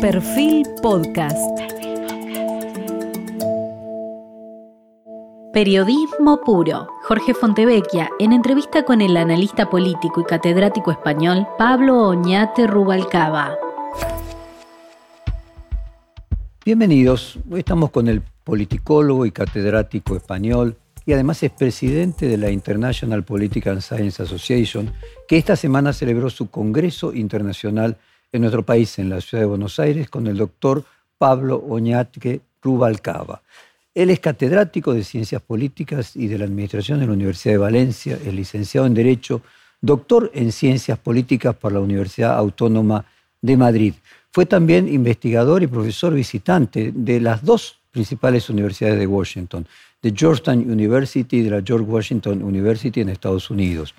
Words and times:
Perfil 0.00 0.64
Podcast. 0.80 1.36
Periodismo 5.52 6.40
puro. 6.44 6.86
Jorge 7.02 7.34
Fontevecchia, 7.34 8.08
en 8.20 8.32
entrevista 8.32 8.84
con 8.84 9.00
el 9.00 9.16
analista 9.16 9.68
político 9.68 10.20
y 10.20 10.24
catedrático 10.24 10.92
español 10.92 11.48
Pablo 11.58 11.98
Oñate 12.06 12.68
Rubalcaba. 12.68 13.56
Bienvenidos. 16.64 17.40
Hoy 17.50 17.58
estamos 17.58 17.90
con 17.90 18.06
el 18.06 18.22
politicólogo 18.44 19.26
y 19.26 19.32
catedrático 19.32 20.14
español 20.14 20.76
y 21.06 21.12
además 21.12 21.42
es 21.42 21.50
presidente 21.50 22.28
de 22.28 22.36
la 22.36 22.52
International 22.52 23.24
Political 23.24 23.82
Science 23.82 24.22
Association, 24.22 24.92
que 25.26 25.38
esta 25.38 25.56
semana 25.56 25.92
celebró 25.92 26.30
su 26.30 26.50
Congreso 26.50 27.12
Internacional 27.14 27.96
en 28.32 28.40
nuestro 28.42 28.62
país, 28.62 28.98
en 28.98 29.08
la 29.08 29.20
ciudad 29.20 29.42
de 29.42 29.48
Buenos 29.48 29.78
Aires, 29.78 30.08
con 30.08 30.26
el 30.26 30.36
doctor 30.36 30.84
Pablo 31.16 31.64
Oñate 31.68 32.40
Rubalcaba. 32.62 33.42
Él 33.94 34.10
es 34.10 34.20
catedrático 34.20 34.94
de 34.94 35.02
Ciencias 35.02 35.42
Políticas 35.42 36.14
y 36.14 36.28
de 36.28 36.38
la 36.38 36.44
Administración 36.44 37.00
de 37.00 37.06
la 37.06 37.12
Universidad 37.12 37.54
de 37.54 37.58
Valencia, 37.58 38.18
es 38.24 38.32
licenciado 38.32 38.86
en 38.86 38.94
Derecho, 38.94 39.42
doctor 39.80 40.30
en 40.34 40.52
Ciencias 40.52 40.98
Políticas 40.98 41.56
por 41.56 41.72
la 41.72 41.80
Universidad 41.80 42.36
Autónoma 42.36 43.04
de 43.40 43.56
Madrid. 43.56 43.94
Fue 44.30 44.46
también 44.46 44.88
investigador 44.88 45.62
y 45.62 45.66
profesor 45.66 46.12
visitante 46.14 46.92
de 46.94 47.20
las 47.20 47.42
dos 47.42 47.78
principales 47.90 48.48
universidades 48.50 48.98
de 48.98 49.06
Washington, 49.06 49.66
de 50.02 50.12
Georgetown 50.14 50.70
University 50.70 51.38
y 51.38 51.42
de 51.42 51.50
la 51.50 51.62
George 51.64 51.86
Washington 51.86 52.42
University 52.42 53.00
en 53.00 53.08
Estados 53.08 53.50
Unidos. 53.50 53.94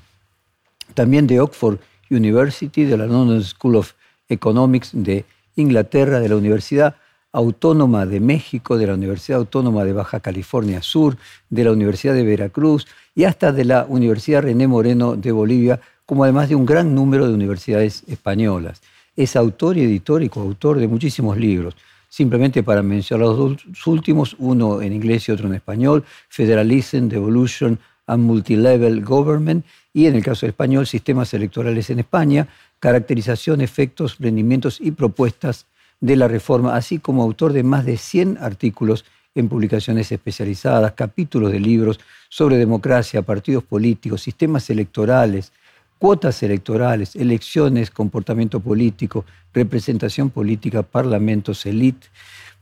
También 0.94 1.28
de 1.28 1.42
Oxford 1.42 1.80
University, 2.10 2.86
de 2.86 2.98
la 2.98 3.06
London 3.06 3.44
School 3.44 3.76
of 3.76 3.94
Economics 4.30 4.92
de 4.94 5.26
Inglaterra, 5.56 6.20
de 6.20 6.30
la 6.30 6.36
Universidad 6.36 6.96
Autónoma 7.32 8.06
de 8.06 8.20
México, 8.20 8.78
de 8.78 8.88
la 8.88 8.94
Universidad 8.94 9.40
Autónoma 9.40 9.84
de 9.84 9.94
Baja 9.94 10.20
California 10.20 10.82
Sur, 10.82 11.18
de 11.50 11.64
la 11.64 11.72
Universidad 11.72 12.14
de 12.14 12.24
Veracruz 12.24 12.88
y 13.14 13.26
hasta 13.26 13.52
de 13.52 13.66
la 13.66 13.86
Universidad 13.88 14.44
René 14.44 14.68
Moreno 14.68 15.16
de 15.16 15.32
Bolivia, 15.32 15.80
como 16.06 16.24
además 16.24 16.50
de 16.50 16.56
un 16.56 16.66
gran 16.66 16.96
número 16.96 17.28
de 17.28 17.34
universidades 17.34 18.04
españolas. 18.08 18.82
Es 19.16 19.36
autor 19.36 19.78
y 19.78 19.82
editor 19.82 20.24
y 20.24 20.30
coautor 20.30 20.80
de 20.80 20.88
muchísimos 20.88 21.38
libros 21.38 21.76
simplemente 22.10 22.64
para 22.64 22.82
mencionar 22.82 23.28
los 23.28 23.38
dos 23.38 23.88
últimos, 23.88 24.36
uno 24.40 24.82
en 24.82 24.94
inglés 24.94 25.30
y 25.30 25.32
otro 25.32 25.48
en 25.48 25.54
español, 25.54 26.04
Federalism, 26.28 27.08
Devolution 27.08 27.80
and 28.08 28.24
Multilevel 28.24 29.04
Government, 29.06 29.64
y 29.94 30.06
en 30.06 30.16
el 30.16 30.24
caso 30.24 30.46
español, 30.46 30.88
Sistemas 30.88 31.34
Electorales 31.34 31.90
en 31.90 32.00
España, 32.00 32.48
Caracterización, 32.80 33.62
Efectos, 33.62 34.18
Rendimientos 34.20 34.80
y 34.80 34.92
Propuestas 34.92 35.66
de 36.00 36.16
la 36.16 36.28
Reforma, 36.28 36.76
así 36.76 37.00
como 37.00 37.24
autor 37.24 37.54
de 37.54 37.64
más 37.64 37.86
de 37.86 37.98
100 37.98 38.38
artículos 38.40 39.06
en 39.36 39.50
publicaciones 39.50 40.12
especializadas, 40.12 40.94
capítulos 40.94 41.52
de 41.52 41.60
libros 41.60 42.00
sobre 42.30 42.58
democracia, 42.58 43.22
partidos 43.22 43.64
políticos, 43.64 44.22
sistemas 44.22 44.70
electorales, 44.70 45.52
cuotas 45.98 46.42
electorales, 46.44 47.16
elecciones, 47.16 47.92
comportamiento 47.92 48.60
político, 48.60 49.26
representación 49.54 50.30
política, 50.30 50.82
parlamentos, 50.84 51.66
elite, 51.66 52.08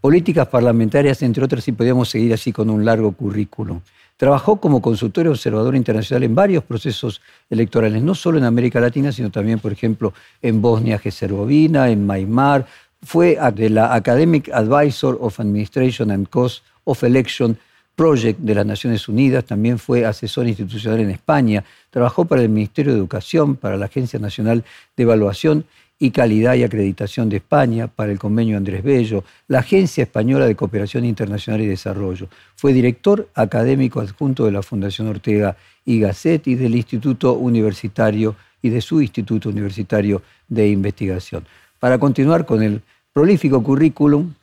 políticas 0.01 0.47
parlamentarias, 0.47 1.21
entre 1.21 1.43
otras, 1.43 1.67
y 1.67 1.71
podríamos 1.71 2.09
seguir 2.09 2.33
así 2.33 2.51
con 2.51 2.69
un 2.69 2.83
largo 2.83 3.11
currículum. 3.11 3.81
Trabajó 4.17 4.57
como 4.57 4.81
consultor 4.81 5.27
y 5.27 5.29
observador 5.29 5.75
internacional 5.75 6.23
en 6.23 6.33
varios 6.33 6.63
procesos 6.63 7.21
electorales, 7.49 8.01
no 8.01 8.15
solo 8.15 8.39
en 8.39 8.45
América 8.45 8.79
Latina, 8.79 9.11
sino 9.11 9.29
también, 9.29 9.59
por 9.59 9.71
ejemplo, 9.71 10.13
en 10.41 10.59
Bosnia-Herzegovina, 10.59 11.89
en 11.89 12.05
Maimar. 12.05 12.65
Fue 13.03 13.37
de 13.53 13.69
la 13.69 13.93
Academic 13.93 14.49
Advisor 14.49 15.17
of 15.21 15.39
Administration 15.39 16.09
and 16.09 16.27
Cost 16.29 16.63
of 16.83 17.03
Election 17.03 17.57
Project 17.97 18.39
de 18.39 18.53
las 18.53 18.65
Naciones 18.65 19.07
Unidas, 19.07 19.45
también 19.45 19.79
fue 19.79 20.05
asesor 20.05 20.47
institucional 20.47 20.99
en 20.99 21.09
España, 21.09 21.63
trabajó 21.89 22.25
para 22.25 22.43
el 22.43 22.49
Ministerio 22.49 22.91
de 22.91 22.99
Educación, 22.99 23.55
para 23.55 23.75
la 23.75 23.85
Agencia 23.85 24.19
Nacional 24.19 24.63
de 24.95 25.03
Evaluación 25.03 25.65
y 25.99 26.11
Calidad 26.11 26.55
y 26.55 26.63
Acreditación 26.63 27.29
de 27.29 27.37
España, 27.37 27.87
para 27.87 28.11
el 28.11 28.19
Convenio 28.19 28.57
Andrés 28.57 28.83
Bello, 28.83 29.23
la 29.47 29.59
Agencia 29.59 30.03
Española 30.03 30.45
de 30.45 30.55
Cooperación 30.55 31.05
Internacional 31.05 31.61
y 31.61 31.65
Desarrollo. 31.65 32.27
Fue 32.55 32.73
director 32.73 33.29
académico 33.33 33.99
adjunto 33.99 34.45
de 34.45 34.51
la 34.51 34.61
Fundación 34.61 35.07
Ortega 35.07 35.57
y 35.85 35.99
Gasset 35.99 36.47
y 36.47 36.55
del 36.55 36.75
Instituto 36.75 37.33
Universitario 37.33 38.35
y 38.61 38.69
de 38.69 38.81
su 38.81 39.01
Instituto 39.01 39.49
Universitario 39.49 40.21
de 40.47 40.69
Investigación. 40.69 41.45
Para 41.79 41.97
continuar 41.97 42.45
con 42.45 42.61
el 42.61 42.81
prolífico 43.13 43.63
currículum, 43.63 44.33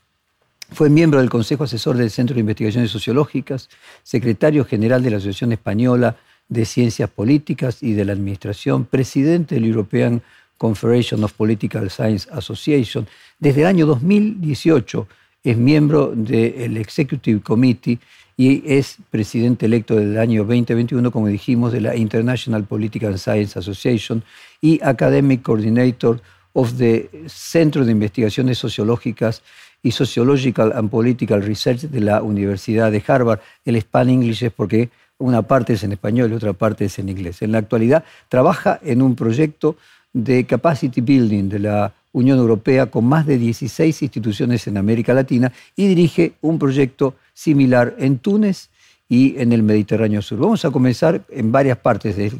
fue 0.72 0.90
miembro 0.90 1.20
del 1.20 1.30
Consejo 1.30 1.64
Asesor 1.64 1.96
del 1.96 2.10
Centro 2.10 2.34
de 2.34 2.40
Investigaciones 2.40 2.90
Sociológicas, 2.90 3.68
secretario 4.02 4.64
general 4.64 5.02
de 5.02 5.10
la 5.10 5.16
Asociación 5.18 5.52
Española 5.52 6.16
de 6.48 6.64
Ciencias 6.64 7.10
Políticas 7.10 7.82
y 7.82 7.92
de 7.92 8.04
la 8.04 8.12
Administración, 8.12 8.84
presidente 8.84 9.54
del 9.54 9.66
European 9.66 10.22
Confederation 10.58 11.22
of 11.24 11.32
Political 11.32 11.90
Science 11.90 12.28
Association. 12.30 13.06
Desde 13.38 13.62
el 13.62 13.66
año 13.66 13.86
2018 13.86 15.06
es 15.42 15.56
miembro 15.56 16.12
del 16.14 16.76
Executive 16.76 17.40
Committee 17.40 17.98
y 18.36 18.62
es 18.66 18.96
presidente 19.10 19.66
electo 19.66 19.94
del 19.94 20.18
año 20.18 20.44
2021, 20.44 21.10
como 21.12 21.28
dijimos, 21.28 21.72
de 21.72 21.80
la 21.80 21.96
International 21.96 22.64
Political 22.64 23.18
Science 23.18 23.58
Association 23.58 24.24
y 24.60 24.80
Academic 24.82 25.42
Coordinator 25.42 26.20
of 26.52 26.76
the 26.78 27.10
Centro 27.26 27.84
de 27.84 27.92
Investigaciones 27.92 28.58
Sociológicas 28.58 29.42
y 29.82 29.92
Sociological 29.92 30.72
and 30.74 30.88
Political 30.88 31.42
Research 31.42 31.82
de 31.82 32.00
la 32.00 32.22
Universidad 32.22 32.90
de 32.90 33.02
Harvard. 33.06 33.40
El 33.64 33.76
Span 33.76 34.08
English 34.08 34.44
es 34.44 34.52
porque 34.52 34.88
una 35.18 35.42
parte 35.42 35.74
es 35.74 35.84
en 35.84 35.92
español 35.92 36.32
y 36.32 36.34
otra 36.34 36.54
parte 36.54 36.86
es 36.86 36.98
en 36.98 37.08
inglés. 37.08 37.42
En 37.42 37.52
la 37.52 37.58
actualidad 37.58 38.04
trabaja 38.28 38.80
en 38.82 39.02
un 39.02 39.14
proyecto 39.14 39.76
de 40.14 40.46
Capacity 40.46 41.02
Building 41.02 41.50
de 41.50 41.58
la 41.58 41.92
Unión 42.12 42.38
Europea 42.38 42.86
con 42.86 43.04
más 43.04 43.26
de 43.26 43.36
16 43.36 44.02
instituciones 44.02 44.66
en 44.66 44.78
América 44.78 45.12
Latina 45.12 45.52
y 45.76 45.88
dirige 45.88 46.32
un 46.40 46.58
proyecto 46.58 47.16
similar 47.34 47.94
en 47.98 48.18
Túnez 48.18 48.70
y 49.08 49.38
en 49.38 49.52
el 49.52 49.62
Mediterráneo 49.62 50.22
Sur. 50.22 50.38
Vamos 50.38 50.64
a 50.64 50.70
comenzar 50.70 51.22
en 51.28 51.52
varias 51.52 51.76
partes 51.76 52.16
de, 52.16 52.32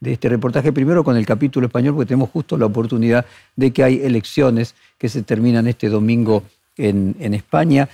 de 0.00 0.12
este 0.12 0.28
reportaje, 0.28 0.72
primero 0.72 1.04
con 1.04 1.16
el 1.16 1.26
capítulo 1.26 1.66
español, 1.66 1.94
porque 1.94 2.08
tenemos 2.08 2.30
justo 2.30 2.56
la 2.56 2.66
oportunidad 2.66 3.26
de 3.54 3.70
que 3.70 3.84
hay 3.84 4.00
elecciones 4.02 4.74
que 4.98 5.08
se 5.08 5.22
terminan 5.22 5.68
este 5.68 5.88
domingo 5.88 6.42
en, 6.76 7.34
España. 7.34 7.88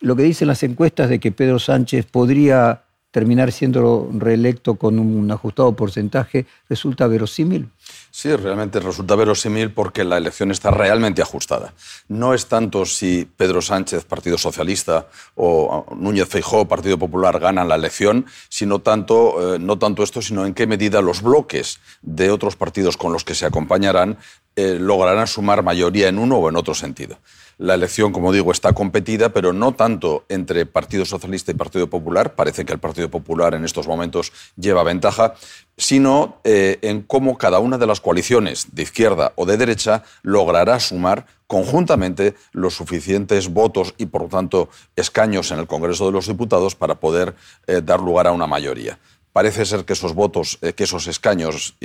Lo 0.00 0.14
que 0.14 0.22
dicen 0.22 0.48
las 0.48 0.62
encuestas 0.62 1.08
de 1.08 1.18
que 1.18 1.32
Pedro 1.32 1.58
Sánchez 1.58 2.06
podría 2.06 2.82
terminar 3.16 3.50
siendo 3.50 4.10
reelecto 4.12 4.74
con 4.74 4.98
un 4.98 5.30
ajustado 5.30 5.72
porcentaje 5.72 6.44
resulta 6.68 7.06
verosímil? 7.06 7.70
Sí, 8.10 8.36
realmente 8.36 8.78
resulta 8.78 9.16
verosímil 9.16 9.70
porque 9.70 10.04
la 10.04 10.18
elección 10.18 10.50
está 10.50 10.70
realmente 10.70 11.22
ajustada. 11.22 11.72
No 12.08 12.34
es 12.34 12.44
tanto 12.44 12.84
si 12.84 13.26
Pedro 13.38 13.62
Sánchez, 13.62 14.04
Partido 14.04 14.36
Socialista, 14.36 15.08
o 15.34 15.86
Núñez 15.96 16.28
Feijóo, 16.28 16.68
Partido 16.68 16.98
Popular, 16.98 17.40
ganan 17.40 17.68
la 17.68 17.76
elección, 17.76 18.26
sino 18.50 18.80
tanto, 18.80 19.54
eh, 19.54 19.58
no 19.58 19.78
tanto 19.78 20.02
esto, 20.02 20.20
sino 20.20 20.44
en 20.44 20.52
qué 20.52 20.66
medida 20.66 21.00
los 21.00 21.22
bloques 21.22 21.80
de 22.02 22.30
otros 22.30 22.54
partidos 22.54 22.98
con 22.98 23.14
los 23.14 23.24
que 23.24 23.34
se 23.34 23.46
acompañarán 23.46 24.18
eh, 24.56 24.76
lograrán 24.78 25.26
sumar 25.26 25.62
mayoría 25.62 26.08
en 26.08 26.18
uno 26.18 26.36
o 26.36 26.50
en 26.50 26.56
otro 26.56 26.74
sentido. 26.74 27.16
La 27.58 27.72
elección, 27.72 28.12
como 28.12 28.32
digo, 28.32 28.52
está 28.52 28.74
competida, 28.74 29.30
pero 29.30 29.54
no 29.54 29.72
tanto 29.72 30.26
entre 30.28 30.66
Partido 30.66 31.06
Socialista 31.06 31.52
y 31.52 31.54
Partido 31.54 31.88
Popular, 31.88 32.34
parece 32.34 32.66
que 32.66 32.74
el 32.74 32.78
Partido 32.78 33.10
Popular 33.10 33.54
en 33.54 33.64
estos 33.64 33.88
momentos 33.88 34.30
lleva 34.56 34.82
ventaja, 34.82 35.32
sino 35.78 36.36
eh, 36.44 36.78
en 36.82 37.00
cómo 37.00 37.38
cada 37.38 37.58
una 37.58 37.78
de 37.78 37.86
las 37.86 38.02
coaliciones 38.02 38.74
de 38.74 38.82
izquierda 38.82 39.32
o 39.36 39.46
de 39.46 39.56
derecha 39.56 40.02
logrará 40.20 40.78
sumar 40.80 41.24
conjuntamente 41.46 42.34
los 42.52 42.74
suficientes 42.74 43.48
votos 43.48 43.94
y, 43.96 44.04
por 44.04 44.22
lo 44.22 44.28
tanto, 44.28 44.68
escaños 44.94 45.50
en 45.50 45.58
el 45.58 45.66
Congreso 45.66 46.04
de 46.04 46.12
los 46.12 46.26
Diputados 46.26 46.74
para 46.74 46.96
poder 46.96 47.34
eh, 47.66 47.80
dar 47.82 48.00
lugar 48.00 48.26
a 48.26 48.32
una 48.32 48.46
mayoría. 48.46 48.98
Parece 49.32 49.64
ser 49.64 49.86
que 49.86 49.94
esos 49.94 50.14
votos, 50.14 50.58
que 50.76 50.84
esos 50.84 51.06
escaños 51.06 51.76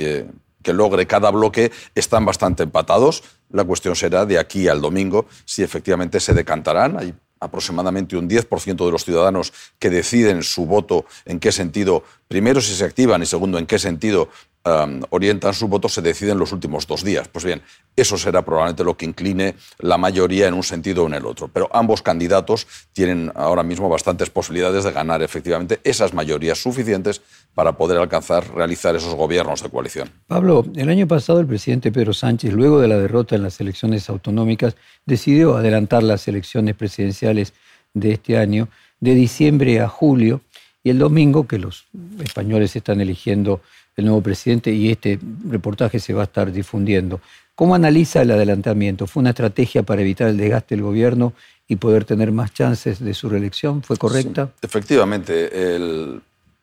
que 0.62 0.72
logre 0.72 1.06
cada 1.06 1.30
bloque 1.30 1.72
están 1.94 2.24
bastante 2.24 2.62
empatados. 2.62 3.22
La 3.52 3.64
cuestión 3.64 3.94
será 3.94 4.26
de 4.26 4.38
aquí 4.38 4.68
al 4.68 4.80
domingo 4.80 5.26
si 5.44 5.62
efectivamente 5.62 6.20
se 6.20 6.34
decantarán. 6.34 6.98
Hay 6.98 7.14
aproximadamente 7.42 8.16
un 8.16 8.28
10% 8.28 8.84
de 8.84 8.92
los 8.92 9.04
ciudadanos 9.04 9.52
que 9.78 9.90
deciden 9.90 10.42
su 10.42 10.64
voto 10.64 11.04
en 11.24 11.40
qué 11.40 11.50
sentido, 11.50 12.04
primero 12.28 12.60
si 12.60 12.74
se 12.74 12.84
activan 12.84 13.22
y 13.22 13.26
segundo 13.26 13.58
en 13.58 13.66
qué 13.66 13.78
sentido 13.78 14.28
um, 14.64 15.02
orientan 15.10 15.54
su 15.54 15.68
voto 15.68 15.88
se 15.88 16.02
decide 16.02 16.32
en 16.32 16.38
los 16.38 16.52
últimos 16.52 16.86
dos 16.86 17.04
días. 17.04 17.28
Pues 17.28 17.44
bien, 17.44 17.62
eso 17.96 18.16
será 18.16 18.44
probablemente 18.44 18.84
lo 18.84 18.96
que 18.96 19.04
incline 19.04 19.54
la 19.78 19.98
mayoría 19.98 20.48
en 20.48 20.54
un 20.54 20.62
sentido 20.62 21.04
o 21.04 21.06
en 21.06 21.14
el 21.14 21.26
otro. 21.26 21.48
Pero 21.48 21.68
ambos 21.72 22.02
candidatos 22.02 22.66
tienen 22.92 23.32
ahora 23.34 23.62
mismo 23.62 23.88
bastantes 23.88 24.30
posibilidades 24.30 24.84
de 24.84 24.92
ganar 24.92 25.22
efectivamente 25.22 25.80
esas 25.84 26.14
mayorías 26.14 26.58
suficientes 26.58 27.22
para 27.54 27.76
poder 27.76 27.98
alcanzar, 27.98 28.54
realizar 28.54 28.96
esos 28.96 29.14
gobiernos 29.14 29.62
de 29.62 29.68
coalición. 29.68 30.10
Pablo, 30.26 30.64
el 30.74 30.88
año 30.88 31.06
pasado 31.06 31.40
el 31.40 31.46
presidente 31.46 31.92
Pedro 31.92 32.14
Sánchez, 32.14 32.52
luego 32.52 32.80
de 32.80 32.88
la 32.88 32.98
derrota 32.98 33.36
en 33.36 33.42
las 33.42 33.60
elecciones 33.60 34.08
autonómicas, 34.08 34.76
decidió 35.04 35.56
adelantar 35.56 36.02
las 36.02 36.26
elecciones 36.28 36.74
presidenciales 36.74 37.52
de 37.94 38.12
este 38.12 38.38
año 38.38 38.68
de 39.00 39.14
diciembre 39.14 39.80
a 39.80 39.88
julio 39.88 40.40
y 40.84 40.90
el 40.90 40.98
domingo, 40.98 41.46
que 41.46 41.58
los 41.58 41.86
españoles 42.24 42.74
están 42.74 43.00
eligiendo 43.00 43.60
el 43.96 44.04
nuevo 44.06 44.22
presidente 44.22 44.72
y 44.72 44.90
este 44.90 45.18
reportaje 45.48 46.00
se 46.00 46.14
va 46.14 46.22
a 46.22 46.24
estar 46.24 46.50
difundiendo. 46.52 47.20
¿Cómo 47.54 47.74
analiza 47.74 48.22
el 48.22 48.30
adelantamiento? 48.30 49.06
¿Fue 49.06 49.20
una 49.20 49.30
estrategia 49.30 49.82
para 49.82 50.00
evitar 50.00 50.28
el 50.28 50.36
desgaste 50.36 50.74
del 50.74 50.82
gobierno 50.82 51.34
y 51.68 51.76
poder 51.76 52.04
tener 52.04 52.32
más 52.32 52.52
chances 52.52 52.98
de 53.00 53.14
su 53.14 53.28
reelección? 53.28 53.82
¿Fue 53.82 53.96
correcta? 53.96 54.50
efectivamente, 54.62 55.74
el, 55.76 56.22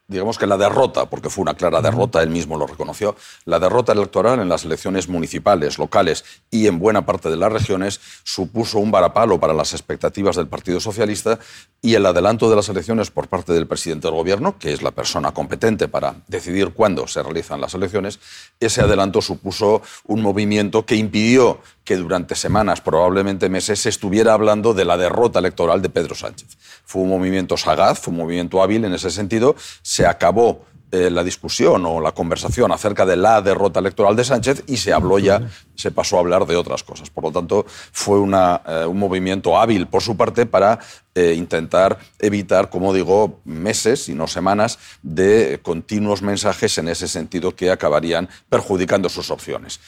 digamos 0.10 0.38
que 0.38 0.48
la 0.48 0.58
derrota, 0.58 1.06
porque 1.06 1.30
fue 1.30 1.44
una 1.44 1.54
clara 1.54 1.82
derrota, 1.82 2.22
él 2.22 2.30
mismo 2.30 2.58
lo 2.58 2.68
reconoció, 2.68 3.16
la 3.46 3.60
derrota 3.60 3.94
electoral 3.94 4.40
en 4.40 4.50
las 4.50 4.66
elecciones 4.66 5.08
municipales, 5.08 5.78
locales 5.78 6.26
y 6.52 6.68
en 6.68 6.80
buena 6.80 7.06
parte 7.06 7.30
de 7.30 7.38
las 7.38 7.52
regiones 7.52 8.02
supuso 8.24 8.80
un 8.80 8.92
varapalo 8.92 9.40
para 9.40 9.54
las 9.54 9.74
expectativas 9.74 10.36
del 10.36 10.48
Partido 10.48 10.80
Socialista 10.80 11.40
y 11.82 11.94
el 11.94 12.06
adelanto 12.06 12.50
de 12.50 12.56
las 12.56 12.70
elecciones 12.70 13.12
por 13.12 13.28
parte 13.28 13.54
del 13.54 13.68
presidente 13.68 14.08
del 14.08 14.16
Gobierno, 14.16 14.58
que 14.58 14.74
es 14.74 14.82
la 14.82 14.92
persona 14.92 15.32
competente 15.32 15.88
para 15.88 16.16
decidir 16.28 16.74
cuándo 16.74 17.08
se 17.08 17.22
realizan 17.22 17.62
las 17.62 17.76
elecciones, 17.76 18.20
ese 18.60 18.82
adelanto 18.82 19.22
supuso 19.22 19.84
un 20.06 20.22
movimiento 20.22 20.86
que 20.86 20.96
impidió 20.96 21.60
que 21.86 21.96
durante 21.96 22.36
semanas, 22.36 22.82
probablemente 22.82 23.50
meses, 23.50 23.80
se 23.80 23.90
estuviera 23.90 24.34
hablando 24.34 24.74
de 24.74 24.86
la 24.86 24.98
derrota 24.98 25.40
electoral 25.40 25.82
de 25.82 25.90
Pedro 25.90 26.14
Sánchez. 26.14 26.58
Fue 26.90 27.04
un 27.04 27.10
movimiento 27.10 27.56
sagaz, 27.56 28.00
fue 28.00 28.12
un 28.12 28.18
movimiento 28.18 28.64
hábil 28.64 28.84
en 28.84 28.96
ese 28.96 29.12
sentido. 29.12 29.56
Se 29.84 30.08
acabó 30.08 30.66
eh, 30.92 31.12
la 31.12 31.24
discusión 31.24 31.86
o 31.86 32.02
la 32.02 32.14
conversación 32.14 32.72
acerca 32.72 33.06
de 33.06 33.16
la 33.16 33.44
derrota 33.44 33.80
electoral 33.80 34.16
de 34.16 34.24
Sánchez 34.24 34.64
y 34.66 34.78
se 34.78 34.92
habló 34.92 35.20
ya, 35.20 35.48
se 35.76 35.92
pasó 35.92 36.18
a 36.18 36.22
hablar 36.22 36.48
de 36.48 36.56
otras 36.56 36.82
cosas. 36.82 37.12
Por 37.12 37.26
lo 37.26 37.32
tanto, 37.32 37.64
fue 37.68 38.18
eh, 38.18 38.86
un 38.88 38.98
movimiento 38.98 39.56
hábil 39.60 39.86
por 39.86 40.02
su 40.02 40.18
parte 40.18 40.48
para 40.48 40.80
eh, 41.14 41.36
intentar 41.38 42.00
evitar, 42.18 42.72
como 42.72 42.92
digo, 42.92 43.40
meses 43.46 44.10
y 44.10 44.16
no 44.16 44.26
semanas 44.26 44.80
de 45.04 45.60
continuos 45.62 46.24
mensajes 46.24 46.76
en 46.80 46.88
ese 46.88 47.08
sentido 47.08 47.56
que 47.56 47.70
acabarían 47.70 48.28
perjudicando 48.50 49.10
sus 49.10 49.30
opciones. 49.30 49.80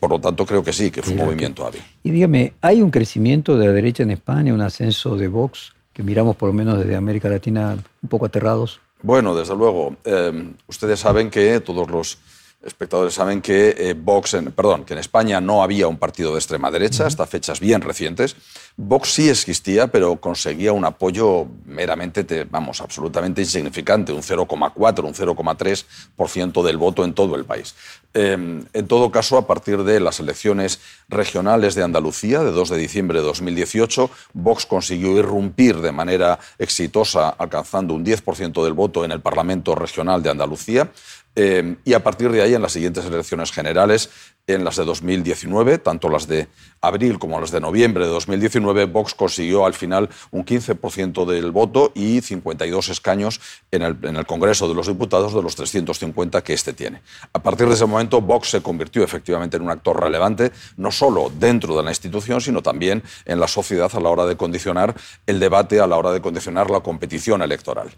por 0.00 0.08
lo 0.08 0.18
tanto, 0.18 0.46
creo 0.46 0.64
que 0.64 0.72
sí, 0.72 0.90
que 0.90 1.02
fue 1.02 1.12
un 1.12 1.26
movimiento 1.26 1.66
hábil. 1.66 1.82
Y 2.02 2.10
dígame, 2.10 2.54
¿hay 2.62 2.80
un 2.80 2.90
crecimiento 2.90 3.58
de 3.58 3.66
la 3.66 3.72
derecha 3.74 4.02
en 4.02 4.12
España, 4.12 4.54
un 4.54 4.62
ascenso 4.62 5.14
de 5.18 5.28
Vox 5.28 5.74
que 5.92 6.02
miramos 6.02 6.36
por 6.36 6.48
lo 6.48 6.52
menos 6.52 6.78
desde 6.78 6.96
América 6.96 7.28
Latina 7.28 7.76
un 8.02 8.08
poco 8.08 8.26
aterrados? 8.26 8.80
Bueno, 9.02 9.34
desde 9.34 9.56
luego. 9.56 9.96
Em, 10.04 10.54
ustedes 10.68 11.00
saben 11.00 11.30
que 11.30 11.60
todos 11.60 11.90
los 11.90 12.18
espectadores 12.64 13.14
saben 13.14 13.42
que 13.42 13.74
eh, 13.76 13.94
Vox, 13.94 14.34
en, 14.34 14.52
perdón, 14.52 14.84
que 14.84 14.94
en 14.94 15.00
España 15.00 15.40
no 15.40 15.62
había 15.62 15.88
un 15.88 15.98
partido 15.98 16.32
de 16.32 16.38
extrema 16.38 16.70
derecha 16.70 17.06
hasta 17.06 17.26
fechas 17.26 17.60
bien 17.60 17.80
recientes. 17.80 18.36
Vox 18.76 19.12
sí 19.12 19.28
existía, 19.28 19.88
pero 19.88 20.16
conseguía 20.16 20.72
un 20.72 20.84
apoyo 20.84 21.46
meramente, 21.66 22.46
vamos, 22.50 22.80
absolutamente 22.80 23.42
insignificante, 23.42 24.12
un 24.12 24.22
0,4, 24.22 25.04
un 25.04 25.14
0,3% 25.14 26.62
del 26.62 26.76
voto 26.76 27.04
en 27.04 27.12
todo 27.14 27.36
el 27.36 27.44
país. 27.44 27.74
Em, 28.14 28.64
en 28.72 28.86
todo 28.86 29.10
caso, 29.10 29.38
a 29.38 29.46
partir 29.46 29.82
de 29.84 29.98
las 29.98 30.20
elecciones 30.20 30.80
regionales 31.08 31.74
de 31.74 31.82
Andalucía, 31.82 32.40
de 32.40 32.50
2 32.50 32.70
de 32.70 32.76
diciembre 32.76 33.20
de 33.20 33.24
2018, 33.24 34.10
Vox 34.34 34.66
consiguió 34.66 35.18
irrumpir 35.18 35.80
de 35.80 35.92
manera 35.92 36.38
exitosa, 36.58 37.30
alcanzando 37.30 37.94
un 37.94 38.04
10% 38.04 38.64
del 38.64 38.74
voto 38.74 39.04
en 39.04 39.12
el 39.12 39.20
Parlamento 39.20 39.74
Regional 39.74 40.22
de 40.22 40.30
Andalucía. 40.30 40.90
Em, 41.34 41.76
y 41.84 41.94
a 41.94 42.02
partir 42.02 42.30
de 42.30 42.42
ahí, 42.42 42.54
en 42.54 42.60
las 42.60 42.72
siguientes 42.72 43.06
elecciones 43.06 43.52
generales, 43.52 44.10
en 44.46 44.64
las 44.64 44.76
de 44.76 44.84
2019, 44.84 45.78
tanto 45.78 46.10
las 46.10 46.26
de 46.26 46.48
abril 46.80 47.18
como 47.18 47.40
las 47.40 47.52
de 47.52 47.60
noviembre 47.60 48.04
de 48.04 48.10
2019, 48.10 48.86
Vox 48.86 49.14
consiguió 49.14 49.64
al 49.64 49.72
final 49.72 50.10
un 50.30 50.44
15% 50.44 51.24
del 51.24 51.52
voto 51.52 51.92
y 51.94 52.20
52 52.20 52.88
escaños 52.90 53.40
en 53.70 53.82
el, 53.82 53.96
en 54.02 54.16
el, 54.16 54.26
Congreso 54.26 54.68
de 54.68 54.74
los 54.74 54.88
Diputados 54.88 55.32
de 55.32 55.42
los 55.42 55.54
350 55.54 56.42
que 56.42 56.52
este 56.52 56.72
tiene. 56.72 57.00
A 57.32 57.38
partir 57.38 57.68
de 57.68 57.74
ese 57.74 57.86
momento, 57.86 58.20
Vox 58.20 58.50
se 58.50 58.62
convirtió 58.62 59.02
efectivamente 59.02 59.56
en 59.56 59.62
un 59.62 59.70
actor 59.70 59.98
relevante, 59.98 60.52
no 60.76 60.90
solo 60.90 61.32
dentro 61.38 61.76
de 61.76 61.82
la 61.84 61.90
institución, 61.90 62.40
sino 62.40 62.62
también 62.62 63.02
en 63.24 63.40
la 63.40 63.48
sociedad 63.48 63.90
a 63.94 64.00
la 64.00 64.10
hora 64.10 64.26
de 64.26 64.36
condicionar 64.36 64.94
el 65.26 65.40
debate, 65.40 65.80
a 65.80 65.86
la 65.86 65.96
hora 65.96 66.12
de 66.12 66.20
condicionar 66.20 66.70
la 66.70 66.80
competición 66.80 67.42
electoral. 67.42 67.90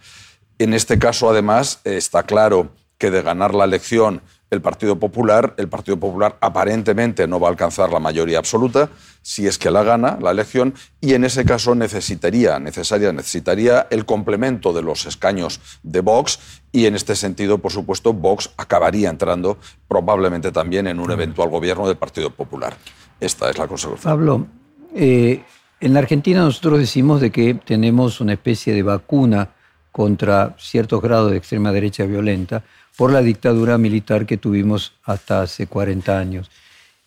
En 0.59 0.73
este 0.73 1.01
caso, 1.01 1.31
además, 1.31 1.81
está 1.85 2.23
claro 2.23 2.71
que 2.99 3.11
de 3.11 3.23
ganar 3.23 3.55
la 3.55 3.65
elección 3.65 4.23
el 4.55 4.63
Partido 4.63 4.99
Popular, 4.99 5.55
el 5.57 5.69
Partido 5.69 5.99
Popular 5.99 6.37
aparentemente 6.41 7.27
no 7.27 7.41
va 7.41 7.49
a 7.49 7.51
alcanzar 7.51 7.91
la 7.91 7.99
mayoría 7.99 8.39
absoluta 8.39 8.89
si 9.21 9.47
es 9.47 9.59
que 9.59 9.71
la 9.71 9.83
gana 9.83 10.19
la 10.21 10.31
elección 10.31 10.75
y 11.01 11.15
en 11.15 11.25
ese 11.25 11.45
caso 11.45 11.75
necesitaría, 11.75 12.59
necesaria, 12.59 13.13
necesitaría 13.13 13.87
el 13.91 14.05
complemento 14.05 14.73
de 14.73 14.83
los 14.83 15.07
escaños 15.07 15.61
de 15.83 16.01
Vox 16.01 16.63
y 16.73 16.87
en 16.87 16.95
este 16.95 17.17
sentido, 17.17 17.59
por 17.59 17.73
supuesto, 17.73 18.13
Vox 18.13 18.51
acabaría 18.57 19.11
entrando 19.11 19.59
probablemente 19.89 20.53
también 20.53 20.87
en 20.87 21.01
un 21.01 21.11
eventual 21.11 21.49
gobierno 21.49 21.89
del 21.89 21.97
Partido 21.97 22.31
Popular. 22.31 22.77
Esta 23.21 23.51
es 23.51 23.59
la 23.59 23.67
consecuencia. 23.67 24.11
Pablo, 24.11 24.47
eh, 24.95 25.43
en 25.81 25.93
la 25.93 26.01
Argentina 26.01 26.41
nosotros 26.41 26.79
decimos 26.79 27.21
de 27.21 27.31
que 27.31 27.55
tenemos 27.55 28.21
una 28.21 28.35
especie 28.35 28.73
de 28.73 28.83
vacuna 28.83 29.51
contra 29.91 30.57
ciertos 30.59 31.01
grados 31.01 31.31
de 31.31 31.37
extrema 31.37 31.73
derecha 31.73 32.05
violenta 32.05 32.65
por 32.97 33.13
la 33.13 33.23
dictadura 33.23 33.79
militar 33.79 34.27
que 34.27 34.37
tuvimos 34.37 34.93
hasta 35.05 35.43
hace 35.43 35.67
40 35.67 36.19
años. 36.19 36.51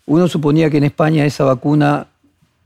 Uno 0.06 0.28
suponía 0.28 0.70
que 0.70 0.78
en 0.78 0.86
España 0.86 1.26
esa 1.26 1.44
vacuna 1.44 2.08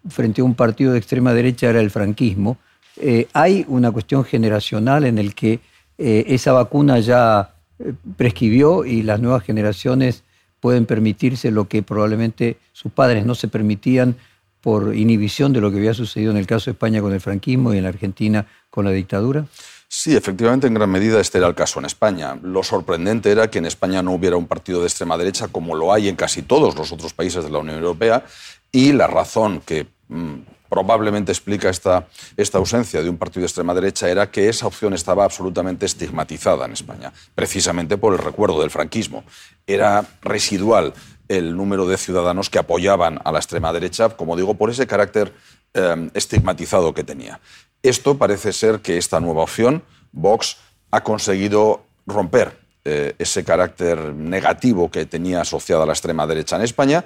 frente 0.09 0.41
a 0.41 0.43
un 0.43 0.55
partido 0.55 0.93
de 0.93 0.97
extrema 0.97 1.33
derecha 1.33 1.69
era 1.69 1.79
el 1.79 1.91
franquismo. 1.91 2.57
Eh, 2.97 3.27
hay 3.33 3.65
una 3.67 3.91
cuestión 3.91 4.23
generacional 4.23 5.05
en 5.05 5.17
el 5.17 5.35
que 5.35 5.59
eh, 5.97 6.25
esa 6.27 6.53
vacuna 6.53 6.99
ya 6.99 7.55
eh, 7.79 7.93
prescribió 8.17 8.85
y 8.85 9.03
las 9.03 9.19
nuevas 9.19 9.43
generaciones 9.43 10.23
pueden 10.59 10.85
permitirse 10.85 11.51
lo 11.51 11.67
que 11.67 11.83
probablemente 11.83 12.57
sus 12.73 12.91
padres 12.91 13.25
no 13.25 13.35
se 13.35 13.47
permitían 13.47 14.15
por 14.61 14.95
inhibición 14.95 15.53
de 15.53 15.61
lo 15.61 15.71
que 15.71 15.77
había 15.77 15.93
sucedido 15.93 16.31
en 16.31 16.37
el 16.37 16.45
caso 16.45 16.65
de 16.65 16.73
España 16.73 17.01
con 17.01 17.13
el 17.13 17.19
franquismo 17.19 17.73
y 17.73 17.77
en 17.77 17.83
la 17.83 17.89
Argentina 17.89 18.45
con 18.69 18.85
la 18.85 18.91
dictadura? 18.91 19.45
Sí, 19.93 20.15
efectivamente, 20.15 20.67
en 20.67 20.73
gran 20.73 20.89
medida 20.89 21.19
este 21.19 21.37
era 21.37 21.47
el 21.47 21.53
caso 21.53 21.79
en 21.79 21.85
España. 21.85 22.39
Lo 22.41 22.63
sorprendente 22.63 23.29
era 23.29 23.51
que 23.51 23.57
en 23.57 23.65
España 23.65 24.01
no 24.01 24.13
hubiera 24.13 24.37
un 24.37 24.47
partido 24.47 24.79
de 24.79 24.87
extrema 24.87 25.17
derecha 25.17 25.49
como 25.49 25.75
lo 25.75 25.91
hay 25.91 26.07
en 26.07 26.15
casi 26.15 26.43
todos 26.43 26.77
los 26.77 26.93
otros 26.93 27.13
países 27.13 27.43
de 27.43 27.49
la 27.49 27.57
Unión 27.57 27.75
Europea 27.75 28.23
y 28.71 28.93
la 28.93 29.07
razón 29.07 29.59
que 29.59 29.87
mm, 30.07 30.35
probablemente 30.69 31.33
explica 31.33 31.69
esta, 31.69 32.07
esta 32.37 32.57
ausencia 32.57 33.03
de 33.03 33.09
un 33.09 33.17
partido 33.17 33.41
de 33.41 33.47
extrema 33.47 33.73
derecha 33.73 34.09
era 34.09 34.31
que 34.31 34.47
esa 34.47 34.65
opción 34.65 34.93
estaba 34.93 35.25
absolutamente 35.25 35.85
estigmatizada 35.85 36.63
en 36.63 36.71
España, 36.71 37.11
precisamente 37.35 37.97
por 37.97 38.13
el 38.13 38.19
recuerdo 38.19 38.61
del 38.61 38.71
franquismo. 38.71 39.25
Era 39.67 40.05
residual 40.21 40.93
el 41.27 41.57
número 41.57 41.85
de 41.85 41.97
ciudadanos 41.97 42.49
que 42.49 42.59
apoyaban 42.59 43.19
a 43.25 43.33
la 43.33 43.39
extrema 43.39 43.73
derecha, 43.73 44.07
como 44.07 44.37
digo, 44.37 44.53
por 44.53 44.69
ese 44.69 44.87
carácter 44.87 45.33
eh, 45.73 46.09
estigmatizado 46.13 46.93
que 46.93 47.03
tenía. 47.03 47.41
Esto 47.83 48.17
parece 48.17 48.53
ser 48.53 48.79
que 48.79 48.97
esta 48.97 49.19
nueva 49.19 49.43
opción, 49.43 49.83
Vox, 50.11 50.57
ha 50.91 51.03
conseguido 51.03 51.83
romper 52.05 52.59
eh, 52.83 53.15
ese 53.19 53.43
carácter 53.43 54.13
negativo 54.13 54.89
que 54.89 55.05
tenía 55.05 55.41
asociado 55.41 55.83
a 55.83 55.85
la 55.85 55.93
extrema 55.93 56.25
derecha 56.27 56.55
en 56.55 56.63
España, 56.63 57.05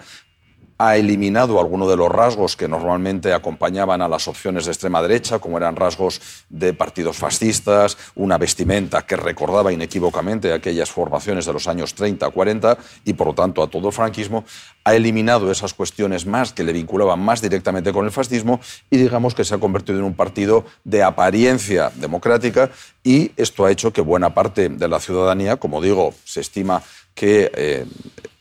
ha 0.77 0.97
eliminado 0.97 1.59
algunos 1.59 1.89
de 1.89 1.95
los 1.95 2.09
rasgos 2.09 2.55
que 2.55 2.67
normalmente 2.67 3.33
acompañaban 3.33 4.01
a 4.01 4.07
las 4.07 4.27
opciones 4.27 4.65
de 4.65 4.71
extrema 4.71 5.01
derecha, 5.01 5.39
como 5.39 5.57
eran 5.57 5.75
rasgos 5.75 6.21
de 6.49 6.73
partidos 6.73 7.17
fascistas, 7.17 7.97
una 8.15 8.37
vestimenta 8.37 9.05
que 9.05 9.15
recordaba 9.15 9.71
inequívocamente 9.71 10.51
aquellas 10.51 10.91
formaciones 10.91 11.45
de 11.45 11.53
los 11.53 11.67
años 11.67 11.93
30, 11.93 12.29
40 12.29 12.77
y 13.05 13.13
por 13.13 13.27
lo 13.27 13.33
tanto 13.33 13.63
a 13.63 13.67
todo 13.67 13.87
el 13.87 13.93
franquismo, 13.93 14.43
ha 14.83 14.95
eliminado 14.95 15.49
esas 15.49 15.73
cuestiones 15.73 16.25
más 16.25 16.51
que 16.51 16.63
le 16.63 16.73
vinculaban 16.73 17.19
más 17.19 17.41
directamente 17.41 17.93
con 17.93 18.05
el 18.05 18.11
fascismo 18.11 18.59
y 18.89 18.97
digamos 18.97 19.33
que 19.33 19.45
se 19.45 19.55
ha 19.55 19.59
convertido 19.59 19.99
en 19.99 20.05
un 20.05 20.13
partido 20.13 20.65
de 20.83 21.03
apariencia 21.03 21.91
democrática 21.95 22.69
y 23.03 23.31
esto 23.37 23.65
ha 23.65 23.71
hecho 23.71 23.93
que 23.93 24.01
buena 24.01 24.33
parte 24.33 24.67
de 24.69 24.87
la 24.87 24.99
ciudadanía, 24.99 25.55
como 25.57 25.81
digo, 25.81 26.13
se 26.25 26.41
estima 26.41 26.83
que 27.13 27.49
eh, 27.55 27.85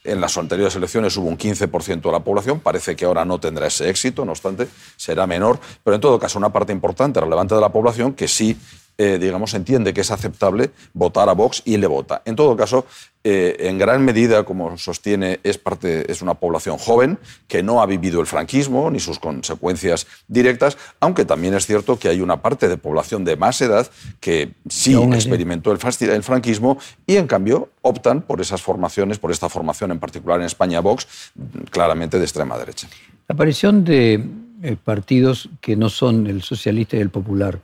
en 0.04 0.20
las 0.20 0.36
anteriores 0.36 0.76
elecciones 0.76 1.16
hubo 1.16 1.28
un 1.28 1.38
15% 1.38 2.02
de 2.02 2.12
la 2.12 2.20
población, 2.20 2.60
parece 2.60 2.94
que 2.94 3.06
ahora 3.06 3.24
no 3.24 3.40
tendrá 3.40 3.66
ese 3.66 3.88
éxito, 3.88 4.24
no 4.24 4.32
obstante, 4.32 4.68
será 4.96 5.26
menor, 5.26 5.58
pero 5.82 5.94
en 5.94 6.00
todo 6.00 6.18
caso 6.18 6.38
una 6.38 6.52
parte 6.52 6.72
importante, 6.72 7.20
relevante 7.20 7.54
de 7.54 7.60
la 7.60 7.70
población 7.70 8.12
que 8.12 8.28
sí 8.28 8.56
eh, 8.96 9.18
digamos, 9.20 9.54
entiende 9.54 9.92
que 9.92 10.02
es 10.02 10.10
aceptable 10.10 10.70
votar 10.92 11.28
a 11.28 11.32
Vox 11.32 11.62
y 11.64 11.76
le 11.76 11.86
vota. 11.86 12.22
En 12.24 12.36
todo 12.36 12.56
caso, 12.56 12.86
eh, 13.26 13.56
en 13.68 13.78
gran 13.78 14.04
medida, 14.04 14.44
como 14.44 14.76
sostiene, 14.76 15.40
es, 15.42 15.56
parte, 15.56 16.12
es 16.12 16.20
una 16.20 16.34
población 16.34 16.76
joven 16.78 17.18
que 17.48 17.62
no 17.62 17.80
ha 17.80 17.86
vivido 17.86 18.20
el 18.20 18.26
franquismo 18.26 18.90
ni 18.90 19.00
sus 19.00 19.18
consecuencias 19.18 20.06
directas, 20.28 20.76
aunque 21.00 21.24
también 21.24 21.54
es 21.54 21.66
cierto 21.66 21.98
que 21.98 22.08
hay 22.08 22.20
una 22.20 22.42
parte 22.42 22.68
de 22.68 22.76
población 22.76 23.24
de 23.24 23.36
más 23.36 23.60
edad 23.62 23.90
que 24.20 24.52
sí 24.68 24.94
experimentó 24.94 25.72
el, 25.72 25.78
franquismo 25.78 26.78
y, 27.06 27.16
en 27.16 27.26
cambio, 27.26 27.70
optan 27.82 28.20
por 28.20 28.40
esas 28.40 28.60
formaciones, 28.60 29.18
por 29.18 29.30
esta 29.30 29.48
formación 29.48 29.90
en 29.90 29.98
particular 29.98 30.38
en 30.38 30.46
España, 30.46 30.80
Vox, 30.80 31.32
claramente 31.70 32.18
de 32.18 32.24
extrema 32.24 32.58
derecha. 32.58 32.88
La 33.26 33.32
aparición 33.32 33.84
de 33.84 34.22
eh, 34.62 34.76
partidos 34.82 35.48
que 35.60 35.76
no 35.76 35.88
son 35.88 36.26
el 36.26 36.42
socialista 36.42 36.96
y 36.96 37.00
el 37.00 37.10
popular, 37.10 37.58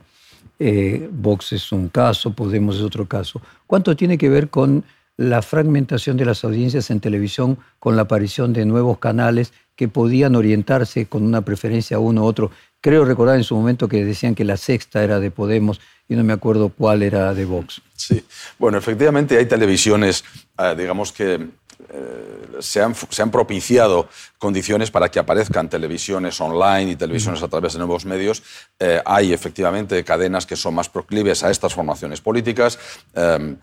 eh, 0.63 1.09
Vox 1.11 1.53
es 1.53 1.71
un 1.71 1.89
caso, 1.89 2.33
Podemos 2.33 2.75
es 2.75 2.83
otro 2.83 3.07
caso, 3.07 3.41
¿cuánto 3.65 3.95
tiene 3.95 4.15
que 4.19 4.29
ver 4.29 4.49
con 4.49 4.83
la 5.17 5.41
fragmentación 5.41 6.17
de 6.17 6.25
las 6.25 6.43
audiencias 6.43 6.89
en 6.91 6.99
televisión 6.99 7.57
con 7.79 7.95
la 7.95 8.03
aparición 8.03 8.53
de 8.53 8.65
nuevos 8.65 8.99
canales 8.99 9.53
que 9.75 9.87
podían 9.87 10.35
orientarse 10.35 11.07
con 11.07 11.23
una 11.23 11.41
preferencia 11.41 11.97
a 11.97 11.99
uno 11.99 12.21
u 12.21 12.25
otro. 12.25 12.51
Creo 12.81 13.05
recordar 13.05 13.37
en 13.37 13.43
su 13.43 13.55
momento 13.55 13.87
que 13.87 14.05
decían 14.05 14.35
que 14.35 14.43
la 14.43 14.57
sexta 14.57 15.03
era 15.03 15.19
de 15.19 15.31
Podemos 15.31 15.81
y 16.07 16.15
no 16.15 16.23
me 16.23 16.33
acuerdo 16.33 16.69
cuál 16.69 17.03
era 17.03 17.33
de 17.33 17.45
Vox. 17.45 17.81
Sí, 17.95 18.23
bueno, 18.59 18.77
efectivamente 18.77 19.37
hay 19.37 19.45
televisiones, 19.45 20.23
eh, 20.57 20.75
digamos 20.77 21.11
que 21.11 21.47
eh, 21.93 22.61
se, 22.61 22.81
han, 22.81 22.95
se, 22.95 23.21
han, 23.21 23.31
propiciado 23.31 24.07
condiciones 24.37 24.91
para 24.91 25.09
que 25.09 25.19
aparezcan 25.19 25.69
televisiones 25.69 26.39
online 26.39 26.91
y 26.91 26.95
televisiones 26.95 27.43
a 27.43 27.49
través 27.49 27.73
de 27.73 27.79
nuevos 27.79 28.05
medios. 28.05 28.43
Eh, 28.79 29.01
hay 29.03 29.33
efectivamente 29.33 30.03
cadenas 30.03 30.45
que 30.45 30.55
son 30.55 30.75
más 30.75 30.87
proclives 30.87 31.43
a 31.43 31.51
estas 31.51 31.73
formaciones 31.73 32.21
políticas. 32.21 32.79
Eh, 33.13 33.55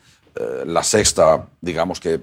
la 0.66 0.82
sexta, 0.82 1.46
digamos 1.60 2.00
que 2.00 2.20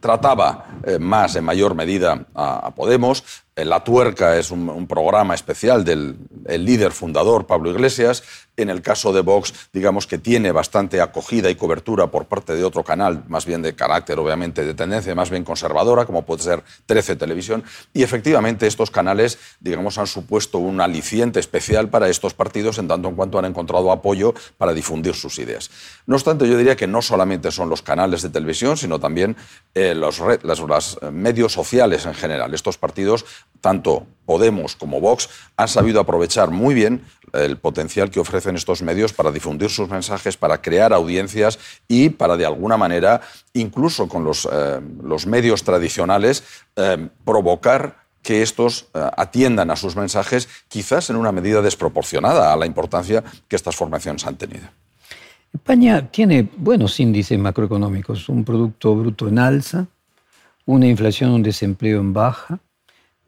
trataba 0.00 0.64
más 1.00 1.34
en 1.36 1.44
mayor 1.44 1.74
medida 1.74 2.24
a, 2.34 2.70
Podemos. 2.74 3.24
Eh, 3.54 3.66
la 3.66 3.84
Tuerca 3.84 4.38
es 4.38 4.50
un, 4.50 4.86
programa 4.86 5.34
especial 5.34 5.84
del 5.84 6.16
líder 6.46 6.92
fundador 6.92 7.46
Pablo 7.46 7.70
Iglesias. 7.70 8.22
En 8.54 8.68
el 8.68 8.82
caso 8.82 9.14
de 9.14 9.22
Vox, 9.22 9.70
digamos 9.72 10.06
que 10.06 10.18
tiene 10.18 10.52
bastante 10.52 11.00
acogida 11.00 11.48
y 11.48 11.54
cobertura 11.54 12.08
por 12.08 12.26
parte 12.26 12.54
de 12.54 12.64
otro 12.64 12.84
canal, 12.84 13.24
más 13.28 13.46
bien 13.46 13.62
de 13.62 13.74
carácter, 13.74 14.18
obviamente, 14.18 14.62
de 14.62 14.74
tendencia 14.74 15.14
más 15.14 15.30
bien 15.30 15.42
conservadora, 15.42 16.04
como 16.04 16.26
puede 16.26 16.42
ser 16.42 16.62
13 16.84 17.16
Televisión. 17.16 17.64
Y 17.94 18.02
efectivamente 18.02 18.66
estos 18.66 18.90
canales, 18.90 19.38
digamos, 19.60 19.96
han 19.96 20.06
supuesto 20.06 20.58
un 20.58 20.82
aliciente 20.82 21.40
especial 21.40 21.88
para 21.88 22.10
estos 22.10 22.34
partidos 22.34 22.76
en 22.76 22.88
tanto 22.88 23.08
en 23.08 23.14
cuanto 23.14 23.38
han 23.38 23.46
encontrado 23.46 23.90
apoyo 23.90 24.34
para 24.58 24.74
difundir 24.74 25.14
sus 25.14 25.38
ideas. 25.38 25.70
No 26.06 26.16
obstante, 26.16 26.46
yo 26.46 26.58
diría 26.58 26.76
que 26.76 26.86
no 26.86 27.00
solamente 27.00 27.50
son 27.50 27.70
los 27.70 27.80
canales 27.80 28.20
de 28.20 28.28
televisión, 28.28 28.76
sino 28.76 29.00
también 29.00 29.34
eh, 29.74 29.94
los, 29.94 30.20
los 30.42 30.98
medios 31.10 31.52
sociales 31.54 32.04
en 32.04 32.14
general. 32.14 32.52
Estos 32.52 32.76
partidos, 32.76 33.24
tanto 33.60 34.06
Podemos 34.24 34.76
como 34.76 35.00
Vox, 35.00 35.28
han 35.56 35.68
sabido 35.68 36.00
aprovechar 36.00 36.50
muy 36.50 36.74
bien 36.74 37.02
el 37.32 37.56
potencial 37.56 38.10
que 38.10 38.20
ofrecen 38.20 38.56
estos 38.56 38.82
medios 38.82 39.12
para 39.12 39.32
difundir 39.32 39.68
sus 39.68 39.88
mensajes, 39.88 40.36
para 40.36 40.60
crear 40.62 40.92
audiencias 40.92 41.58
y 41.88 42.10
para, 42.10 42.36
de 42.36 42.46
alguna 42.46 42.76
manera, 42.76 43.20
incluso 43.52 44.08
con 44.08 44.24
los, 44.24 44.48
eh, 44.50 44.80
medios 45.26 45.64
tradicionales, 45.64 46.44
eh, 46.76 47.08
provocar 47.24 47.96
que 48.22 48.42
estos 48.42 48.86
eh, 48.94 49.10
atiendan 49.16 49.70
a 49.70 49.76
sus 49.76 49.96
mensajes, 49.96 50.48
quizás 50.68 51.10
en 51.10 51.16
una 51.16 51.32
medida 51.32 51.60
desproporcionada 51.60 52.52
a 52.52 52.56
la 52.56 52.66
importancia 52.66 53.24
que 53.48 53.56
estas 53.56 53.74
formaciones 53.74 54.24
han 54.26 54.36
tenido. 54.36 54.68
España 55.52 56.10
tiene 56.10 56.48
buenos 56.56 56.98
índices 57.00 57.38
macroeconómicos, 57.38 58.28
un 58.28 58.44
Producto 58.44 58.94
Bruto 58.94 59.28
en 59.28 59.38
alza, 59.38 59.86
una 60.64 60.86
inflación, 60.86 61.30
un 61.32 61.42
desempleo 61.42 62.00
en 62.00 62.12
baja, 62.12 62.60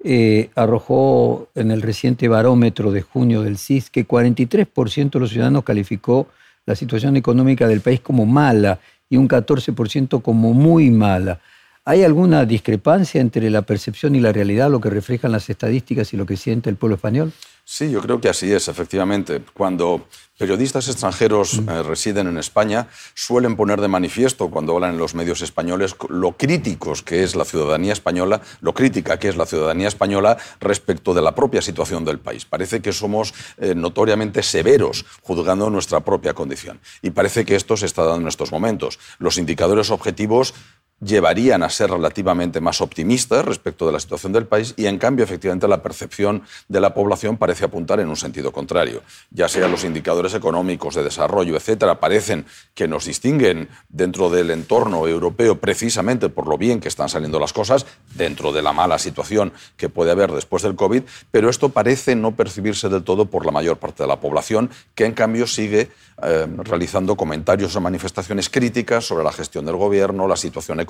eh, 0.06 0.50
arrojó 0.54 1.48
en 1.54 1.70
el 1.70 1.80
reciente 1.80 2.28
barómetro 2.28 2.92
de 2.92 3.00
junio 3.00 3.40
del 3.40 3.56
CIS 3.56 3.88
que 3.88 4.06
43% 4.06 5.10
de 5.10 5.18
los 5.18 5.30
ciudadanos 5.30 5.64
calificó 5.64 6.28
la 6.66 6.76
situación 6.76 7.16
económica 7.16 7.66
del 7.66 7.80
país 7.80 8.00
como 8.00 8.26
mala 8.26 8.80
y 9.08 9.16
un 9.16 9.28
14% 9.28 10.20
como 10.20 10.52
muy 10.52 10.90
mala. 10.90 11.40
¿Hay 11.86 12.02
alguna 12.02 12.44
discrepancia 12.44 13.20
entre 13.20 13.48
la 13.48 13.62
percepción 13.62 14.14
y 14.14 14.20
la 14.20 14.32
realidad, 14.32 14.70
lo 14.70 14.80
que 14.80 14.90
reflejan 14.90 15.32
las 15.32 15.48
estadísticas 15.48 16.12
y 16.12 16.18
lo 16.18 16.26
que 16.26 16.36
siente 16.36 16.68
el 16.68 16.76
pueblo 16.76 16.96
español? 16.96 17.32
Sí, 17.66 17.90
yo 17.90 18.02
creo 18.02 18.20
que 18.20 18.28
así 18.28 18.52
es, 18.52 18.68
efectivamente. 18.68 19.42
Cuando 19.54 20.06
periodistas 20.36 20.86
extranjeros 20.88 21.60
mm. 21.60 21.68
eh, 21.70 21.82
residen 21.82 22.26
en 22.26 22.36
España, 22.36 22.88
suelen 23.14 23.56
poner 23.56 23.80
de 23.80 23.88
manifiesto, 23.88 24.50
cuando 24.50 24.74
hablan 24.74 24.92
en 24.92 24.98
los 24.98 25.14
medios 25.14 25.40
españoles, 25.40 25.96
lo 26.10 26.32
críticos 26.36 27.02
que 27.02 27.22
es 27.22 27.34
la 27.34 27.46
ciudadanía 27.46 27.94
española, 27.94 28.42
lo 28.60 28.74
crítica 28.74 29.18
que 29.18 29.28
es 29.28 29.36
la 29.36 29.46
ciudadanía 29.46 29.88
española 29.88 30.36
respecto 30.60 31.14
de 31.14 31.22
la 31.22 31.34
propia 31.34 31.62
situación 31.62 32.04
del 32.04 32.18
país. 32.18 32.44
Parece 32.44 32.82
que 32.82 32.92
somos 32.92 33.32
eh, 33.56 33.74
notoriamente 33.74 34.42
severos 34.42 35.06
juzgando 35.22 35.70
nuestra 35.70 36.00
propia 36.00 36.34
condición. 36.34 36.80
Y 37.00 37.10
parece 37.10 37.46
que 37.46 37.56
esto 37.56 37.78
se 37.78 37.86
está 37.86 38.02
dando 38.04 38.22
en 38.22 38.28
estos 38.28 38.52
momentos. 38.52 38.98
Los 39.18 39.38
indicadores 39.38 39.90
objetivos 39.90 40.52
llevarían 41.00 41.62
a 41.62 41.70
ser 41.70 41.90
relativamente 41.90 42.60
más 42.60 42.80
optimistas 42.80 43.44
respecto 43.44 43.86
de 43.86 43.92
la 43.92 44.00
situación 44.00 44.32
del 44.32 44.46
país 44.46 44.74
y 44.76 44.86
en 44.86 44.98
cambio 44.98 45.24
efectivamente 45.24 45.68
la 45.68 45.82
percepción 45.82 46.42
de 46.68 46.80
la 46.80 46.94
población 46.94 47.36
parece 47.36 47.64
apuntar 47.64 48.00
en 48.00 48.08
un 48.08 48.16
sentido 48.16 48.52
contrario. 48.52 49.02
Ya 49.30 49.48
sean 49.48 49.70
los 49.70 49.84
indicadores 49.84 50.34
económicos 50.34 50.94
de 50.94 51.04
desarrollo, 51.04 51.56
etcétera, 51.56 52.00
parecen 52.00 52.46
que 52.74 52.88
nos 52.88 53.04
distinguen 53.04 53.68
dentro 53.88 54.30
del 54.30 54.50
entorno 54.50 55.06
europeo 55.06 55.58
precisamente 55.58 56.28
por 56.28 56.48
lo 56.48 56.58
bien 56.58 56.80
que 56.80 56.88
están 56.88 57.08
saliendo 57.08 57.38
las 57.38 57.52
cosas, 57.52 57.86
dentro 58.14 58.52
de 58.52 58.62
la 58.62 58.72
mala 58.72 58.98
situación 58.98 59.52
que 59.76 59.88
puede 59.88 60.10
haber 60.10 60.32
después 60.32 60.62
del 60.62 60.76
COVID, 60.76 61.02
pero 61.30 61.50
esto 61.50 61.68
parece 61.68 62.16
no 62.16 62.34
percibirse 62.34 62.88
del 62.88 63.04
todo 63.04 63.26
por 63.26 63.44
la 63.46 63.52
mayor 63.52 63.78
parte 63.78 64.02
de 64.02 64.08
la 64.08 64.20
población, 64.20 64.70
que 64.94 65.04
en 65.04 65.12
cambio 65.12 65.46
sigue 65.46 65.90
eh, 66.22 66.46
realizando 66.58 67.16
comentarios 67.16 67.74
o 67.74 67.80
manifestaciones 67.80 68.48
críticas 68.48 69.04
sobre 69.04 69.24
la 69.24 69.32
gestión 69.32 69.66
del 69.66 69.74
gobierno, 69.76 70.28
la 70.28 70.36
situación 70.36 70.78
económica, 70.78 70.83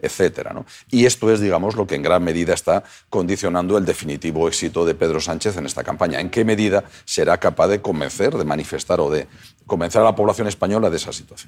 etc. 0.00 0.50
Y 0.90 1.06
esto 1.06 1.32
es, 1.32 1.40
digamos, 1.40 1.76
lo 1.76 1.86
que 1.86 1.94
en 1.94 2.02
gran 2.02 2.22
medida 2.22 2.54
está 2.54 2.84
condicionando 3.08 3.78
el 3.78 3.84
definitivo 3.84 4.48
éxito 4.48 4.84
de 4.84 4.94
Pedro 4.94 5.20
Sánchez 5.20 5.56
en 5.56 5.66
esta 5.66 5.84
campaña. 5.84 6.20
¿En 6.20 6.30
qué 6.30 6.44
medida 6.44 6.84
será 7.04 7.38
capaz 7.38 7.68
de 7.68 7.80
convencer, 7.80 8.36
de 8.36 8.44
manifestar 8.44 9.00
o 9.00 9.10
de 9.10 9.26
convencer 9.66 10.00
a 10.02 10.04
la 10.04 10.14
población 10.14 10.48
española 10.48 10.90
de 10.90 10.96
esa 10.96 11.12
situación? 11.12 11.46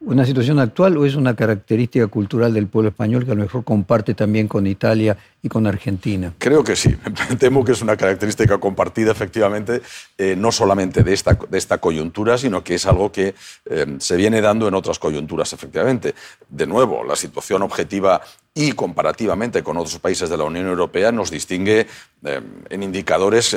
Una 0.00 0.24
situación 0.24 0.60
actual 0.60 0.96
o 0.96 1.04
es 1.04 1.16
una 1.16 1.34
característica 1.34 2.06
cultural 2.06 2.54
del 2.54 2.68
pueblo 2.68 2.90
español 2.90 3.24
que 3.24 3.32
a 3.32 3.34
lo 3.34 3.42
mejor 3.42 3.64
comparte 3.64 4.14
también 4.14 4.46
con 4.46 4.66
Italia 4.66 5.16
y 5.42 5.48
con 5.48 5.66
Argentina? 5.66 6.32
Creo 6.38 6.62
que 6.62 6.76
sí. 6.76 6.96
Temo 7.38 7.64
que 7.64 7.72
es 7.72 7.82
una 7.82 7.96
característica 7.96 8.58
compartida, 8.58 9.10
efectivamente, 9.10 9.82
eh, 10.16 10.36
no 10.36 10.52
solamente 10.52 11.02
de 11.02 11.12
esta, 11.12 11.36
de 11.48 11.58
esta 11.58 11.78
coyuntura, 11.78 12.38
sino 12.38 12.62
que 12.62 12.76
es 12.76 12.86
algo 12.86 13.10
que 13.10 13.34
eh, 13.66 13.96
se 13.98 14.16
viene 14.16 14.40
dando 14.40 14.68
en 14.68 14.74
otras 14.74 14.98
coyunturas, 14.98 15.52
efectivamente. 15.52 16.14
De 16.48 16.66
nuevo, 16.66 17.02
la 17.02 17.16
situación 17.16 17.62
objetiva 17.62 18.20
y 18.54 18.72
comparativamente 18.72 19.62
con 19.62 19.76
otros 19.76 19.98
países 19.98 20.30
de 20.30 20.36
la 20.36 20.44
Unión 20.44 20.66
Europea 20.66 21.10
nos 21.10 21.30
distingue 21.30 21.86
eh, 22.24 22.40
en 22.70 22.82
indicadores 22.82 23.56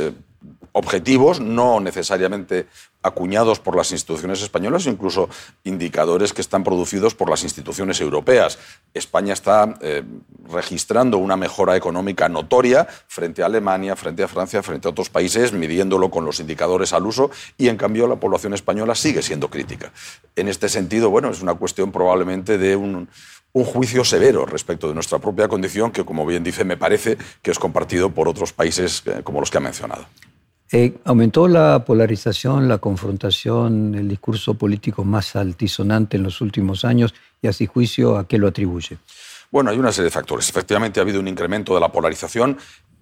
objetivos, 0.74 1.40
no 1.40 1.80
necesariamente 1.80 2.68
acuñados 3.04 3.60
por 3.60 3.76
las 3.76 3.92
instituciones 3.92 4.42
españolas, 4.42 4.86
incluso 4.86 5.28
indicadores 5.64 6.34
que 6.34 6.42
están 6.42 6.64
producidos 6.64 7.16
por 7.16 7.30
las 7.30 7.44
instituciones 7.44 8.00
europeas. 8.00 8.60
España 8.94 9.34
está 9.34 9.76
eh, 9.82 10.04
registrando 10.52 11.18
una 11.18 11.36
mejora 11.36 11.76
económica 11.76 12.30
notoria 12.30 12.88
frente 13.08 13.42
a 13.42 13.48
Alemania, 13.48 13.96
frente 13.96 14.24
a 14.24 14.28
Francia, 14.28 14.62
frente 14.62 14.88
a 14.88 14.92
otros 14.92 15.10
países, 15.10 15.52
midiéndolo 15.52 16.10
con 16.12 16.26
los 16.26 16.40
indicadores 16.40 16.94
al 16.94 17.06
uso, 17.06 17.32
y 17.58 17.70
en 17.70 17.78
cambio 17.78 18.08
la 18.08 18.18
población 18.18 18.54
española 18.54 18.96
sigue 18.96 19.22
siendo 19.22 19.50
crítica. 19.50 19.92
En 20.36 20.48
este 20.48 20.70
sentido, 20.70 21.10
bueno, 21.10 21.32
es 21.32 21.42
una 21.42 21.56
cuestión 21.56 21.92
probablemente 21.92 22.58
de 22.58 22.76
un, 22.76 23.10
un 23.54 23.66
juicio 23.66 24.06
severo 24.06 24.46
respecto 24.46 24.88
de 24.88 24.94
nuestra 24.94 25.20
propia 25.20 25.48
condición, 25.48 25.92
que 25.92 26.06
como 26.06 26.26
bien 26.26 26.44
dice, 26.44 26.64
me 26.64 26.78
parece 26.78 27.18
que 27.42 27.52
es 27.52 27.60
compartido 27.60 28.12
por 28.12 28.28
otros 28.28 28.54
países 28.54 29.04
eh, 29.06 29.22
como 29.24 29.40
los 29.40 29.50
que 29.50 29.58
ha 29.58 29.62
mencionado. 29.62 30.06
Eh, 30.74 30.98
aumentó 31.04 31.50
la 31.50 31.84
polarización, 31.84 32.70
la 32.70 32.78
confrontación, 32.78 33.94
el 33.94 34.08
discurso 34.08 34.54
político 34.54 35.04
más 35.04 35.36
altisonante 35.36 36.16
en 36.16 36.24
los 36.24 36.40
últimos 36.40 36.86
años 36.86 37.14
y 37.42 37.48
así 37.48 37.66
juicio 37.66 38.18
a 38.18 38.26
qué 38.26 38.38
lo 38.38 38.48
atribuye. 38.48 38.98
Bueno, 39.52 39.70
hay 39.70 39.78
una 39.78 39.92
serie 39.92 40.06
de 40.06 40.12
factores. 40.12 40.48
Efectivamente 40.48 41.02
ha 41.02 41.04
habido 41.04 41.20
un 41.20 41.28
incremento 41.28 41.74
de 41.74 41.82
la 41.82 41.92
polarización. 41.92 42.58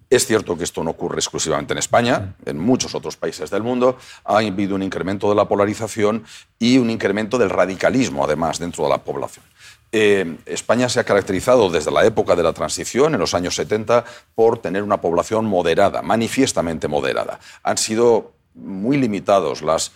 Es 0.08 0.26
cierto 0.26 0.58
que 0.58 0.64
esto 0.64 0.82
no 0.82 0.90
ocurre 0.90 1.18
exclusivamente 1.18 1.72
en 1.72 1.78
España, 1.78 2.34
en 2.44 2.58
muchos 2.58 2.96
otros 2.96 3.16
países 3.16 3.48
del 3.48 3.62
mundo 3.62 3.96
ha 4.24 4.38
habido 4.38 4.74
un 4.74 4.82
incremento 4.82 5.28
de 5.28 5.36
la 5.36 5.46
polarización 5.46 6.24
y 6.58 6.78
un 6.78 6.90
incremento 6.90 7.38
del 7.38 7.50
radicalismo, 7.50 8.24
además, 8.24 8.58
dentro 8.58 8.82
de 8.82 8.90
la 8.90 8.98
población. 8.98 9.44
Eh, 9.92 10.36
España 10.46 10.88
se 10.88 11.00
ha 11.00 11.04
caracterizado 11.04 11.68
desde 11.68 11.90
la 11.90 12.04
época 12.04 12.36
de 12.36 12.42
la 12.42 12.52
transición, 12.52 13.14
en 13.14 13.20
los 13.20 13.34
años 13.34 13.56
70, 13.56 14.04
por 14.34 14.58
tener 14.58 14.82
una 14.82 15.00
población 15.00 15.46
moderada, 15.46 16.02
manifiestamente 16.02 16.86
moderada. 16.86 17.40
Han 17.62 17.76
sido 17.76 18.32
muy 18.54 18.96
limitados 18.96 19.62
las 19.62 19.92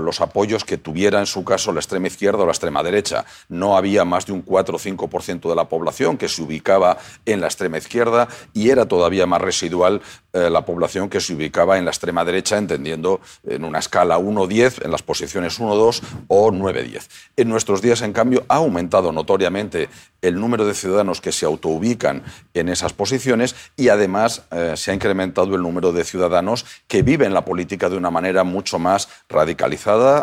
los 0.00 0.20
apoyos 0.20 0.64
que 0.64 0.78
tuviera 0.78 1.20
en 1.20 1.26
su 1.26 1.44
caso 1.44 1.72
la 1.72 1.80
extrema 1.80 2.06
izquierda 2.06 2.42
o 2.42 2.46
la 2.46 2.52
extrema 2.52 2.82
derecha. 2.82 3.24
No 3.48 3.76
había 3.76 4.04
más 4.04 4.26
de 4.26 4.32
un 4.32 4.42
4 4.42 4.76
o 4.76 4.78
5% 4.78 5.48
de 5.48 5.54
la 5.54 5.68
población 5.68 6.16
que 6.16 6.28
se 6.28 6.42
ubicaba 6.42 6.98
en 7.24 7.40
la 7.40 7.46
extrema 7.46 7.78
izquierda 7.78 8.28
y 8.52 8.70
era 8.70 8.86
todavía 8.86 9.26
más 9.26 9.40
residual 9.40 10.02
eh, 10.32 10.50
la 10.50 10.66
población 10.66 11.08
que 11.08 11.20
se 11.20 11.34
ubicaba 11.34 11.78
en 11.78 11.84
la 11.84 11.90
extrema 11.90 12.24
derecha, 12.24 12.58
entendiendo 12.58 13.20
en 13.46 13.64
una 13.64 13.78
escala 13.78 14.18
1-10, 14.18 14.84
en 14.84 14.90
las 14.90 15.02
posiciones 15.02 15.58
1-2 15.58 16.02
o 16.28 16.50
9-10. 16.50 17.08
En 17.36 17.48
nuestros 17.48 17.80
días, 17.80 18.02
en 18.02 18.12
cambio, 18.12 18.44
ha 18.48 18.56
aumentado 18.56 19.12
notoriamente 19.12 19.88
el 20.20 20.38
número 20.38 20.66
de 20.66 20.74
ciudadanos 20.74 21.20
que 21.20 21.32
se 21.32 21.46
autoubican 21.46 22.22
en 22.54 22.68
esas 22.68 22.92
posiciones 22.92 23.54
y 23.76 23.88
además 23.88 24.42
eh, 24.50 24.74
se 24.76 24.90
ha 24.90 24.94
incrementado 24.94 25.54
el 25.54 25.62
número 25.62 25.92
de 25.92 26.04
ciudadanos 26.04 26.66
que 26.88 27.02
viven 27.02 27.32
la 27.32 27.44
política 27.44 27.88
de 27.88 27.96
una 27.96 28.10
manera 28.10 28.44
mucho 28.44 28.78
más 28.78 29.08
radicalizada. 29.28 29.75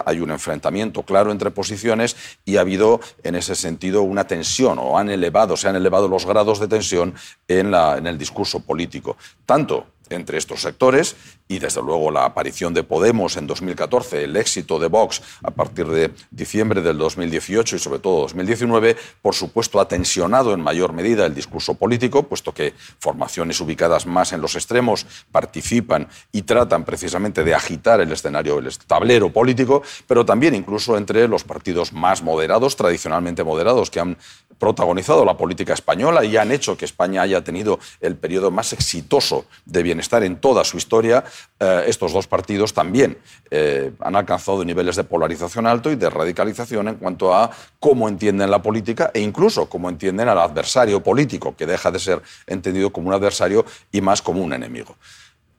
Hay 0.05 0.19
un 0.19 0.31
enfrentamiento 0.31 1.03
claro 1.03 1.31
entre 1.31 1.51
posiciones 1.51 2.15
y 2.45 2.57
ha 2.57 2.61
habido 2.61 2.99
en 3.23 3.35
ese 3.35 3.55
sentido 3.55 4.01
una 4.01 4.25
tensión 4.25 4.79
o 4.79 4.97
han 4.97 5.09
elevado, 5.09 5.57
se 5.57 5.67
han 5.67 5.75
elevado 5.75 6.07
los 6.07 6.25
grados 6.25 6.59
de 6.59 6.67
tensión 6.67 7.13
en, 7.47 7.71
la, 7.71 7.97
en 7.97 8.07
el 8.07 8.17
discurso 8.17 8.59
político. 8.61 9.17
Tanto 9.45 9.87
entre 10.09 10.37
estos 10.37 10.61
sectores 10.61 11.15
y 11.47 11.59
desde 11.59 11.81
luego 11.81 12.09
la 12.09 12.25
aparición 12.25 12.73
de 12.73 12.83
Podemos 12.83 13.37
en 13.37 13.47
2014, 13.47 14.23
el 14.23 14.35
éxito 14.37 14.79
de 14.79 14.87
Vox 14.87 15.21
a 15.43 15.51
partir 15.51 15.87
de 15.87 16.11
diciembre 16.31 16.81
del 16.81 16.97
2018 16.97 17.75
y 17.75 17.79
sobre 17.79 17.99
todo 17.99 18.21
2019, 18.21 18.95
por 19.21 19.35
supuesto 19.35 19.79
ha 19.79 19.87
tensionado 19.87 20.53
en 20.53 20.61
mayor 20.61 20.93
medida 20.93 21.25
el 21.25 21.35
discurso 21.35 21.75
político, 21.75 22.23
puesto 22.23 22.53
que 22.53 22.73
formaciones 22.99 23.59
ubicadas 23.61 24.05
más 24.05 24.33
en 24.33 24.41
los 24.41 24.55
extremos 24.55 25.05
participan 25.31 26.07
y 26.31 26.43
tratan 26.43 26.85
precisamente 26.85 27.43
de 27.43 27.53
agitar 27.53 28.01
el 28.01 28.11
escenario, 28.11 28.59
el 28.59 28.77
tablero 28.79 29.31
político, 29.31 29.83
pero 30.07 30.25
también 30.25 30.55
incluso 30.55 30.97
entre 30.97 31.27
los 31.27 31.43
partidos 31.43 31.93
más 31.93 32.23
moderados, 32.23 32.75
tradicionalmente 32.75 33.43
moderados, 33.43 33.91
que 33.91 33.99
han 33.99 34.17
protagonizado 34.57 35.25
la 35.25 35.35
política 35.35 35.73
española 35.73 36.23
y 36.23 36.37
han 36.37 36.51
hecho 36.51 36.77
que 36.77 36.85
España 36.85 37.21
haya 37.21 37.43
tenido 37.43 37.79
el 37.99 38.15
periodo 38.15 38.49
más 38.49 38.71
exitoso 38.71 39.45
de 39.65 39.83
bienestar 39.83 40.23
en 40.23 40.37
toda 40.37 40.63
su 40.63 40.77
historia, 40.77 41.25
eh, 41.59 41.85
estos 41.87 42.13
dos 42.13 42.27
partidos 42.27 42.73
también 42.73 43.17
eh, 43.51 43.91
han 43.99 44.15
alcanzado 44.15 44.63
niveles 44.65 44.95
de 44.95 45.03
polarización 45.03 45.67
alto 45.67 45.91
y 45.91 45.95
de 45.95 46.09
radicalización 46.09 46.87
en 46.87 46.95
cuanto 46.95 47.33
a 47.33 47.49
cómo 47.79 48.09
entienden 48.09 48.51
la 48.51 48.61
política 48.61 49.11
e 49.13 49.21
incluso 49.21 49.69
cómo 49.69 49.89
entienden 49.89 50.29
al 50.29 50.39
adversario 50.39 51.01
político, 51.01 51.55
que 51.55 51.65
deja 51.65 51.91
de 51.91 51.99
ser 51.99 52.21
entendido 52.47 52.91
como 52.91 53.09
un 53.09 53.13
adversario 53.13 53.65
y 53.91 54.01
más 54.01 54.21
como 54.21 54.41
un 54.41 54.53
enemigo. 54.53 54.95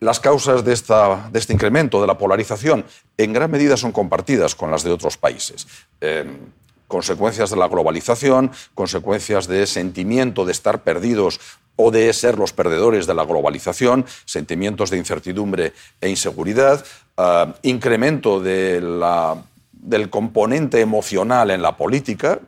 Las 0.01 0.21
causas 0.21 0.65
de, 0.65 0.73
esta, 0.73 1.31
de 1.33 1.39
este 1.39 1.53
incremento 1.53 2.01
de 2.01 2.07
la 2.07 2.19
polarización 2.19 2.85
en 3.17 3.33
gran 3.33 3.51
medida 3.51 3.77
son 3.77 3.93
compartidas 3.93 4.55
con 4.55 4.71
las 4.71 4.83
de 4.83 4.91
otros 4.91 5.17
países. 5.17 5.67
Eh, 6.01 6.27
consecuencias 6.95 7.51
de 7.51 7.57
la 7.57 7.67
globalización, 7.67 8.53
consecuencias 8.73 9.49
de 9.49 9.67
sentimiento 9.67 10.45
de 10.45 10.53
estar 10.53 10.85
perdidos 10.85 11.41
o 11.75 11.91
de 11.91 12.13
ser 12.13 12.39
los 12.39 12.53
perdedores 12.53 13.09
de 13.09 13.15
la 13.15 13.25
globalización, 13.25 14.07
sentimientos 14.25 14.91
de 14.91 14.99
incertidumbre 14.99 15.73
e 16.01 16.09
inseguridad, 16.09 16.87
eh, 17.17 17.47
incremento 17.63 18.39
del 18.39 20.09
componente 20.09 20.81
emocional 20.81 21.51
en 21.51 21.63
la 21.63 21.77
política, 21.77 22.39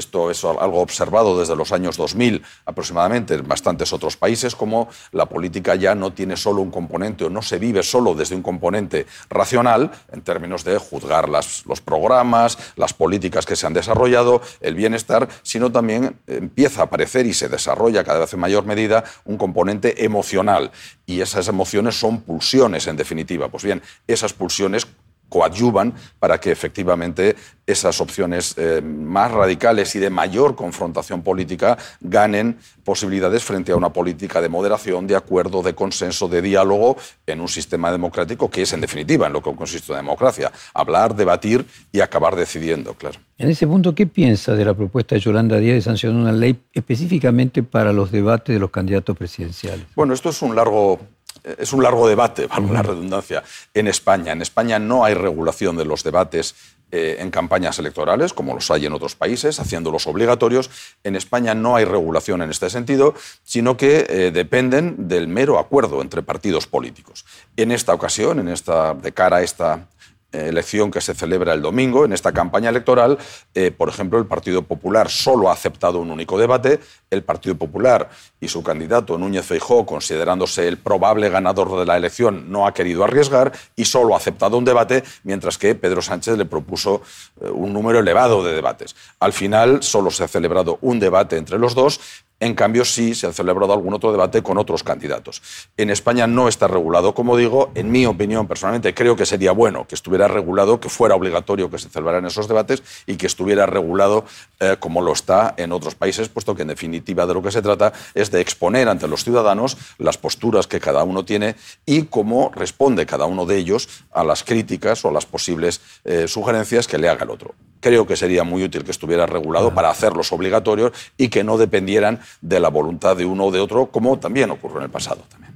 esto 0.00 0.30
es 0.30 0.44
algo 0.44 0.80
observado 0.80 1.38
desde 1.38 1.54
los 1.54 1.70
años 1.72 1.96
2000 1.96 2.42
aproximadamente 2.66 3.34
en 3.34 3.46
bastantes 3.46 3.92
otros 3.92 4.16
países, 4.16 4.56
como 4.56 4.88
la 5.12 5.26
política 5.26 5.76
ya 5.76 5.94
no 5.94 6.12
tiene 6.12 6.36
solo 6.36 6.62
un 6.62 6.70
componente 6.70 7.24
o 7.24 7.30
no 7.30 7.42
se 7.42 7.58
vive 7.58 7.82
solo 7.82 8.14
desde 8.14 8.34
un 8.34 8.42
componente 8.42 9.06
racional 9.28 9.90
en 10.12 10.22
términos 10.22 10.64
de 10.64 10.78
juzgar 10.78 11.28
las, 11.28 11.64
los 11.66 11.80
programas, 11.80 12.58
las 12.76 12.92
políticas 12.92 13.46
que 13.46 13.56
se 13.56 13.66
han 13.66 13.74
desarrollado, 13.74 14.42
el 14.60 14.74
bienestar, 14.74 15.28
sino 15.42 15.70
también 15.70 16.18
empieza 16.26 16.80
a 16.80 16.84
aparecer 16.84 17.26
y 17.26 17.34
se 17.34 17.48
desarrolla 17.48 18.02
cada 18.02 18.20
vez 18.20 18.32
en 18.32 18.40
mayor 18.40 18.64
medida 18.64 19.04
un 19.24 19.36
componente 19.36 20.04
emocional. 20.04 20.70
Y 21.06 21.20
esas 21.20 21.48
emociones 21.48 21.98
son 21.98 22.20
pulsiones, 22.20 22.86
en 22.86 22.96
definitiva. 22.96 23.48
Pues 23.48 23.64
bien, 23.64 23.82
esas 24.06 24.32
pulsiones 24.32 24.86
coadyuvan 25.30 25.94
para 26.18 26.38
que 26.38 26.50
efectivamente 26.50 27.36
esas 27.66 28.00
opciones 28.00 28.54
eh, 28.58 28.82
más 28.82 29.30
radicales 29.30 29.94
y 29.94 30.00
de 30.00 30.10
mayor 30.10 30.56
confrontación 30.56 31.22
política 31.22 31.78
ganen 32.00 32.58
posibilidades 32.84 33.44
frente 33.44 33.72
a 33.72 33.76
una 33.76 33.92
política 33.92 34.40
de 34.40 34.48
moderación, 34.48 35.06
de 35.06 35.16
acuerdo, 35.16 35.62
de 35.62 35.74
consenso, 35.74 36.28
de 36.28 36.42
diálogo 36.42 36.96
en 37.26 37.40
un 37.40 37.48
sistema 37.48 37.92
democrático 37.92 38.50
que 38.50 38.62
es 38.62 38.72
en 38.72 38.80
definitiva 38.80 39.28
en 39.28 39.32
lo 39.32 39.42
que 39.42 39.54
consiste 39.54 39.92
la 39.92 39.98
democracia, 39.98 40.50
hablar, 40.74 41.14
debatir 41.14 41.64
y 41.92 42.00
acabar 42.00 42.36
decidiendo, 42.36 42.94
claro. 42.94 43.18
En 43.38 43.48
ese 43.48 43.66
punto, 43.66 43.94
¿qué 43.94 44.06
piensa 44.06 44.54
de 44.54 44.64
la 44.66 44.74
propuesta 44.74 45.14
de 45.14 45.20
Yolanda 45.22 45.56
Díaz 45.56 45.76
de 45.76 45.82
sancionar 45.82 46.20
una 46.20 46.32
ley 46.32 46.60
específicamente 46.74 47.62
para 47.62 47.92
los 47.92 48.10
debates 48.10 48.54
de 48.54 48.60
los 48.60 48.70
candidatos 48.70 49.16
presidenciales? 49.16 49.86
Bueno, 49.94 50.12
esto 50.12 50.28
es 50.28 50.42
un 50.42 50.54
largo 50.54 51.00
es 51.44 51.72
un 51.72 51.82
largo 51.82 52.08
debate, 52.08 52.46
valga 52.46 52.72
la 52.72 52.82
redundancia, 52.82 53.42
en 53.74 53.88
España. 53.88 54.32
En 54.32 54.42
España 54.42 54.78
no 54.78 55.04
hay 55.04 55.14
regulación 55.14 55.76
de 55.76 55.84
los 55.84 56.02
debates 56.02 56.54
eh, 56.92 57.18
en 57.20 57.30
campañas 57.30 57.78
electorales, 57.78 58.32
como 58.32 58.52
los 58.52 58.68
hay 58.70 58.86
en 58.86 58.92
otros 58.92 59.14
países, 59.14 59.60
haciéndolos 59.60 60.08
obligatorios. 60.08 60.70
En 61.04 61.14
España 61.14 61.54
no 61.54 61.76
hay 61.76 61.84
regulación 61.84 62.42
en 62.42 62.50
este 62.50 62.68
sentido, 62.68 63.14
sino 63.44 63.76
que 63.76 64.06
eh, 64.08 64.30
dependen 64.32 65.06
del 65.06 65.28
mero 65.28 65.60
acuerdo 65.60 66.02
entre 66.02 66.22
partidos 66.22 66.66
políticos. 66.66 67.24
En 67.56 67.70
esta 67.70 67.94
ocasión, 67.94 68.40
en 68.40 68.48
esta, 68.48 68.94
de 68.94 69.12
cara 69.12 69.36
a 69.36 69.42
esta 69.42 69.86
elección 70.32 70.90
que 70.90 71.00
se 71.00 71.14
celebra 71.14 71.54
el 71.54 71.62
domingo, 71.62 72.04
en 72.04 72.12
esta 72.12 72.32
campaña 72.32 72.70
electoral, 72.70 73.18
eh, 73.54 73.70
por 73.70 73.88
ejemplo, 73.88 74.18
el 74.18 74.26
Partido 74.26 74.62
Popular 74.62 75.08
solo 75.08 75.50
ha 75.50 75.52
aceptado 75.52 75.98
un 75.98 76.10
único 76.10 76.38
debate. 76.38 76.80
El 77.10 77.22
Partido 77.22 77.56
Popular 77.56 78.08
y 78.40 78.48
su 78.48 78.62
candidato 78.62 79.18
Núñez 79.18 79.44
Feijó, 79.44 79.84
considerándose 79.84 80.68
el 80.68 80.78
probable 80.78 81.28
ganador 81.28 81.76
de 81.78 81.84
la 81.84 81.96
elección, 81.96 82.50
no 82.52 82.66
ha 82.66 82.74
querido 82.74 83.04
arriesgar 83.04 83.52
y 83.74 83.84
solo 83.84 84.14
ha 84.14 84.18
aceptado 84.18 84.56
un 84.56 84.64
debate, 84.64 85.02
mientras 85.24 85.58
que 85.58 85.74
Pedro 85.74 86.02
Sánchez 86.02 86.38
le 86.38 86.44
propuso 86.44 87.02
eh, 87.40 87.50
un 87.50 87.72
número 87.72 87.98
elevado 87.98 88.44
de 88.44 88.52
debates. 88.52 88.94
Al 89.18 89.32
final, 89.32 89.82
solo 89.82 90.10
se 90.10 90.24
ha 90.24 90.28
celebrado 90.28 90.78
un 90.82 91.00
debate 91.00 91.36
entre 91.36 91.58
los 91.58 91.74
dos 91.74 92.00
en 92.40 92.54
cambio, 92.54 92.86
sí 92.86 93.14
se 93.14 93.26
ha 93.26 93.32
celebrado 93.32 93.74
algún 93.74 93.92
otro 93.92 94.10
debate 94.10 94.42
con 94.42 94.56
otros 94.56 94.82
candidatos. 94.82 95.42
En 95.76 95.90
España 95.90 96.26
no 96.26 96.48
está 96.48 96.66
regulado, 96.66 97.14
como 97.14 97.36
digo, 97.36 97.70
en 97.74 97.90
mi 97.90 98.06
opinión, 98.06 98.48
personalmente, 98.48 98.94
creo 98.94 99.14
que 99.14 99.26
sería 99.26 99.52
bueno 99.52 99.86
que 99.86 99.94
estuviera 99.94 100.26
regulado, 100.26 100.80
que 100.80 100.88
fuera 100.88 101.14
obligatorio 101.14 101.70
que 101.70 101.78
se 101.78 101.90
celebraran 101.90 102.24
esos 102.24 102.48
debates 102.48 102.82
y 103.06 103.16
que 103.16 103.26
estuviera 103.26 103.66
regulado 103.66 104.24
eh, 104.58 104.76
como 104.80 105.02
lo 105.02 105.12
está 105.12 105.54
en 105.58 105.70
otros 105.72 105.94
países, 105.94 106.30
puesto 106.30 106.54
que 106.54 106.62
en 106.62 106.68
definitiva 106.68 107.26
de 107.26 107.34
lo 107.34 107.42
que 107.42 107.52
se 107.52 107.60
trata 107.60 107.92
es 108.14 108.30
de 108.30 108.40
exponer 108.40 108.88
ante 108.88 109.06
los 109.06 109.22
ciudadanos 109.22 109.76
las 109.98 110.16
posturas 110.16 110.66
que 110.66 110.80
cada 110.80 111.04
uno 111.04 111.26
tiene 111.26 111.56
y 111.84 112.04
cómo 112.04 112.50
responde 112.54 113.04
cada 113.04 113.26
uno 113.26 113.44
de 113.44 113.56
ellos 113.56 114.04
a 114.12 114.24
las 114.24 114.44
críticas 114.44 115.04
o 115.04 115.08
a 115.08 115.12
las 115.12 115.26
posibles 115.26 115.82
eh, 116.04 116.26
sugerencias 116.26 116.86
que 116.86 116.96
le 116.96 117.08
haga 117.10 117.24
el 117.24 117.30
otro 117.30 117.54
creo 117.80 118.06
que 118.06 118.16
sería 118.16 118.44
muy 118.44 118.62
útil 118.62 118.84
que 118.84 118.90
estuviera 118.90 119.26
regulado 119.26 119.74
para 119.74 119.90
hacerlos 119.90 120.32
obligatorios 120.32 120.92
y 121.16 121.28
que 121.28 121.42
no 121.42 121.58
dependieran 121.58 122.20
de 122.40 122.60
la 122.60 122.68
voluntad 122.68 123.16
de 123.16 123.24
uno 123.24 123.46
o 123.46 123.50
de 123.50 123.60
otro, 123.60 123.86
como 123.86 124.18
también 124.18 124.50
ocurrió 124.50 124.78
en 124.78 124.84
el 124.84 124.90
pasado. 124.90 125.22
También. 125.28 125.54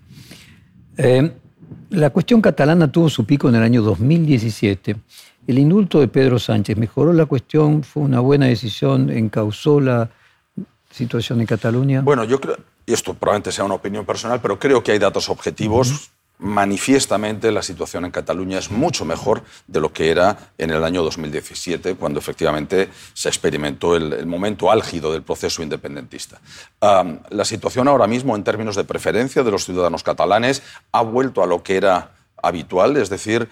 Eh, 0.97 1.33
la 1.91 2.11
cuestión 2.11 2.41
catalana 2.41 2.91
tuvo 2.91 3.09
su 3.09 3.25
pico 3.25 3.49
en 3.49 3.57
el 3.57 3.63
año 3.63 3.83
2017. 3.83 4.97
El 5.47 5.59
indulto 5.59 6.01
de 6.01 6.09
Pedro 6.09 6.39
Sánchez 6.39 6.77
mejoró 6.77 7.13
la 7.13 7.27
cuestión, 7.27 7.83
fue 7.83 8.03
una 8.03 8.21
buena 8.21 8.47
decisión, 8.47 9.11
encausó 9.11 9.81
la 9.81 10.11
situación 10.91 11.41
en 11.41 11.47
Cataluña. 11.47 12.01
Bueno, 12.01 12.25
yo 12.25 12.41
creo, 12.41 12.57
y 12.87 12.93
esto 12.93 13.15
probablemente 13.15 13.53
sea 13.53 13.65
una 13.65 13.75
opinión 13.75 14.05
personal, 14.05 14.41
pero 14.41 14.59
creo 14.59 14.83
que 14.83 14.93
hay 14.93 14.99
datos 14.99 15.29
objetivos 15.29 16.11
manifiestamente 16.38 17.53
la 17.53 17.62
situación 17.62 18.05
en 18.05 18.11
Cataluña 18.11 18.59
es 18.59 18.70
mucho 18.70 19.05
mejor 19.05 19.42
de 19.66 19.81
lo 19.81 19.92
que 19.92 20.11
era 20.11 20.37
en 20.59 20.70
el 20.70 20.83
año 20.83 21.03
2017, 21.03 21.94
cuando 21.94 22.18
efectivamente 22.18 22.88
se 23.12 23.29
experimentó 23.29 23.97
el, 23.97 24.27
momento 24.27 24.70
álgido 24.70 25.12
del 25.12 25.23
proceso 25.23 25.62
independentista. 25.62 26.40
la 26.81 27.44
situación 27.44 27.88
ahora 27.88 28.07
mismo, 28.07 28.35
en 28.35 28.44
términos 28.44 28.77
de 28.77 28.85
preferencia 28.85 29.42
de 29.42 29.51
los 29.51 29.64
ciudadanos 29.64 30.03
catalanes, 30.03 30.62
ha 30.92 31.03
vuelto 31.03 31.42
a 31.42 31.47
lo 31.47 31.62
que 31.62 31.77
era 31.77 32.12
habitual, 32.42 32.97
es 32.97 33.09
decir, 33.09 33.49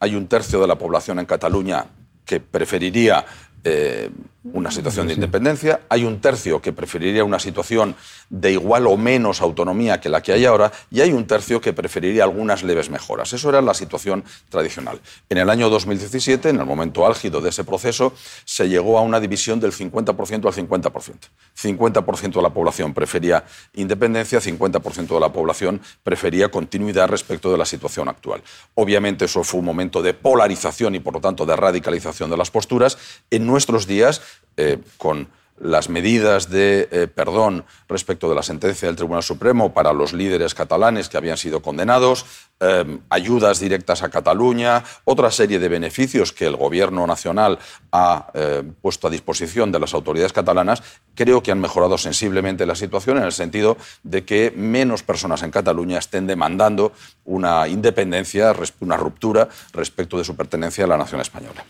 hay 0.00 0.14
un 0.14 0.26
tercio 0.28 0.60
de 0.60 0.66
la 0.66 0.76
población 0.76 1.18
en 1.18 1.26
Cataluña 1.26 1.86
que 2.24 2.40
preferiría 2.40 3.24
eh, 3.64 4.10
una 4.44 4.72
situación 4.72 5.06
de 5.06 5.14
independencia, 5.14 5.82
hay 5.88 6.04
un 6.04 6.20
tercio 6.20 6.60
que 6.60 6.72
preferiría 6.72 7.22
una 7.22 7.38
situación 7.38 7.94
de 8.28 8.52
igual 8.52 8.86
o 8.88 8.96
menos 8.96 9.40
autonomía 9.40 10.00
que 10.00 10.08
la 10.08 10.20
que 10.20 10.32
hay 10.32 10.44
ahora, 10.44 10.72
y 10.90 11.00
hay 11.00 11.12
un 11.12 11.26
tercio 11.26 11.60
que 11.60 11.72
preferiría 11.72 12.24
algunas 12.24 12.62
leves 12.64 12.90
mejoras. 12.90 13.32
Eso 13.32 13.48
era 13.48 13.62
la 13.62 13.74
situación 13.74 14.24
tradicional. 14.48 15.00
En 15.28 15.38
el 15.38 15.48
año 15.48 15.70
2017, 15.70 16.48
en 16.48 16.58
el 16.58 16.66
momento 16.66 17.06
álgido 17.06 17.40
de 17.40 17.50
ese 17.50 17.62
proceso, 17.62 18.14
se 18.44 18.68
llegó 18.68 18.98
a 18.98 19.02
una 19.02 19.20
división 19.20 19.60
del 19.60 19.72
50% 19.72 20.46
al 20.46 20.52
50%. 20.52 21.14
50% 21.56 22.32
de 22.32 22.42
la 22.42 22.50
población 22.50 22.94
prefería 22.94 23.44
independencia, 23.74 24.40
50% 24.40 25.06
de 25.06 25.20
la 25.20 25.32
población 25.32 25.80
prefería 26.02 26.50
continuidad 26.50 27.08
respecto 27.08 27.52
de 27.52 27.58
la 27.58 27.64
situación 27.64 28.08
actual. 28.08 28.42
Obviamente 28.74 29.26
eso 29.26 29.44
fue 29.44 29.60
un 29.60 29.66
momento 29.66 30.02
de 30.02 30.14
polarización 30.14 30.94
y 30.96 31.00
por 31.00 31.14
lo 31.14 31.20
tanto 31.20 31.46
de 31.46 31.54
radicalización 31.54 32.30
de 32.30 32.36
las 32.36 32.50
posturas. 32.50 32.98
En 33.30 33.46
nuestros 33.46 33.86
días 33.86 34.20
eh, 34.56 34.78
con 34.98 35.28
las 35.58 35.88
medidas 35.88 36.50
de 36.50 36.88
eh, 36.90 37.06
perdón 37.06 37.64
respecto 37.88 38.28
de 38.28 38.34
la 38.34 38.42
sentencia 38.42 38.88
del 38.88 38.96
Tribunal 38.96 39.22
Supremo 39.22 39.72
para 39.72 39.92
los 39.92 40.12
líderes 40.12 40.54
catalanes 40.54 41.08
que 41.08 41.16
habían 41.16 41.36
sido 41.36 41.62
condenados, 41.62 42.26
eh, 42.58 42.98
ayudas 43.10 43.60
directas 43.60 44.02
a 44.02 44.08
Cataluña, 44.08 44.82
otra 45.04 45.30
serie 45.30 45.60
de 45.60 45.68
beneficios 45.68 46.32
que 46.32 46.46
el 46.46 46.56
Gobierno 46.56 47.06
Nacional 47.06 47.60
ha 47.92 48.32
puesto 48.80 49.06
a 49.06 49.10
disposición 49.10 49.70
de 49.70 49.78
las 49.78 49.94
autoridades 49.94 50.32
catalanas, 50.32 50.82
creo 51.14 51.42
que 51.42 51.52
han 51.52 51.60
mejorado 51.60 51.96
sensiblemente 51.96 52.66
la 52.66 52.74
situación 52.74 53.18
en 53.18 53.24
el 53.24 53.32
sentido 53.32 53.76
de 54.02 54.24
que 54.24 54.52
menos 54.56 55.04
personas 55.04 55.44
en 55.44 55.52
Cataluña 55.52 55.98
estén 55.98 56.26
demandando 56.26 56.92
una 57.24 57.68
independencia, 57.68 58.52
una 58.80 58.96
ruptura 58.96 59.48
respecto 59.72 60.18
de 60.18 60.24
su 60.24 60.34
pertenencia 60.34 60.86
a 60.86 60.88
la 60.88 60.98
nación 60.98 61.20
española. 61.20 61.64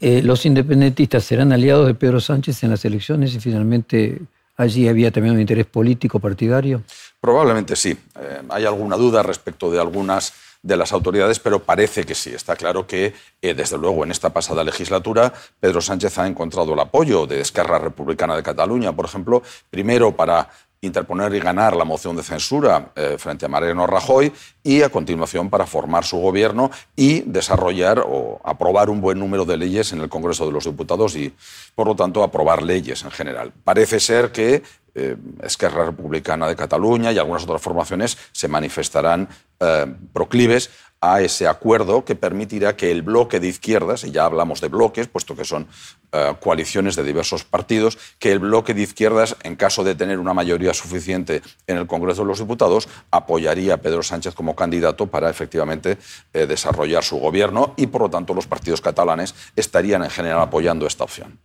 Eh, 0.00 0.22
¿Los 0.22 0.44
independentistas 0.46 1.24
serán 1.24 1.52
aliados 1.52 1.86
de 1.86 1.94
Pedro 1.94 2.20
Sánchez 2.20 2.62
en 2.64 2.70
las 2.70 2.84
elecciones 2.84 3.34
y 3.34 3.40
finalmente 3.40 4.20
allí 4.56 4.88
había 4.88 5.10
también 5.10 5.34
un 5.34 5.40
interés 5.40 5.66
político 5.66 6.18
partidario? 6.18 6.82
Probablemente 7.20 7.76
sí. 7.76 7.96
Eh, 8.20 8.42
hay 8.48 8.64
alguna 8.64 8.96
duda 8.96 9.22
respecto 9.22 9.70
de 9.70 9.80
algunas 9.80 10.32
de 10.64 10.76
las 10.78 10.92
autoridades, 10.92 11.38
pero 11.38 11.62
parece 11.62 12.04
que 12.04 12.14
sí. 12.14 12.30
Está 12.30 12.56
claro 12.56 12.86
que, 12.86 13.12
eh, 13.42 13.54
desde 13.54 13.76
luego, 13.76 14.02
en 14.02 14.10
esta 14.10 14.32
pasada 14.32 14.64
legislatura, 14.64 15.32
Pedro 15.60 15.82
Sánchez 15.82 16.18
ha 16.18 16.26
encontrado 16.26 16.72
el 16.72 16.80
apoyo 16.80 17.26
de 17.26 17.40
Esquerra 17.42 17.78
Republicana 17.78 18.34
de 18.34 18.42
Cataluña, 18.42 18.92
por 18.92 19.04
ejemplo, 19.04 19.42
primero 19.68 20.16
para 20.16 20.48
interponer 20.86 21.34
y 21.34 21.40
ganar 21.40 21.76
la 21.76 21.84
moción 21.84 22.16
de 22.16 22.22
censura 22.22 22.92
eh, 22.96 23.16
frente 23.18 23.46
a 23.46 23.48
Mariano 23.48 23.86
Rajoy 23.86 24.32
y 24.62 24.82
a 24.82 24.88
continuación 24.88 25.50
para 25.50 25.66
formar 25.66 26.04
su 26.04 26.18
gobierno 26.18 26.70
y 26.96 27.20
desarrollar 27.22 28.04
o 28.06 28.40
aprobar 28.44 28.90
un 28.90 29.00
buen 29.00 29.18
número 29.18 29.44
de 29.44 29.56
leyes 29.56 29.92
en 29.92 30.00
el 30.00 30.08
Congreso 30.08 30.46
de 30.46 30.52
los 30.52 30.64
Diputados 30.64 31.16
y, 31.16 31.34
por 31.74 31.86
lo 31.86 31.96
tanto, 31.96 32.22
aprobar 32.22 32.62
leyes 32.62 33.02
en 33.04 33.10
general. 33.10 33.52
Parece 33.64 34.00
ser 34.00 34.32
que 34.32 34.62
eh, 34.96 35.16
Esquerra 35.42 35.86
Republicana 35.86 36.46
de 36.46 36.54
Cataluña 36.54 37.10
y 37.10 37.18
algunas 37.18 37.42
otras 37.42 37.60
formaciones 37.60 38.16
se 38.30 38.46
manifestarán 38.46 39.28
eh, 39.58 39.86
proclives 40.12 40.70
a 41.12 41.20
ese 41.20 41.46
acuerdo 41.46 42.04
que 42.04 42.14
permitirá 42.14 42.76
que 42.76 42.90
el 42.90 43.02
bloque 43.02 43.40
de 43.40 43.48
izquierdas, 43.48 44.04
y 44.04 44.10
ya 44.10 44.24
hablamos 44.24 44.60
de 44.60 44.68
bloques, 44.68 45.08
puesto 45.08 45.36
que 45.36 45.44
son 45.44 45.66
eh, 46.12 46.34
coaliciones 46.40 46.96
de 46.96 47.02
diversos 47.02 47.44
partidos, 47.44 47.98
que 48.18 48.32
el 48.32 48.38
bloque 48.38 48.72
de 48.72 48.82
izquierdas, 48.82 49.36
en 49.42 49.56
caso 49.56 49.84
de 49.84 49.94
tener 49.94 50.18
una 50.18 50.32
mayoría 50.32 50.72
suficiente 50.72 51.42
en 51.66 51.76
el 51.76 51.86
Congreso 51.86 52.22
de 52.22 52.28
los 52.28 52.38
Diputados, 52.38 52.88
apoyaría 53.10 53.74
a 53.74 53.76
Pedro 53.78 54.02
Sánchez 54.02 54.34
como 54.34 54.56
candidato 54.56 55.06
para 55.06 55.28
efectivamente 55.28 55.98
eh, 56.32 56.46
desarrollar 56.46 57.04
su 57.04 57.18
gobierno 57.18 57.74
y, 57.76 57.86
por 57.88 58.02
lo 58.02 58.10
tanto, 58.10 58.32
los 58.32 58.46
partidos 58.46 58.80
catalanes 58.80 59.34
estarían 59.56 60.04
en 60.04 60.10
general 60.10 60.40
apoyando 60.40 60.86
esta 60.86 61.04
opción 61.04 61.38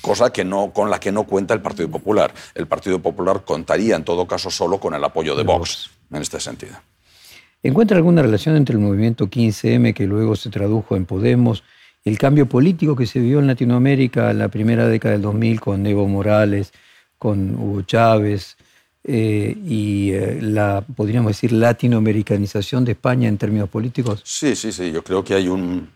cosa 0.00 0.30
que 0.30 0.44
no, 0.44 0.70
con 0.70 0.90
la 0.90 1.00
que 1.00 1.10
no 1.10 1.24
cuenta 1.24 1.54
el 1.54 1.62
Partido 1.62 1.88
Popular. 1.88 2.34
El 2.54 2.66
Partido 2.66 2.98
Popular 2.98 3.42
contaría, 3.42 3.96
en 3.96 4.04
todo 4.04 4.26
caso, 4.26 4.50
solo 4.50 4.78
con 4.78 4.92
el 4.92 5.02
apoyo 5.02 5.34
de 5.34 5.44
Vox, 5.44 5.88
en 6.12 6.20
este 6.20 6.38
sentido. 6.40 6.76
¿Encuentra 7.64 7.96
alguna 7.96 8.20
relación 8.20 8.56
entre 8.56 8.74
el 8.74 8.82
movimiento 8.82 9.30
15M, 9.30 9.94
que 9.94 10.06
luego 10.06 10.36
se 10.36 10.50
tradujo 10.50 10.96
en 10.96 11.06
Podemos, 11.06 11.64
el 12.04 12.18
cambio 12.18 12.46
político 12.46 12.94
que 12.94 13.06
se 13.06 13.20
vio 13.20 13.38
en 13.38 13.46
Latinoamérica 13.46 14.30
en 14.30 14.38
la 14.38 14.48
primera 14.48 14.86
década 14.86 15.12
del 15.12 15.22
2000 15.22 15.60
con 15.62 15.86
Evo 15.86 16.06
Morales, 16.06 16.74
con 17.16 17.54
Hugo 17.54 17.80
Chávez, 17.80 18.58
eh, 19.02 19.56
y 19.66 20.10
eh, 20.12 20.40
la, 20.42 20.84
podríamos 20.94 21.30
decir, 21.30 21.52
latinoamericanización 21.52 22.84
de 22.84 22.92
España 22.92 23.30
en 23.30 23.38
términos 23.38 23.70
políticos? 23.70 24.20
Sí, 24.24 24.54
sí, 24.54 24.70
sí. 24.70 24.92
Yo 24.92 25.02
creo 25.02 25.24
que 25.24 25.32
hay 25.32 25.48
un, 25.48 25.88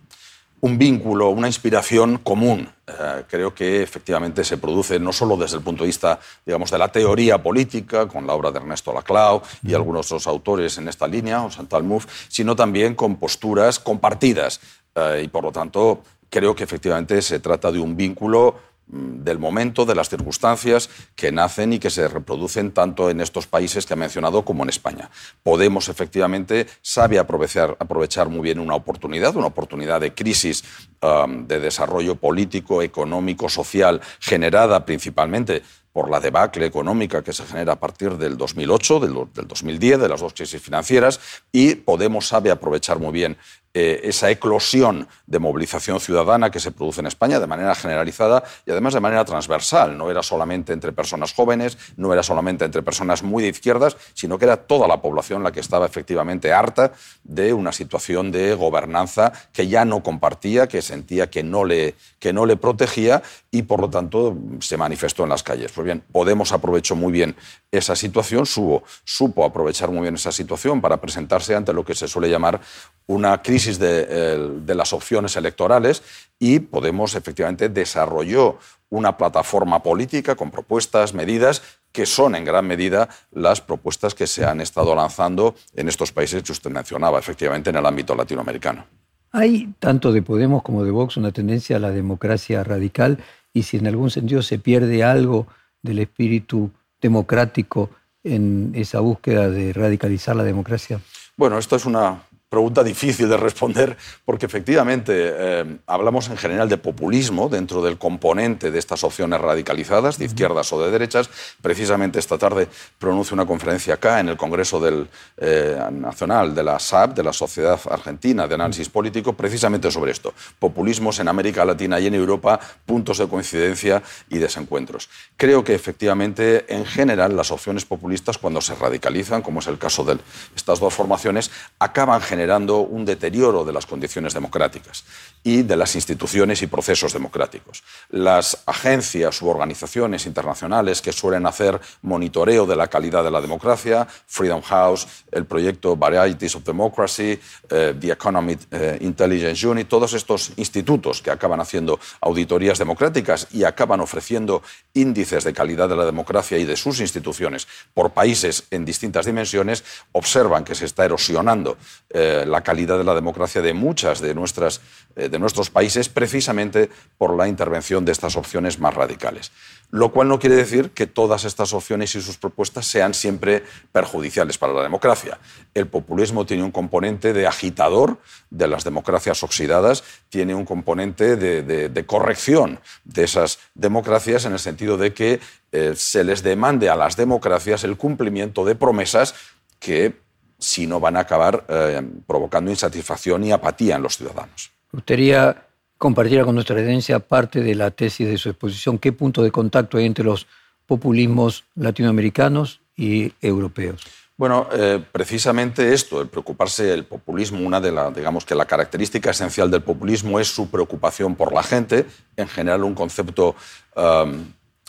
un 0.60 0.78
vínculo, 0.78 1.30
una 1.30 1.46
inspiración 1.46 2.18
común. 2.18 2.68
Eh, 2.86 3.24
creo 3.28 3.54
que 3.54 3.82
efectivamente 3.82 4.44
se 4.44 4.56
produce 4.56 4.98
no 4.98 5.12
solo 5.12 5.36
desde 5.36 5.58
el 5.58 5.62
punto 5.62 5.84
de 5.84 5.88
vista, 5.88 6.18
digamos, 6.44 6.70
de 6.70 6.78
la 6.78 6.88
teoría 6.88 7.42
política, 7.42 8.08
con 8.08 8.26
la 8.26 8.34
obra 8.34 8.50
de 8.50 8.58
Ernesto 8.58 8.92
Laclau 8.92 9.42
y 9.62 9.74
algunos 9.74 10.06
otros 10.06 10.26
autores 10.26 10.78
en 10.78 10.88
esta 10.88 11.06
línea, 11.06 11.42
o 11.44 11.50
Santal 11.50 11.84
Mouffe, 11.84 12.08
sino 12.28 12.56
también 12.56 12.94
con 12.94 13.16
posturas 13.16 13.78
compartidas. 13.78 14.60
Eh, 14.94 15.22
y 15.24 15.28
por 15.28 15.44
lo 15.44 15.52
tanto, 15.52 16.02
creo 16.30 16.54
que 16.54 16.64
efectivamente 16.64 17.22
se 17.22 17.40
trata 17.40 17.70
de 17.70 17.78
un 17.78 17.96
vínculo 17.96 18.67
del 18.88 19.38
momento, 19.38 19.84
de 19.84 19.94
las 19.94 20.08
circunstancias 20.08 20.88
que 21.14 21.30
nacen 21.30 21.74
y 21.74 21.78
que 21.78 21.90
se 21.90 22.08
reproducen 22.08 22.72
tanto 22.72 23.10
en 23.10 23.20
estos 23.20 23.46
países 23.46 23.84
que 23.84 23.92
ha 23.92 23.96
mencionado 23.96 24.44
como 24.44 24.62
en 24.62 24.70
España. 24.70 25.10
Podemos, 25.42 25.88
efectivamente, 25.88 26.66
sabe 26.80 27.18
aprovechar, 27.18 27.76
aprovechar 27.78 28.28
muy 28.28 28.40
bien 28.40 28.58
una 28.58 28.74
oportunidad, 28.74 29.36
una 29.36 29.48
oportunidad 29.48 30.00
de 30.00 30.14
crisis 30.14 30.64
de 31.00 31.60
desarrollo 31.60 32.16
político, 32.16 32.82
económico, 32.82 33.48
social, 33.48 34.00
generada 34.20 34.84
principalmente 34.84 35.62
por 35.92 36.10
la 36.10 36.20
debacle 36.20 36.64
económica 36.64 37.24
que 37.24 37.32
se 37.32 37.44
genera 37.44 37.72
a 37.72 37.80
partir 37.80 38.16
del 38.18 38.36
2008, 38.36 39.00
del, 39.00 39.14
del 39.34 39.48
2010, 39.48 40.00
de 40.00 40.08
las 40.08 40.20
dos 40.20 40.32
crisis 40.32 40.62
financieras, 40.62 41.18
y 41.50 41.74
Podemos 41.74 42.28
sabe 42.28 42.50
aprovechar 42.50 42.98
muy 42.98 43.12
bien 43.12 43.36
eh, 43.80 44.00
esa 44.08 44.28
eclosión 44.28 45.06
de 45.28 45.38
movilización 45.38 46.00
ciudadana 46.00 46.50
que 46.50 46.58
se 46.58 46.72
produce 46.72 46.98
en 47.00 47.06
España 47.06 47.38
de 47.38 47.46
manera 47.46 47.76
generalizada 47.76 48.42
y 48.66 48.72
además 48.72 48.94
de 48.94 48.98
manera 48.98 49.24
transversal. 49.24 49.96
No 49.96 50.10
era 50.10 50.20
solamente 50.24 50.72
entre 50.72 50.92
personas 50.92 51.32
jóvenes, 51.32 51.78
no 51.96 52.12
era 52.12 52.24
solamente 52.24 52.64
entre 52.64 52.82
personas 52.82 53.22
muy 53.22 53.44
de 53.44 53.50
izquierdas, 53.50 53.96
sino 54.14 54.36
que 54.36 54.46
era 54.46 54.56
toda 54.56 54.88
la 54.88 55.00
población 55.00 55.44
la 55.44 55.52
que 55.52 55.60
estaba 55.60 55.86
efectivamente 55.86 56.52
harta 56.52 56.90
de 57.22 57.52
una 57.52 57.70
situación 57.70 58.32
de 58.32 58.54
gobernanza 58.54 59.32
que 59.52 59.68
ya 59.68 59.84
no 59.84 60.02
compartía, 60.02 60.66
que 60.66 60.82
sentía 60.82 61.30
que 61.30 61.44
no 61.44 61.64
le, 61.64 61.94
que 62.18 62.32
no 62.32 62.46
le 62.46 62.56
protegía 62.56 63.22
y 63.52 63.62
por 63.62 63.80
lo 63.80 63.90
tanto 63.90 64.36
se 64.58 64.76
manifestó 64.76 65.22
en 65.22 65.28
las 65.28 65.44
calles. 65.44 65.70
Pues 65.70 65.84
bien, 65.84 66.02
Podemos 66.10 66.52
aprovechó 66.52 66.96
muy 66.96 67.12
bien 67.12 67.36
esa 67.70 67.94
situación, 67.94 68.46
supo, 68.46 68.82
supo 69.04 69.44
aprovechar 69.44 69.90
muy 69.90 70.02
bien 70.02 70.14
esa 70.14 70.32
situación 70.32 70.80
para 70.80 71.00
presentarse 71.00 71.54
ante 71.54 71.72
lo 71.72 71.84
que 71.84 71.94
se 71.94 72.08
suele 72.08 72.30
llamar 72.30 72.60
una 73.06 73.42
crisis 73.42 73.67
de, 73.76 74.74
las 74.74 74.92
opciones 74.94 75.36
electorales 75.36 76.02
y 76.38 76.60
Podemos 76.60 77.14
efectivamente 77.14 77.68
desarrolló 77.68 78.58
una 78.88 79.16
plataforma 79.16 79.82
política 79.82 80.34
con 80.36 80.50
propuestas, 80.50 81.12
medidas 81.12 81.62
que 81.92 82.06
son 82.06 82.34
en 82.34 82.44
gran 82.44 82.66
medida 82.66 83.08
las 83.32 83.60
propuestas 83.60 84.14
que 84.14 84.26
se 84.26 84.44
han 84.46 84.60
estado 84.60 84.94
lanzando 84.94 85.54
en 85.74 85.88
estos 85.88 86.12
países 86.12 86.42
que 86.42 86.52
usted 86.52 86.70
mencionaba, 86.70 87.18
efectivamente 87.18 87.70
en 87.70 87.76
el 87.76 87.84
ámbito 87.84 88.14
latinoamericano. 88.14 88.86
Hay 89.32 89.74
tanto 89.78 90.12
de 90.12 90.22
Podemos 90.22 90.62
como 90.62 90.84
de 90.84 90.90
Vox 90.90 91.16
una 91.16 91.32
tendencia 91.32 91.76
a 91.76 91.80
la 91.80 91.90
democracia 91.90 92.64
radical 92.64 93.18
y 93.52 93.64
si 93.64 93.76
en 93.76 93.86
algún 93.86 94.10
sentido 94.10 94.40
se 94.40 94.58
pierde 94.58 95.04
algo 95.04 95.46
del 95.82 95.98
espíritu 95.98 96.70
democrático 97.00 97.90
en 98.24 98.72
esa 98.74 99.00
búsqueda 99.00 99.48
de 99.50 99.72
radicalizar 99.72 100.36
la 100.36 100.44
democracia? 100.44 101.00
Bueno, 101.36 101.58
esto 101.58 101.76
es 101.76 101.86
una 101.86 102.22
pregunta 102.48 102.82
difícil 102.82 103.28
de 103.28 103.36
responder 103.36 103.96
porque 104.24 104.46
efectivamente 104.46 105.12
eh, 105.16 105.78
hablamos 105.86 106.30
en 106.30 106.36
general 106.38 106.68
de 106.68 106.78
populismo 106.78 107.48
dentro 107.48 107.82
del 107.82 107.98
componente 107.98 108.70
de 108.70 108.78
estas 108.78 109.04
opciones 109.04 109.40
radicalizadas, 109.40 110.18
de 110.18 110.24
izquierdas 110.24 110.72
o 110.72 110.82
de 110.82 110.90
derechas. 110.90 111.28
Precisamente 111.60 112.18
esta 112.18 112.38
tarde 112.38 112.68
pronuncio 112.98 113.34
una 113.34 113.44
conferencia 113.44 113.94
acá 113.94 114.20
en 114.20 114.30
el 114.30 114.36
Congreso 114.36 114.80
del, 114.80 115.08
eh, 115.36 115.78
Nacional 115.92 116.54
de 116.54 116.62
la 116.62 116.78
SAP, 116.78 117.14
de 117.14 117.22
la 117.22 117.32
Sociedad 117.32 117.78
Argentina 117.90 118.46
de 118.46 118.54
Análisis 118.54 118.88
Político, 118.88 119.34
precisamente 119.34 119.90
sobre 119.90 120.12
esto. 120.12 120.32
Populismos 120.58 121.18
en 121.20 121.28
América 121.28 121.64
Latina 121.64 122.00
y 122.00 122.06
en 122.06 122.14
Europa, 122.14 122.58
puntos 122.86 123.18
de 123.18 123.28
coincidencia 123.28 124.02
y 124.30 124.38
desencuentros. 124.38 125.10
Creo 125.36 125.62
que 125.62 125.74
efectivamente 125.74 126.64
en 126.74 126.86
general 126.86 127.36
las 127.36 127.50
opciones 127.50 127.84
populistas 127.84 128.38
cuando 128.38 128.62
se 128.62 128.74
radicalizan, 128.74 129.42
como 129.42 129.60
es 129.60 129.66
el 129.66 129.78
caso 129.78 130.02
de 130.04 130.18
estas 130.56 130.80
dos 130.80 130.94
formaciones, 130.94 131.50
acaban 131.78 132.20
generando 132.22 132.37
generando 132.38 132.78
un 132.78 133.04
deterioro 133.04 133.64
de 133.64 133.72
las 133.72 133.84
condiciones 133.84 134.32
democráticas 134.32 135.02
y 135.42 135.62
de 135.62 135.76
las 135.76 135.94
instituciones 135.94 136.62
y 136.62 136.66
procesos 136.66 137.12
democráticos. 137.12 137.82
Las 138.10 138.62
agencias 138.66 139.40
u 139.42 139.48
organizaciones 139.48 140.26
internacionales 140.26 141.00
que 141.00 141.12
suelen 141.12 141.46
hacer 141.46 141.80
monitoreo 142.02 142.66
de 142.66 142.76
la 142.76 142.88
calidad 142.88 143.24
de 143.24 143.30
la 143.30 143.40
democracia, 143.40 144.06
Freedom 144.26 144.62
House, 144.62 145.06
el 145.32 145.46
proyecto 145.46 145.96
Varieties 145.96 146.56
of 146.56 146.64
Democracy, 146.64 147.38
eh, 147.70 147.94
The 147.98 148.12
Economic 148.12 148.60
eh, 148.70 148.98
Intelligence 149.00 149.66
Unit, 149.66 149.88
todos 149.88 150.12
estos 150.12 150.52
institutos 150.56 151.22
que 151.22 151.30
acaban 151.30 151.60
haciendo 151.60 151.98
auditorías 152.20 152.78
democráticas 152.78 153.48
y 153.52 153.64
acaban 153.64 154.00
ofreciendo 154.00 154.62
índices 154.94 155.44
de 155.44 155.52
calidad 155.52 155.88
de 155.88 155.96
la 155.96 156.04
democracia 156.04 156.58
y 156.58 156.64
de 156.64 156.76
sus 156.76 157.00
instituciones 157.00 157.66
por 157.94 158.10
países 158.10 158.64
en 158.70 158.84
distintas 158.84 159.26
dimensiones, 159.26 159.84
observan 160.12 160.64
que 160.64 160.74
se 160.74 160.84
está 160.84 161.04
erosionando 161.04 161.76
eh, 162.10 162.44
la 162.46 162.62
calidad 162.62 162.98
de 162.98 163.04
la 163.04 163.14
democracia 163.14 163.62
de 163.62 163.74
muchas 163.74 164.20
de 164.20 164.34
nuestras 164.34 164.80
de 165.28 165.38
nuestros 165.38 165.70
países 165.70 166.08
precisamente 166.08 166.90
por 167.16 167.36
la 167.36 167.48
intervención 167.48 168.04
de 168.04 168.12
estas 168.12 168.36
opciones 168.36 168.78
más 168.78 168.94
radicales. 168.94 169.52
Lo 169.90 170.12
cual 170.12 170.28
no 170.28 170.38
quiere 170.38 170.56
decir 170.56 170.90
que 170.90 171.06
todas 171.06 171.44
estas 171.44 171.72
opciones 171.72 172.14
y 172.14 172.20
sus 172.20 172.36
propuestas 172.36 172.86
sean 172.86 173.14
siempre 173.14 173.64
perjudiciales 173.90 174.58
para 174.58 174.74
la 174.74 174.82
democracia. 174.82 175.38
El 175.72 175.86
populismo 175.86 176.44
tiene 176.44 176.62
un 176.62 176.70
componente 176.70 177.32
de 177.32 177.46
agitador 177.46 178.18
de 178.50 178.68
las 178.68 178.84
democracias 178.84 179.42
oxidadas, 179.42 180.04
tiene 180.28 180.54
un 180.54 180.66
componente 180.66 181.36
de, 181.36 182.06
corrección 182.06 182.80
de 183.04 183.24
esas 183.24 183.58
democracias 183.74 184.44
en 184.44 184.52
el 184.52 184.58
sentido 184.58 184.96
de 184.96 185.14
que 185.14 185.40
eh, 185.72 185.94
se 185.96 186.24
les 186.24 186.42
demande 186.42 186.88
a 186.88 186.96
las 186.96 187.16
democracias 187.16 187.84
el 187.84 187.96
cumplimiento 187.96 188.64
de 188.64 188.74
promesas 188.74 189.34
que 189.78 190.16
si 190.58 190.86
no 190.86 191.00
van 191.00 191.16
a 191.16 191.20
acabar 191.20 191.64
eh, 191.68 192.02
provocando 192.26 192.70
insatisfacción 192.70 193.44
y 193.44 193.52
apatía 193.52 193.96
en 193.96 194.02
los 194.02 194.16
ciudadanos. 194.16 194.77
Gustaría 194.92 195.66
compartir 195.98 196.42
con 196.44 196.54
nuestra 196.54 196.78
audiencia 196.78 197.18
parte 197.18 197.60
de 197.60 197.74
la 197.74 197.90
tesis 197.90 198.26
de 198.26 198.38
su 198.38 198.48
exposición. 198.48 198.98
¿Qué 198.98 199.12
punto 199.12 199.42
de 199.42 199.50
contacto 199.50 199.98
hay 199.98 200.06
entre 200.06 200.24
los 200.24 200.46
populismos 200.86 201.64
latinoamericanos 201.74 202.80
y 202.96 203.32
europeos? 203.40 204.02
Bueno, 204.38 204.68
eh, 204.72 205.02
precisamente 205.10 205.92
esto, 205.92 206.22
el 206.22 206.28
preocuparse 206.28 206.94
el 206.94 207.04
populismo, 207.04 207.66
una 207.66 207.80
de 207.80 207.90
las, 207.90 208.14
digamos 208.14 208.44
que 208.44 208.54
la 208.54 208.66
característica 208.66 209.30
esencial 209.30 209.68
del 209.68 209.82
populismo 209.82 210.38
es 210.38 210.46
su 210.46 210.70
preocupación 210.70 211.34
por 211.34 211.52
la 211.52 211.64
gente, 211.64 212.06
en 212.36 212.46
general 212.46 212.84
un 212.84 212.94
concepto 212.94 213.56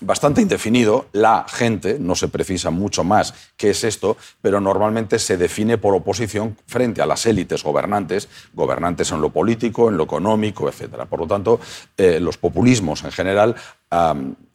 bastante 0.01 0.41
indefinido. 0.41 1.07
La 1.11 1.45
gente, 1.47 1.97
no 1.99 2.15
se 2.15 2.27
precisa 2.27 2.69
mucho 2.69 3.03
más 3.03 3.33
qué 3.57 3.71
es 3.71 3.83
esto, 3.83 4.17
pero 4.41 4.59
normalmente 4.59 5.19
se 5.19 5.37
define 5.37 5.77
por 5.77 5.95
oposición 5.95 6.57
frente 6.67 7.01
a 7.01 7.05
las 7.05 7.25
élites 7.25 7.63
gobernantes, 7.63 8.29
gobernantes 8.53 9.11
en 9.11 9.21
lo 9.21 9.29
político, 9.29 9.89
en 9.89 9.97
lo 9.97 10.03
económico, 10.03 10.69
etc. 10.69 11.05
Por 11.09 11.19
lo 11.19 11.27
tanto, 11.27 11.59
eh, 11.97 12.19
los 12.19 12.37
populismos 12.37 13.03
en 13.03 13.11
general 13.11 13.55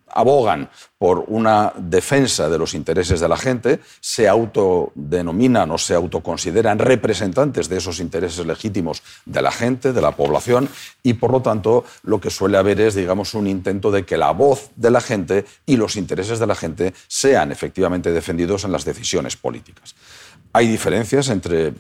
abogan 0.09 0.71
por 0.99 1.25
una 1.29 1.73
defensa 1.77 2.49
de 2.49 2.59
los 2.59 2.75
intereses 2.75 3.21
de 3.21 3.29
la 3.29 3.37
gente, 3.37 3.81
se 4.01 4.29
autodenominan 4.29 5.71
o 5.71 5.79
se 5.79 5.95
autoconsideran 5.95 6.79
representantes 6.79 7.69
de 7.69 7.79
esos 7.79 8.01
intereses 8.01 8.47
legítimos 8.47 9.03
de 9.25 9.43
la 9.43 9.51
gente, 9.51 9.93
de 9.93 10.01
la 10.01 10.13
población, 10.13 10.69
y 11.03 11.15
por 11.15 11.33
lo 11.33 11.43
tanto 11.43 11.85
lo 12.03 12.21
que 12.21 12.31
suele 12.31 12.57
haber 12.57 12.81
es, 12.81 12.95
digamos, 12.95 13.35
un 13.35 13.47
intento 13.47 13.91
de 13.91 14.05
que 14.05 14.17
la 14.17 14.31
voz 14.31 14.71
de 14.77 14.91
la 14.91 15.01
gente 15.01 15.45
y 15.67 15.77
los 15.77 15.97
intereses 15.97 16.39
de 16.39 16.47
la 16.47 16.55
gente 16.55 16.95
sean 17.09 17.53
efectivamente 17.53 18.13
defendidos 18.13 18.65
en 18.65 18.73
las 18.73 18.85
decisiones 18.85 19.37
políticas. 19.37 19.95
Hay 20.53 20.69
diferencias 20.69 21.29
entre 21.29 21.73
mm, 21.73 21.75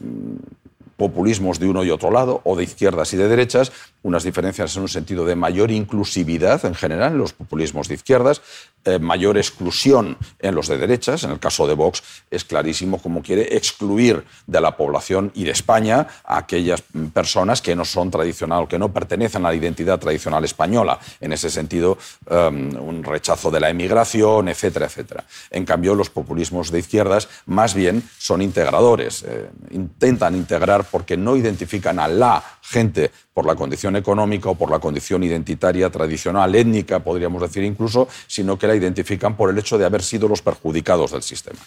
populismos 0.96 1.58
de 1.58 1.66
uno 1.66 1.84
y 1.84 1.90
otro 1.90 2.10
lado, 2.10 2.40
o 2.44 2.56
de 2.56 2.64
izquierdas 2.64 3.12
y 3.12 3.16
de 3.16 3.28
derechas, 3.28 3.72
unas 4.02 4.22
diferencias 4.22 4.76
en 4.76 4.82
un 4.82 4.88
sentido 4.88 5.24
de 5.24 5.34
mayor 5.34 5.70
inclusividad 5.70 6.64
en 6.64 6.74
general 6.74 7.12
en 7.12 7.18
los 7.18 7.32
populismos 7.32 7.88
de 7.88 7.94
izquierdas, 7.94 8.42
eh, 8.86 8.98
mayor 8.98 9.38
exclusión 9.38 10.18
en 10.40 10.54
los 10.54 10.68
de 10.68 10.76
derechas. 10.76 11.24
En 11.24 11.30
el 11.30 11.38
caso 11.38 11.66
de 11.66 11.72
Vox 11.72 12.02
es 12.30 12.44
clarísimo 12.44 13.00
cómo 13.00 13.22
quiere 13.22 13.56
excluir 13.56 14.24
de 14.46 14.60
la 14.60 14.76
población 14.76 15.32
y 15.34 15.44
de 15.44 15.52
España 15.52 16.06
a 16.22 16.36
aquellas 16.36 16.82
personas 17.14 17.62
que 17.62 17.74
no 17.74 17.86
son 17.86 18.10
tradicional, 18.10 18.68
que 18.68 18.78
no 18.78 18.92
pertenecen 18.92 19.46
a 19.46 19.48
la 19.48 19.54
identidad 19.54 19.98
tradicional 19.98 20.44
española. 20.44 20.98
En 21.18 21.32
ese 21.32 21.48
sentido, 21.48 21.96
em, 22.28 22.76
un 22.76 23.02
rechazo 23.02 23.50
de 23.50 23.60
la 23.60 23.70
emigración, 23.70 24.48
etcétera, 24.48 24.84
etcétera. 24.84 25.24
En 25.50 25.64
cambio, 25.64 25.94
los 25.94 26.10
populismos 26.10 26.70
de 26.70 26.80
izquierdas 26.80 27.28
más 27.46 27.72
bien 27.72 28.02
son 28.18 28.42
integradores. 28.42 29.22
Eh, 29.22 29.48
intentan 29.70 30.36
integrar 30.36 30.83
porque 30.84 31.16
no 31.16 31.36
identifican 31.36 31.98
a 31.98 32.08
la 32.08 32.42
gente 32.62 33.10
por 33.32 33.46
la 33.46 33.54
condición 33.56 33.96
económica 33.96 34.50
o 34.50 34.54
por 34.54 34.70
la 34.70 34.78
condición 34.78 35.22
identitaria, 35.22 35.90
tradicional, 35.90 36.54
étnica, 36.54 37.00
podríamos 37.00 37.42
decir 37.42 37.64
incluso, 37.64 38.08
sino 38.26 38.58
que 38.58 38.66
la 38.66 38.76
identifican 38.76 39.36
por 39.36 39.50
el 39.50 39.58
hecho 39.58 39.78
de 39.78 39.84
haber 39.84 40.02
sido 40.02 40.28
los 40.28 40.42
perjudicados 40.42 41.12
del 41.12 41.22
sistema. 41.22 41.58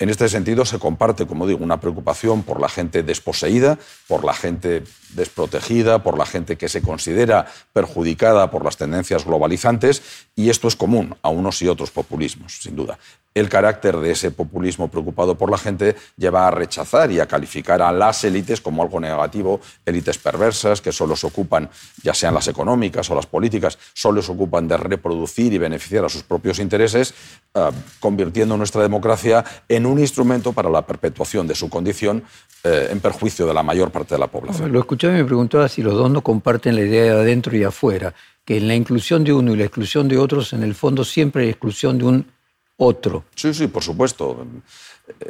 En 0.00 0.10
este 0.10 0.28
sentido, 0.28 0.64
se 0.64 0.78
comparte, 0.78 1.26
como 1.26 1.44
digo, 1.44 1.64
una 1.64 1.80
preocupación 1.80 2.44
por 2.44 2.60
la 2.60 2.68
gente 2.68 3.02
desposeída, 3.02 3.78
por 4.06 4.24
la 4.24 4.32
gente 4.32 4.84
desprotegida, 5.14 6.04
por 6.04 6.16
la 6.16 6.24
gente 6.24 6.56
que 6.56 6.68
se 6.68 6.82
considera 6.82 7.46
perjudicada 7.72 8.48
por 8.48 8.64
las 8.64 8.76
tendencias 8.76 9.24
globalizantes, 9.24 10.02
y 10.36 10.50
esto 10.50 10.68
es 10.68 10.76
común 10.76 11.16
a 11.22 11.30
unos 11.30 11.60
y 11.62 11.68
otros 11.68 11.90
populismos, 11.90 12.58
sin 12.62 12.76
duda 12.76 12.96
el 13.38 13.48
carácter 13.48 13.96
de 13.98 14.10
ese 14.10 14.30
populismo 14.30 14.88
preocupado 14.88 15.36
por 15.36 15.50
la 15.50 15.58
gente 15.58 15.96
lleva 16.16 16.46
a 16.46 16.50
rechazar 16.50 17.10
y 17.10 17.20
a 17.20 17.26
calificar 17.26 17.82
a 17.82 17.92
las 17.92 18.24
élites 18.24 18.60
como 18.60 18.82
algo 18.82 19.00
negativo, 19.00 19.60
élites 19.84 20.18
perversas 20.18 20.80
que 20.80 20.92
solo 20.92 21.16
se 21.16 21.26
ocupan, 21.26 21.68
ya 22.02 22.14
sean 22.14 22.34
las 22.34 22.48
económicas 22.48 23.10
o 23.10 23.14
las 23.14 23.26
políticas, 23.26 23.78
solo 23.94 24.22
se 24.22 24.32
ocupan 24.32 24.68
de 24.68 24.76
reproducir 24.76 25.52
y 25.52 25.58
beneficiar 25.58 26.04
a 26.04 26.08
sus 26.08 26.22
propios 26.22 26.58
intereses, 26.58 27.14
eh, 27.54 27.70
convirtiendo 28.00 28.56
nuestra 28.56 28.82
democracia 28.82 29.44
en 29.68 29.86
un 29.86 29.98
instrumento 29.98 30.52
para 30.52 30.70
la 30.70 30.82
perpetuación 30.86 31.46
de 31.46 31.54
su 31.54 31.68
condición 31.68 32.22
eh, 32.64 32.88
en 32.90 33.00
perjuicio 33.00 33.46
de 33.46 33.54
la 33.54 33.62
mayor 33.62 33.90
parte 33.90 34.14
de 34.14 34.18
la 34.18 34.26
población. 34.26 34.72
Lo 34.72 34.80
escuchaba 34.80 35.14
y 35.14 35.18
me 35.18 35.24
preguntaba 35.24 35.68
si 35.68 35.82
los 35.82 35.94
dos 35.94 36.10
no 36.10 36.22
comparten 36.22 36.74
la 36.74 36.82
idea 36.82 37.04
de 37.04 37.10
adentro 37.10 37.56
y 37.56 37.64
afuera, 37.64 38.14
que 38.44 38.56
en 38.56 38.66
la 38.66 38.74
inclusión 38.74 39.24
de 39.24 39.32
uno 39.32 39.52
y 39.52 39.56
la 39.56 39.64
exclusión 39.64 40.08
de 40.08 40.18
otros, 40.18 40.52
en 40.52 40.62
el 40.62 40.74
fondo 40.74 41.04
siempre 41.04 41.44
hay 41.44 41.50
exclusión 41.50 41.98
de 41.98 42.04
un 42.04 42.26
otro. 42.78 43.24
Sí, 43.34 43.52
sí, 43.52 43.66
por 43.66 43.82
supuesto. 43.82 44.46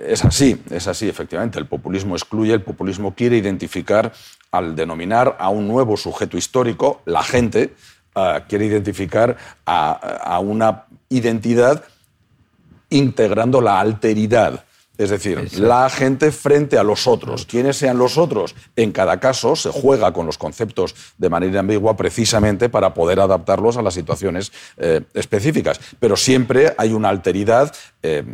Es 0.06 0.24
así, 0.24 0.60
es 0.70 0.86
así, 0.86 1.08
efectivamente. 1.08 1.58
El 1.58 1.66
populismo 1.66 2.14
excluye, 2.14 2.52
el 2.52 2.62
populismo 2.62 3.14
quiere 3.14 3.36
identificar, 3.36 4.12
al 4.50 4.74
denominar 4.74 5.36
a 5.38 5.50
un 5.50 5.68
nuevo 5.68 5.96
sujeto 5.96 6.38
histórico, 6.38 7.02
la 7.04 7.22
gente, 7.22 7.74
eh, 8.14 8.40
quiere 8.48 8.66
identificar 8.66 9.36
a 9.66 10.40
una 10.40 10.84
identidad 11.08 11.84
integrando 12.90 13.60
la 13.60 13.80
alteridad 13.80 14.64
es 14.98 15.10
decir, 15.10 15.58
la 15.58 15.88
gente 15.88 16.32
frente 16.32 16.76
a 16.76 16.82
los 16.82 17.06
otros. 17.06 17.46
¿Quiénes 17.46 17.76
sean 17.76 17.98
los 17.98 18.18
otros? 18.18 18.56
En 18.74 18.90
cada 18.90 19.20
caso 19.20 19.54
se 19.54 19.70
juega 19.70 20.12
con 20.12 20.26
los 20.26 20.38
conceptos 20.38 20.94
de 21.16 21.28
manera 21.28 21.60
ambigua 21.60 21.96
precisamente 21.96 22.68
para 22.68 22.92
poder 22.94 23.20
adaptarlos 23.20 23.76
a 23.76 23.82
las 23.82 23.94
situaciones 23.94 24.52
eh, 24.76 25.02
específicas. 25.14 25.80
Pero 26.00 26.16
siempre 26.16 26.74
hay 26.76 26.92
una 26.92 27.10
alteridad, 27.10 27.72
eh, 28.02 28.24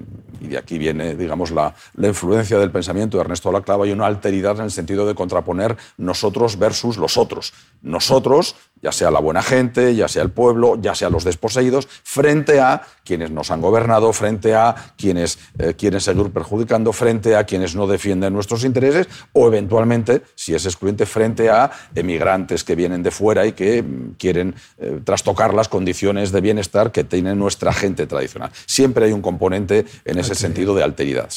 y 0.41 0.47
de 0.49 0.59
aquí 0.59 0.79
viene, 0.79 1.15
digamos, 1.15 1.51
la, 1.51 1.75
la, 1.97 2.09
influencia 2.09 2.59
del 2.59 2.71
pensamiento 2.71 3.19
de 3.19 3.25
Ernesto 3.25 3.53
Laclava, 3.53 3.85
hay 3.85 3.93
una 3.93 4.07
alteridad 4.07 4.59
en 4.59 4.65
el 4.65 4.71
sentido 4.71 5.07
de 5.07 5.15
contraponer 5.15 5.77
nosotros 5.99 6.59
versus 6.59 6.97
los 6.97 7.19
otros. 7.19 7.53
Nosotros 7.83 8.57
ya 8.83 8.93
sea 8.93 9.11
la 9.11 9.21
buena 9.21 9.43
gente, 9.43 9.95
ya 9.95 10.09
sea 10.09 10.23
el 10.23 10.31
pueblo, 10.31 10.77
ya 10.81 10.95
sea 10.95 11.09
los 11.09 11.25
desposeídos, 11.25 11.89
frente 12.03 12.61
a 12.61 12.83
quienes 13.05 13.31
nos 13.31 13.51
han 13.51 13.61
gobernado, 13.61 14.13
frente 14.13 14.55
a 14.55 14.75
quienes 14.97 15.39
eh, 15.59 15.75
quieren 15.75 16.01
seguir 16.01 16.31
perjudicando, 16.31 16.93
frente 16.93 17.35
a 17.35 17.45
quienes 17.45 17.75
no 17.75 17.87
defienden 17.87 18.35
nuestros 18.35 18.65
intereses 18.65 19.09
o 19.33 19.47
eventualmente, 19.47 20.23
si 20.35 20.55
es 20.55 20.67
excluyente, 20.67 21.07
frente 21.07 21.49
a 21.49 21.71
emigrantes 21.95 22.63
que 22.63 22.75
vienen 22.75 23.03
de 23.03 23.11
fuera 23.11 23.47
y 23.47 23.53
que 23.53 23.83
mm, 23.83 24.17
quieren 24.19 24.55
eh, 24.79 25.01
trastocar 25.03 25.55
las 25.55 25.69
condiciones 25.69 26.31
de 26.31 26.41
bienestar 26.43 26.93
que 26.93 27.05
tiene 27.05 27.35
nuestra 27.35 27.73
gente 27.73 28.07
tradicional. 28.07 28.51
Siempre 28.67 29.07
hay 29.07 29.13
un 29.13 29.23
componente 29.23 29.87
en 30.05 30.19
ese 30.19 30.35
sentido 30.35 30.75
de 30.75 30.83
alteridad. 30.83 31.31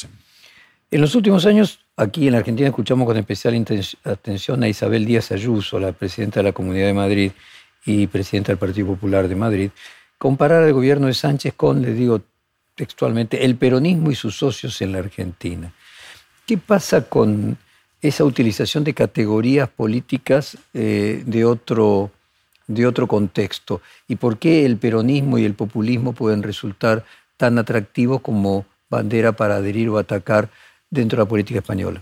En 0.89 1.01
los 1.01 1.15
últimos 1.15 1.45
años, 1.45 1.79
aquí 1.97 2.29
en 2.29 2.35
Argentina 2.35 2.69
escuchamos 2.69 3.05
con 3.05 3.17
especial 3.17 3.61
atención 4.05 4.63
a 4.63 4.69
Isabel 4.69 5.05
Díaz 5.05 5.33
Ayuso, 5.33 5.81
la 5.81 5.91
presidenta 5.91 6.39
de 6.39 6.45
la 6.45 6.53
Comunidad 6.53 6.87
de 6.87 6.93
Madrid 6.93 7.31
y 7.85 8.07
presidenta 8.07 8.53
del 8.53 8.57
Partido 8.57 8.87
Popular 8.87 9.27
de 9.27 9.35
Madrid, 9.35 9.69
comparar 10.17 10.63
al 10.63 10.71
gobierno 10.71 11.07
de 11.07 11.13
Sánchez 11.13 11.55
con, 11.57 11.81
le 11.81 11.93
digo 11.93 12.21
textualmente, 12.73 13.43
el 13.43 13.57
peronismo 13.57 14.11
y 14.11 14.15
sus 14.15 14.37
socios 14.37 14.81
en 14.81 14.93
la 14.93 14.99
Argentina. 14.99 15.73
¿Qué 16.45 16.57
pasa 16.57 17.01
con 17.01 17.57
esa 18.01 18.23
utilización 18.23 18.85
de 18.85 18.93
categorías 18.93 19.67
políticas 19.67 20.57
eh, 20.73 21.21
de, 21.25 21.43
otro, 21.43 22.11
de 22.65 22.87
otro 22.87 23.09
contexto? 23.09 23.81
¿Y 24.07 24.15
por 24.15 24.37
qué 24.37 24.65
el 24.65 24.77
peronismo 24.77 25.37
y 25.37 25.43
el 25.43 25.53
populismo 25.53 26.13
pueden 26.13 26.43
resultar 26.43 27.03
tan 27.35 27.57
atractivos 27.57 28.21
como 28.21 28.65
bandera 28.89 29.33
para 29.33 29.57
adherir 29.57 29.89
o 29.89 29.97
atacar 29.97 30.49
dentro 30.89 31.17
de 31.17 31.23
la 31.23 31.29
política 31.29 31.59
española? 31.59 32.01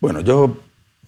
Bueno, 0.00 0.20
yo 0.20 0.56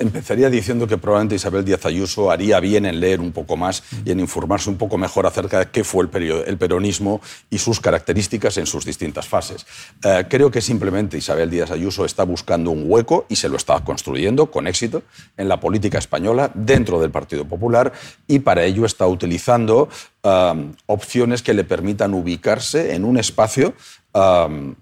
Empezaría 0.00 0.48
diciendo 0.48 0.86
que 0.86 0.96
probablemente 0.96 1.34
Isabel 1.34 1.62
Díaz 1.62 1.84
Ayuso 1.84 2.30
haría 2.30 2.58
bien 2.58 2.86
en 2.86 3.00
leer 3.00 3.20
un 3.20 3.32
poco 3.32 3.58
más 3.58 3.82
y 4.02 4.10
en 4.10 4.18
informarse 4.18 4.70
un 4.70 4.78
poco 4.78 4.96
mejor 4.96 5.26
acerca 5.26 5.58
de 5.58 5.66
qué 5.66 5.84
fue 5.84 6.04
el, 6.04 6.56
peronismo 6.56 7.20
y 7.50 7.58
sus 7.58 7.80
características 7.80 8.56
en 8.56 8.64
sus 8.64 8.86
distintas 8.86 9.28
fases. 9.28 9.66
Eh, 10.02 10.24
creo 10.30 10.50
que 10.50 10.62
simplemente 10.62 11.18
Isabel 11.18 11.50
Díaz 11.50 11.70
Ayuso 11.70 12.06
está 12.06 12.24
buscando 12.24 12.70
un 12.70 12.84
hueco 12.86 13.26
y 13.28 13.36
se 13.36 13.50
lo 13.50 13.58
está 13.58 13.78
construyendo 13.84 14.50
con 14.50 14.66
éxito 14.66 15.02
en 15.36 15.48
la 15.48 15.60
política 15.60 15.98
española 15.98 16.50
dentro 16.54 16.98
del 16.98 17.10
Partido 17.10 17.44
Popular 17.44 17.92
y 18.26 18.38
para 18.38 18.64
ello 18.64 18.86
está 18.86 19.06
utilizando 19.06 19.90
um, 20.22 20.72
opciones 20.86 21.42
que 21.42 21.52
le 21.52 21.64
permitan 21.64 22.14
ubicarse 22.14 22.94
en 22.94 23.04
un 23.04 23.18
espacio 23.18 23.74
um, 24.14 24.74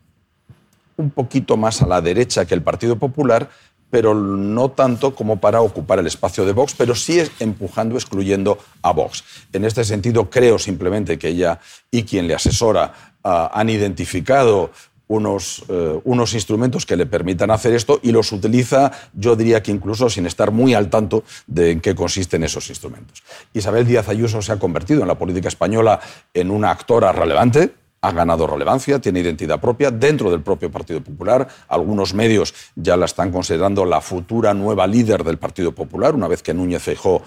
un 0.99 1.11
poquito 1.11 1.57
más 1.57 1.81
a 1.81 1.87
la 1.87 2.01
derecha 2.01 2.45
que 2.45 2.55
el 2.55 2.63
Partido 2.63 2.99
Popular 2.99 3.49
pero 3.91 4.15
no 4.15 4.71
tanto 4.71 5.15
como 5.15 5.41
para 5.41 5.61
ocupar 5.61 5.99
el 5.99 6.07
espacio 6.07 6.45
de 6.45 6.53
Vox, 6.53 6.75
pero 6.77 6.95
sí 6.95 7.23
empujando, 7.41 7.97
excluyendo 7.97 8.59
a 8.83 8.93
Vox. 8.93 9.25
En 9.53 9.65
este 9.65 9.85
sentido, 9.85 10.29
creo 10.29 10.59
simplemente 10.59 11.19
que 11.19 11.29
ella 11.29 11.59
y 11.91 12.03
quien 12.03 12.29
le 12.29 12.35
asesora 12.35 12.93
ah, 13.25 13.51
han 13.55 13.71
identificado 13.71 14.71
unos, 15.09 15.65
eh, 15.69 16.01
unos, 16.05 16.35
instrumentos 16.35 16.85
que 16.85 16.95
le 16.95 17.07
permitan 17.07 17.51
hacer 17.51 17.73
esto 17.73 17.99
y 18.03 18.13
los 18.13 18.31
utiliza, 18.31 18.93
yo 19.15 19.37
diría 19.37 19.63
que 19.63 19.71
incluso 19.71 20.11
sin 20.11 20.27
estar 20.27 20.51
muy 20.51 20.75
al 20.75 20.91
tanto 20.91 21.25
de 21.47 21.71
en 21.71 21.81
qué 21.81 21.95
consisten 21.95 22.45
esos 22.45 22.69
instrumentos. 22.69 23.23
Isabel 23.55 23.87
Díaz 23.87 24.11
Ayuso 24.11 24.43
se 24.43 24.53
ha 24.53 24.59
convertido 24.59 25.01
en 25.01 25.09
la 25.09 25.17
política 25.17 25.49
española 25.49 25.99
en 26.35 26.51
una 26.51 26.71
actora 26.71 27.11
relevante, 27.13 27.73
ha 28.01 28.13
ganado 28.13 28.47
relevancia, 28.47 29.01
tiene 29.01 29.21
identidad 29.21 29.61
propia 29.61 29.91
dentro 29.91 30.31
del 30.31 30.41
propio 30.41 30.71
Partido 30.71 31.01
Popular. 31.01 31.49
Algunos 31.69 32.15
medios 32.15 32.55
ya 32.77 32.97
la 32.97 33.07
están 33.07 33.33
considerando 33.33 33.85
la 33.85 34.01
futura 34.01 34.55
nueva 34.55 34.87
líder 34.87 35.25
del 35.25 35.39
Partido 35.39 35.73
Popular, 35.73 36.15
una 36.15 36.29
vez 36.29 36.43
que 36.43 36.55
Núñez 36.55 36.83
Feijóo 36.83 37.23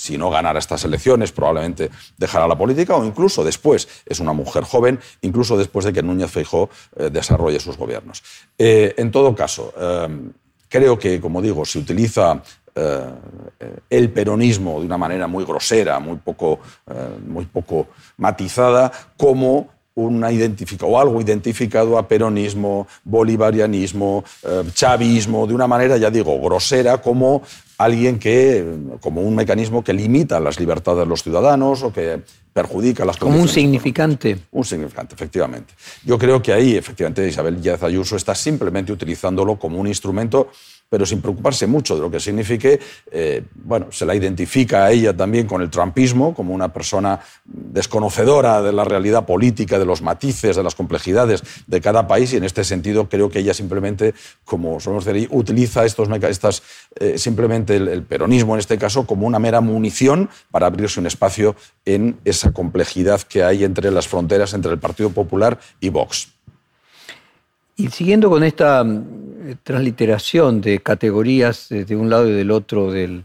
si 0.00 0.16
no 0.16 0.30
ganara 0.30 0.58
estas 0.58 0.82
elecciones, 0.84 1.30
probablemente 1.30 1.90
dejará 2.16 2.48
la 2.48 2.56
política 2.56 2.96
o 2.96 3.04
incluso 3.04 3.44
después, 3.44 3.86
es 4.06 4.18
una 4.18 4.32
mujer 4.32 4.64
joven, 4.64 4.98
incluso 5.20 5.58
después 5.58 5.84
de 5.84 5.92
que 5.92 6.02
Núñez 6.02 6.30
Feijóo 6.30 6.70
eh, 6.96 7.10
desarrolle 7.10 7.60
sus 7.60 7.76
gobiernos. 7.76 8.22
Eh, 8.56 8.94
en 8.96 9.10
todo 9.10 9.34
caso, 9.34 9.74
eh, 9.78 10.08
creo 10.70 10.98
que, 10.98 11.20
como 11.20 11.42
digo, 11.42 11.66
se 11.66 11.78
utiliza 11.78 12.42
el 13.90 14.10
peronismo 14.10 14.78
de 14.80 14.86
una 14.86 14.96
manera 14.96 15.26
muy 15.26 15.44
grosera, 15.44 15.98
muy 15.98 16.16
poco, 16.16 16.60
muy 17.26 17.44
poco 17.44 17.88
matizada, 18.16 18.90
como 19.18 19.68
una 20.00 20.28
o 20.82 20.98
algo 20.98 21.20
identificado 21.20 21.98
a 21.98 22.06
peronismo, 22.06 22.86
bolivarianismo, 23.04 24.24
eh, 24.42 24.62
chavismo, 24.72 25.46
de 25.46 25.54
una 25.54 25.66
manera, 25.66 25.96
ya 25.96 26.10
digo, 26.10 26.40
grosera, 26.40 26.98
como 26.98 27.42
alguien 27.78 28.18
que, 28.18 28.64
como 29.00 29.22
un 29.22 29.34
mecanismo 29.34 29.82
que 29.82 29.92
limita 29.92 30.38
las 30.38 30.60
libertades 30.60 31.00
de 31.00 31.06
los 31.06 31.22
ciudadanos 31.22 31.82
o 31.82 31.92
que 31.92 32.20
perjudica 32.52 33.04
las 33.04 33.16
Como 33.16 33.40
un 33.40 33.48
significante. 33.48 34.38
Un 34.50 34.64
significante, 34.64 35.14
efectivamente. 35.14 35.72
Yo 36.04 36.18
creo 36.18 36.42
que 36.42 36.52
ahí, 36.52 36.76
efectivamente, 36.76 37.26
Isabel 37.26 37.60
Díaz 37.60 37.82
Ayuso 37.82 38.16
está 38.16 38.34
simplemente 38.34 38.92
utilizándolo 38.92 39.58
como 39.58 39.78
un 39.78 39.86
instrumento 39.86 40.50
pero 40.90 41.06
sin 41.06 41.22
preocuparse 41.22 41.68
mucho 41.68 41.94
de 41.94 42.02
lo 42.02 42.10
que 42.10 42.18
signifique, 42.18 42.80
eh, 43.12 43.44
bueno, 43.54 43.86
se 43.90 44.04
la 44.04 44.14
identifica 44.14 44.84
a 44.84 44.90
ella 44.90 45.16
también 45.16 45.46
con 45.46 45.62
el 45.62 45.70
trumpismo, 45.70 46.34
como 46.34 46.52
una 46.52 46.72
persona 46.72 47.20
desconocedora 47.44 48.60
de 48.60 48.72
la 48.72 48.82
realidad 48.84 49.24
política, 49.24 49.78
de 49.78 49.86
los 49.86 50.02
matices, 50.02 50.56
de 50.56 50.62
las 50.64 50.74
complejidades 50.74 51.44
de 51.68 51.80
cada 51.80 52.08
país, 52.08 52.32
y 52.32 52.38
en 52.38 52.44
este 52.44 52.64
sentido 52.64 53.08
creo 53.08 53.30
que 53.30 53.38
ella 53.38 53.54
simplemente, 53.54 54.14
como 54.44 54.80
solemos 54.80 55.04
decir, 55.04 55.28
utiliza 55.30 55.84
estos, 55.84 56.08
estas, 56.28 56.62
eh, 56.98 57.16
simplemente 57.18 57.76
el, 57.76 58.02
peronismo 58.02 58.54
en 58.54 58.58
este 58.58 58.76
caso 58.76 59.06
como 59.06 59.28
una 59.28 59.38
mera 59.38 59.60
munición 59.60 60.28
para 60.50 60.66
abrirse 60.66 60.98
un 60.98 61.06
espacio 61.06 61.54
en 61.84 62.18
esa 62.24 62.50
complejidad 62.50 63.20
que 63.22 63.44
hay 63.44 63.62
entre 63.62 63.92
las 63.92 64.08
fronteras 64.08 64.54
entre 64.54 64.72
el 64.72 64.78
Partido 64.78 65.10
Popular 65.10 65.60
y 65.78 65.90
Vox. 65.90 66.32
Y 67.76 67.88
siguiendo 67.88 68.28
con 68.28 68.42
esta 68.42 68.84
transliteración 69.62 70.60
de 70.60 70.80
categorías 70.80 71.68
de 71.68 71.96
un 71.96 72.10
lado 72.10 72.28
y 72.28 72.32
del 72.32 72.50
otro 72.50 72.90
del, 72.90 73.24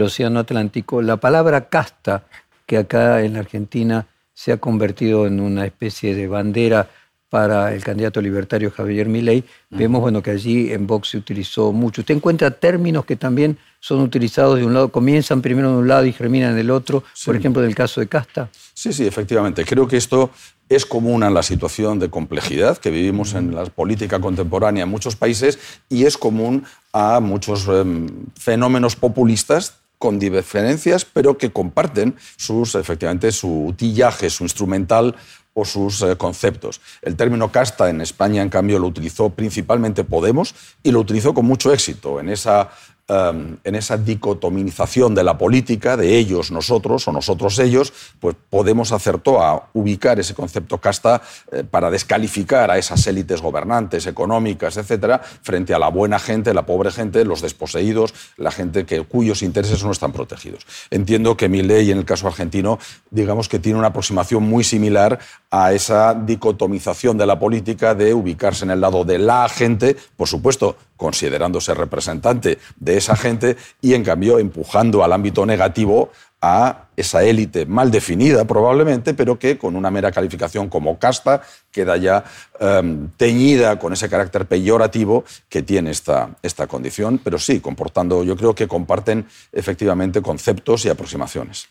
Océano 0.00 0.40
Atlántico, 0.40 1.02
la 1.02 1.16
palabra 1.18 1.68
casta, 1.68 2.24
que 2.66 2.78
acá 2.78 3.22
en 3.22 3.34
la 3.34 3.40
Argentina 3.40 4.06
se 4.34 4.52
ha 4.52 4.56
convertido 4.56 5.26
en 5.26 5.40
una 5.40 5.64
especie 5.64 6.14
de 6.14 6.26
bandera 6.28 6.88
para 7.28 7.74
el 7.74 7.82
candidato 7.82 8.20
libertario 8.20 8.70
Javier 8.70 9.08
Milei, 9.08 9.44
vemos 9.70 10.00
bueno, 10.00 10.22
que 10.22 10.30
allí 10.30 10.72
en 10.72 10.86
Vox 10.86 11.10
se 11.10 11.18
utilizó 11.18 11.72
mucho. 11.72 12.02
¿Usted 12.02 12.14
encuentra 12.14 12.50
términos 12.50 13.04
que 13.04 13.16
también 13.16 13.58
son 13.80 14.00
utilizados 14.00 14.58
de 14.58 14.64
un 14.64 14.74
lado, 14.74 14.90
comienzan 14.90 15.42
primero 15.42 15.72
de 15.72 15.78
un 15.78 15.88
lado 15.88 16.06
y 16.06 16.12
terminan 16.12 16.52
en 16.52 16.58
el 16.58 16.70
otro, 16.70 17.04
por 17.24 17.36
ejemplo, 17.36 17.62
en 17.62 17.68
el 17.68 17.74
caso 17.74 18.00
de 18.00 18.06
Casta? 18.06 18.48
Sí, 18.74 18.92
sí, 18.92 19.06
efectivamente. 19.06 19.64
Creo 19.64 19.88
que 19.88 19.96
esto 19.96 20.30
es 20.68 20.86
común 20.86 21.22
a 21.22 21.30
la 21.30 21.42
situación 21.42 21.98
de 21.98 22.10
complejidad 22.10 22.78
que 22.78 22.90
vivimos 22.90 23.34
en 23.34 23.54
la 23.54 23.64
política 23.64 24.20
contemporánea 24.20 24.84
en 24.84 24.88
muchos 24.88 25.16
países 25.16 25.58
y 25.88 26.04
es 26.04 26.16
común 26.16 26.64
a 26.92 27.20
muchos 27.20 27.68
em, 27.68 28.08
fenómenos 28.36 28.96
populistas 28.96 29.74
con 29.98 30.18
diferencias, 30.18 31.04
pero 31.04 31.38
que 31.38 31.50
comparten 31.50 32.16
sus, 32.36 32.74
efectivamente, 32.74 33.32
su 33.32 33.66
utillaje, 33.66 34.28
su 34.30 34.44
instrumental 34.44 35.14
o 35.56 35.64
sus 35.64 36.02
eh, 36.02 36.16
conceptos. 36.16 36.82
El 37.00 37.16
término 37.16 37.50
casta 37.50 37.88
en 37.88 38.02
España, 38.02 38.42
en 38.42 38.50
cambio, 38.50 38.78
lo 38.78 38.86
utilizó 38.86 39.30
principalmente 39.30 40.04
Podemos 40.04 40.54
y 40.82 40.90
lo 40.90 41.00
utilizó 41.00 41.32
con 41.32 41.46
mucho 41.46 41.72
éxito 41.72 42.20
en 42.20 42.28
esa 42.28 42.70
Em, 43.08 43.56
en 43.62 43.76
esa 43.76 43.96
dicotomización 43.96 45.14
de 45.14 45.22
la 45.22 45.38
política, 45.38 45.96
de 45.96 46.18
ellos, 46.18 46.50
nosotros 46.50 47.06
o 47.06 47.12
nosotros 47.12 47.56
ellos, 47.60 47.92
pues 48.18 48.34
Podemos 48.50 48.90
acertó 48.90 49.42
a 49.42 49.68
ubicar 49.74 50.18
ese 50.18 50.34
concepto 50.34 50.78
casta 50.78 51.22
eh, 51.52 51.62
para 51.62 51.90
descalificar 51.90 52.70
a 52.70 52.78
esas 52.78 53.06
élites 53.06 53.42
gobernantes, 53.42 54.06
económicas, 54.06 54.76
etcétera, 54.76 55.20
frente 55.42 55.74
a 55.74 55.78
la 55.78 55.88
buena 55.88 56.18
gente, 56.18 56.54
la 56.54 56.66
pobre 56.66 56.90
gente, 56.90 57.24
los 57.24 57.42
desposeídos, 57.42 58.14
la 58.36 58.50
gente 58.50 58.86
que, 58.86 59.02
cuyos 59.02 59.42
intereses 59.42 59.84
no 59.84 59.92
están 59.92 60.12
protegidos. 60.12 60.66
Entiendo 60.90 61.36
que 61.36 61.48
mi 61.48 61.62
ley, 61.62 61.90
en 61.92 61.98
el 61.98 62.04
caso 62.04 62.26
argentino, 62.26 62.78
digamos 63.10 63.48
que 63.48 63.58
tiene 63.58 63.78
una 63.78 63.88
aproximación 63.88 64.42
muy 64.42 64.64
similar 64.64 65.18
a 65.50 65.72
esa 65.72 66.14
dicotomización 66.14 67.18
de 67.18 67.26
la 67.26 67.38
política 67.38 67.94
de 67.94 68.14
ubicarse 68.14 68.64
en 68.64 68.70
el 68.70 68.80
lado 68.80 69.04
de 69.04 69.18
la 69.18 69.48
gente, 69.48 69.96
por 70.16 70.28
supuesto, 70.28 70.76
considerándose 70.96 71.74
representante 71.74 72.58
de 72.80 72.95
esa 72.98 73.16
gente 73.16 73.56
y, 73.80 73.94
en 73.94 74.04
cambio, 74.04 74.38
empujando 74.38 75.04
al 75.04 75.12
ámbito 75.12 75.44
negativo 75.46 76.10
a 76.40 76.86
esa 76.96 77.24
élite 77.24 77.66
mal 77.66 77.90
definida 77.90 78.44
probablemente, 78.44 79.14
pero 79.14 79.38
que 79.38 79.58
con 79.58 79.74
una 79.74 79.90
mera 79.90 80.12
calificación 80.12 80.68
como 80.68 80.98
casta 80.98 81.42
queda 81.72 81.96
ya 81.96 82.24
em, 82.60 83.08
teñida 83.16 83.78
con 83.78 83.92
ese 83.92 84.08
carácter 84.08 84.46
peyorativo 84.46 85.24
que 85.48 85.62
tiene 85.62 85.90
esta, 85.90 86.30
esta 86.42 86.66
condición, 86.66 87.20
pero 87.22 87.38
sí, 87.38 87.60
comportando, 87.60 88.22
yo 88.22 88.36
creo 88.36 88.54
que 88.54 88.68
comparten 88.68 89.26
efectivamente 89.52 90.22
conceptos 90.22 90.84
y 90.84 90.88
aproximaciones. 90.88 91.68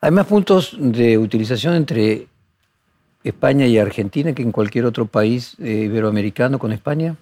¿Hay 0.00 0.12
más 0.12 0.26
puntos 0.26 0.76
de 0.78 1.18
utilización 1.18 1.74
entre 1.74 2.26
España 3.22 3.66
y 3.66 3.78
Argentina 3.78 4.32
que 4.32 4.42
en 4.42 4.52
cualquier 4.52 4.86
otro 4.86 5.06
país 5.06 5.56
eh, 5.58 5.82
iberoamericano 5.84 6.58
con 6.58 6.72
España? 6.72 7.16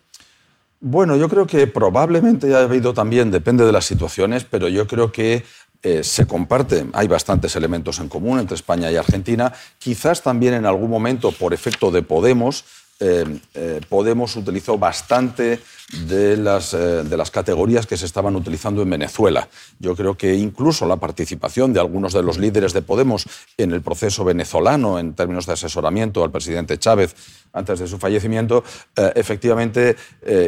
Bueno, 0.81 1.17
yo 1.17 1.29
creo 1.29 1.47
que 1.47 1.67
probablemente 1.67 2.55
ha 2.55 2.61
habido 2.61 2.95
también, 2.95 3.33
depende 3.33 3.65
de 3.65 3.73
las 3.73 3.85
situaciones, 3.85 4.45
pero 4.45 4.69
yo 4.69 4.87
creo 4.87 5.11
que 5.11 5.45
eh, 5.83 6.05
se 6.05 6.27
comparten, 6.27 6.91
hay 6.93 7.09
bastantes 7.09 7.57
elementos 7.57 7.99
en 7.99 8.09
común 8.09 8.39
entre 8.39 8.55
España 8.55 8.91
y 8.91 8.97
Argentina. 8.97 9.53
Quizás 9.79 10.23
también 10.23 10.55
en 10.55 10.67
algún 10.67 10.91
momento, 10.91 11.33
por 11.33 11.53
efecto 11.53 11.91
de 11.91 12.03
Podemos, 12.03 12.65
eh, 13.01 13.39
eh, 13.55 13.81
Podemos 13.89 14.35
utilizó 14.35 14.77
bastante 14.77 15.61
de 16.07 16.37
las, 16.37 16.75
eh, 16.75 17.05
de 17.05 17.17
las 17.17 17.31
categorías 17.31 17.87
que 17.87 17.97
se 17.97 18.07
estaban 18.07 18.35
utilizando 18.35 18.83
en 18.83 18.91
Venezuela. 18.91 19.49
Yo 19.79 19.95
creo 19.95 20.17
que 20.17 20.35
incluso 20.35 20.85
la 20.85 20.97
participación 20.97 21.73
de 21.73 21.81
algunos 21.81 22.13
de 22.13 22.23
los 22.23 22.39
líderes 22.39 22.73
de 22.73 22.83
Podemos 22.83 23.27
en 23.57 23.73
el 23.73 23.83
proceso 23.83 24.25
venezolano, 24.25 24.99
en 24.99 25.15
términos 25.15 25.47
de 25.47 25.53
asesoramiento 25.53 26.25
al 26.25 26.33
presidente 26.33 26.77
Chávez 26.79 27.15
antes 27.53 27.79
de 27.79 27.89
su 27.89 27.99
fallecimiento, 27.99 28.63
efectivamente 29.15 29.97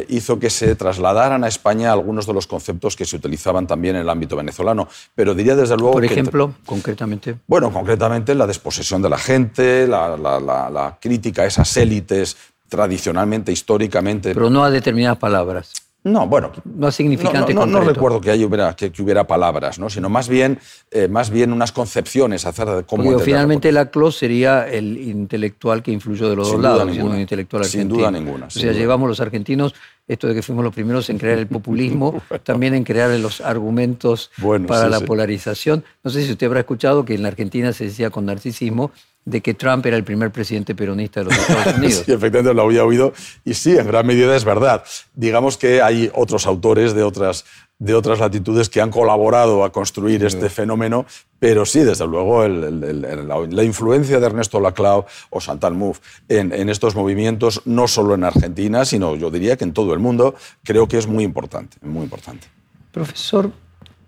hizo 0.09 0.37
que 0.37 0.51
se 0.51 0.75
trasladaran 0.75 1.43
a 1.43 1.47
España 1.47 1.91
algunos 1.91 2.27
de 2.27 2.33
los 2.33 2.45
conceptos 2.45 2.95
que 2.95 3.05
se 3.05 3.15
utilizaban 3.15 3.65
también 3.65 3.95
en 3.95 4.03
el 4.03 4.09
ámbito 4.09 4.35
venezolano. 4.35 4.87
Pero 5.15 5.33
diría 5.33 5.55
desde 5.55 5.75
luego. 5.75 5.93
Por 5.93 6.05
ejemplo, 6.05 6.53
concretamente. 6.63 7.37
Bueno, 7.47 7.73
concretamente 7.73 8.35
la 8.35 8.45
desposesión 8.45 9.01
de 9.01 9.09
la 9.09 9.17
gente, 9.17 9.87
la, 9.87 10.15
la 10.15 10.97
crítica 11.01 11.41
a 11.41 11.45
esas 11.47 11.75
élites 11.75 12.37
tradicionalmente, 12.71 13.51
históricamente. 13.51 14.33
Pero 14.33 14.49
no 14.49 14.63
a 14.63 14.71
determinadas 14.71 15.17
palabras. 15.17 15.73
No, 16.03 16.25
bueno. 16.25 16.51
No 16.63 16.87
a 16.87 16.91
significante 16.91 17.53
no, 17.53 17.65
no, 17.65 17.81
recuerdo 17.81 18.21
que, 18.21 18.31
hubiera, 18.43 18.73
que, 18.75 18.91
hubiera 19.03 19.27
palabras, 19.27 19.77
¿no? 19.77 19.89
sino 19.89 20.09
más 20.09 20.29
bien, 20.29 20.57
eh, 20.89 21.09
más 21.09 21.29
bien 21.29 21.51
unas 21.51 21.73
concepciones 21.73 22.45
acerca 22.45 22.77
de 22.77 22.83
cómo. 22.83 23.19
finalmente 23.19 23.71
la 23.73 23.91
CLOS 23.91 24.17
sería 24.17 24.67
el 24.67 24.97
intelectual 24.97 25.83
que 25.83 25.91
influyó 25.91 26.29
de 26.29 26.37
los 26.37 26.49
dos 26.49 26.61
lados, 26.61 26.87
ninguna. 26.87 27.19
intelectual 27.19 27.65
Sin 27.65 27.89
duda 27.89 28.09
ninguna. 28.09 28.47
o 28.47 28.49
sea, 28.49 28.71
llevamos 28.71 29.09
los 29.09 29.19
argentinos 29.19 29.75
esto 30.11 30.27
de 30.27 30.35
que 30.35 30.41
fuimos 30.41 30.63
los 30.63 30.73
primeros 30.73 31.09
en 31.09 31.17
crear 31.17 31.37
el 31.37 31.47
populismo, 31.47 32.21
también 32.43 32.73
en 32.73 32.83
crear 32.83 33.09
los 33.11 33.39
argumentos 33.39 34.29
para 34.67 34.89
la 34.89 34.99
polarización. 34.99 35.85
No 36.03 36.11
sé 36.11 36.25
si 36.25 36.31
usted 36.31 36.47
habrá 36.47 36.59
escuchado 36.59 37.05
que 37.05 37.15
en 37.15 37.21
la 37.21 37.29
Argentina 37.29 37.71
se 37.71 37.85
decía 37.85 38.09
con 38.09 38.25
narcisismo 38.25 38.91
de 39.23 39.39
que 39.39 39.53
Trump 39.53 39.85
era 39.85 39.95
el 39.95 40.03
primer 40.03 40.31
presidente 40.31 40.75
peronista 40.75 41.21
de 41.21 41.27
los 41.27 41.37
Estados 41.39 41.77
Unidos. 41.77 42.03
sí, 42.05 42.11
efectivamente 42.11 42.53
lo 42.53 42.63
había 42.63 42.83
oído 42.83 43.13
y 43.45 43.53
sí, 43.53 43.77
en 43.77 43.87
gran 43.87 44.05
medida 44.05 44.35
es 44.35 44.43
verdad. 44.43 44.83
Digamos 45.13 45.57
que 45.57 45.81
hay 45.81 46.11
otros 46.13 46.45
autores 46.45 46.93
de 46.93 47.03
otras, 47.03 47.45
de 47.81 47.95
otras 47.95 48.19
latitudes 48.19 48.69
que 48.69 48.79
han 48.79 48.91
colaborado 48.91 49.63
a 49.63 49.71
construir 49.71 50.23
este 50.23 50.51
fenómeno, 50.51 51.07
pero 51.39 51.65
sí, 51.65 51.79
desde 51.79 52.05
luego, 52.05 52.47
la, 52.47 53.63
influencia 53.63 54.19
de 54.19 54.25
Ernesto 54.27 54.59
Laclau 54.59 55.03
o 55.31 55.41
Chantal 55.41 55.73
Mouffe 55.73 55.99
en, 56.29 56.69
estos 56.69 56.93
movimientos, 56.93 57.63
no 57.65 57.87
solo 57.87 58.13
en 58.13 58.23
Argentina, 58.23 58.85
sino 58.85 59.15
yo 59.15 59.31
diría 59.31 59.57
que 59.57 59.63
en 59.63 59.73
todo 59.73 59.95
el 59.95 59.99
mundo, 59.99 60.35
creo 60.63 60.87
que 60.87 60.99
es 60.99 61.07
muy 61.07 61.23
importante, 61.23 61.77
muy 61.81 62.03
importante. 62.03 62.47
Profesor, 62.91 63.51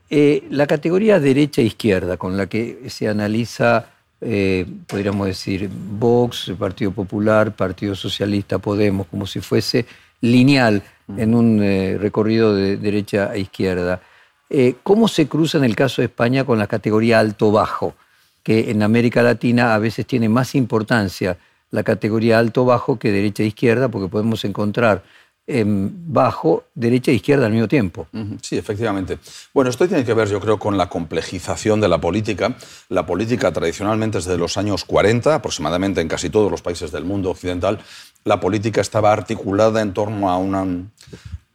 eh, 0.08 0.44
la 0.52 0.68
categoría 0.68 1.20
derecha-izquierda 1.20 2.18
con 2.18 2.38
la 2.38 2.46
que 2.46 2.92
se 2.92 3.10
analiza 3.10 3.88
eh, 4.22 4.68
podríamos 4.86 5.26
decir, 5.26 5.68
Vox, 5.70 6.54
Partido 6.60 6.92
Popular, 6.92 7.56
Partido 7.56 7.96
Socialista, 7.96 8.60
Podemos, 8.60 9.08
como 9.08 9.26
si 9.26 9.42
fuese 9.42 9.88
lineal 10.22 10.84
en 11.18 11.36
un 11.36 11.62
eh, 11.62 11.98
recorrido 12.00 12.56
de 12.56 12.78
derecha 12.78 13.30
a 13.32 13.38
izquierda. 13.38 14.02
Eh, 14.50 14.76
¿Cómo 14.84 15.08
se 15.08 15.28
cruza 15.28 15.58
en 15.58 15.64
el 15.64 15.76
caso 15.76 16.02
de 16.02 16.08
España 16.08 16.44
con 16.44 16.60
la 16.60 16.68
categoría 16.68 17.20
alto-bajo? 17.20 17.96
Que 18.44 18.72
en 18.72 18.84
América 18.84 19.24
Latina 19.24 19.74
a 19.74 19.80
veces 19.80 20.06
tiene 20.06 20.30
más 20.30 20.54
importancia 20.56 21.38
la 21.72 21.84
categoría 21.84 22.38
alto-bajo 22.38 23.00
que 23.00 23.12
derecha-izquierda, 23.12 23.90
porque 23.90 24.10
podemos 24.10 24.46
encontrar 24.46 25.04
bajo, 25.46 26.64
derecha 26.74 27.12
e 27.12 27.16
izquierda 27.16 27.46
al 27.46 27.52
mismo 27.52 27.68
tiempo. 27.68 28.08
Sí, 28.42 28.58
efectivamente. 28.58 29.20
Bueno, 29.54 29.70
esto 29.70 29.88
tiene 29.88 30.06
que 30.06 30.14
ver, 30.14 30.30
yo 30.30 30.40
creo, 30.40 30.58
con 30.58 30.78
la 30.78 30.88
complejización 30.90 31.82
de 31.82 31.90
la 31.90 32.00
política. 32.00 32.56
La 32.90 33.06
política 33.06 33.52
tradicionalmente 33.52 34.20
desde 34.20 34.38
los 34.38 34.58
años 34.58 34.86
40, 34.86 35.36
aproximadamente 35.36 36.02
en 36.02 36.08
casi 36.08 36.30
todos 36.30 36.50
los 36.50 36.62
países 36.62 36.92
del 36.92 37.04
mundo 37.04 37.32
occidental, 37.32 37.80
la 38.24 38.40
política 38.40 38.80
estaba 38.80 39.12
articulada 39.12 39.82
en 39.82 39.94
torno 39.94 40.30
a 40.30 40.38
una, 40.38 40.66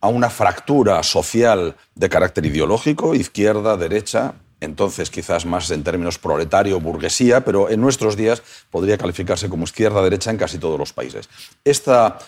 a 0.01 0.09
una 0.09 0.29
fractura 0.29 1.03
social 1.03 1.75
de 1.95 2.09
carácter 2.11 2.45
ideológico, 2.45 3.15
izquierda, 3.15 3.77
derecha, 3.79 4.35
entonces 4.61 5.11
quizás 5.11 5.47
más 5.47 5.71
en 5.71 5.85
términos 5.85 6.19
proletario, 6.19 6.81
burguesía, 6.81 7.45
pero 7.45 7.71
en 7.71 7.81
nuestros 7.81 8.17
días 8.17 8.43
podría 8.71 8.99
calificarse 8.99 9.49
como 9.49 9.65
izquierda-derecha 9.65 10.31
en 10.31 10.37
casi 10.37 10.59
todos 10.59 10.79
los 10.79 10.93
países. 10.93 11.29
Esta 11.65 12.19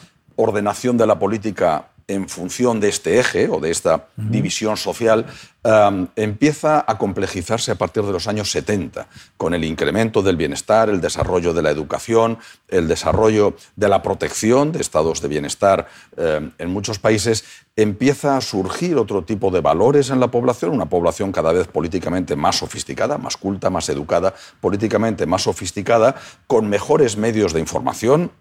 ordenación 0.40 0.96
de 0.96 1.06
la 1.06 1.18
política 1.18 1.90
en 2.10 2.28
función 2.28 2.80
de 2.80 2.88
este 2.88 3.20
eje 3.20 3.48
o 3.48 3.60
de 3.60 3.70
esta 3.70 4.08
división 4.16 4.76
social, 4.76 5.26
um, 5.62 6.08
empieza 6.16 6.84
a 6.84 6.98
complejizarse 6.98 7.70
a 7.70 7.76
partir 7.76 8.02
de 8.02 8.10
los 8.10 8.26
años 8.26 8.50
70, 8.50 9.06
con 9.36 9.54
el 9.54 9.62
incremento 9.62 10.20
del 10.20 10.36
bienestar, 10.36 10.88
el 10.88 11.00
desarrollo 11.00 11.54
de 11.54 11.62
la 11.62 11.70
educación, 11.70 12.38
el 12.66 12.88
desarrollo 12.88 13.54
de 13.76 13.88
la 13.88 14.02
protección 14.02 14.72
de 14.72 14.80
estados 14.80 15.22
de 15.22 15.28
bienestar 15.28 15.86
um, 16.16 16.50
en 16.58 16.70
muchos 16.70 16.98
países, 16.98 17.44
empieza 17.76 18.36
a 18.36 18.40
surgir 18.40 18.96
otro 18.96 19.22
tipo 19.22 19.52
de 19.52 19.60
valores 19.60 20.10
en 20.10 20.18
la 20.18 20.32
población, 20.32 20.72
una 20.72 20.88
población 20.88 21.30
cada 21.30 21.52
vez 21.52 21.68
políticamente 21.68 22.34
más 22.34 22.58
sofisticada, 22.58 23.18
más 23.18 23.36
culta, 23.36 23.70
más 23.70 23.88
educada, 23.88 24.34
políticamente 24.60 25.26
más 25.26 25.42
sofisticada, 25.42 26.16
con 26.48 26.68
mejores 26.68 27.16
medios 27.16 27.52
de 27.52 27.60
información, 27.60 28.32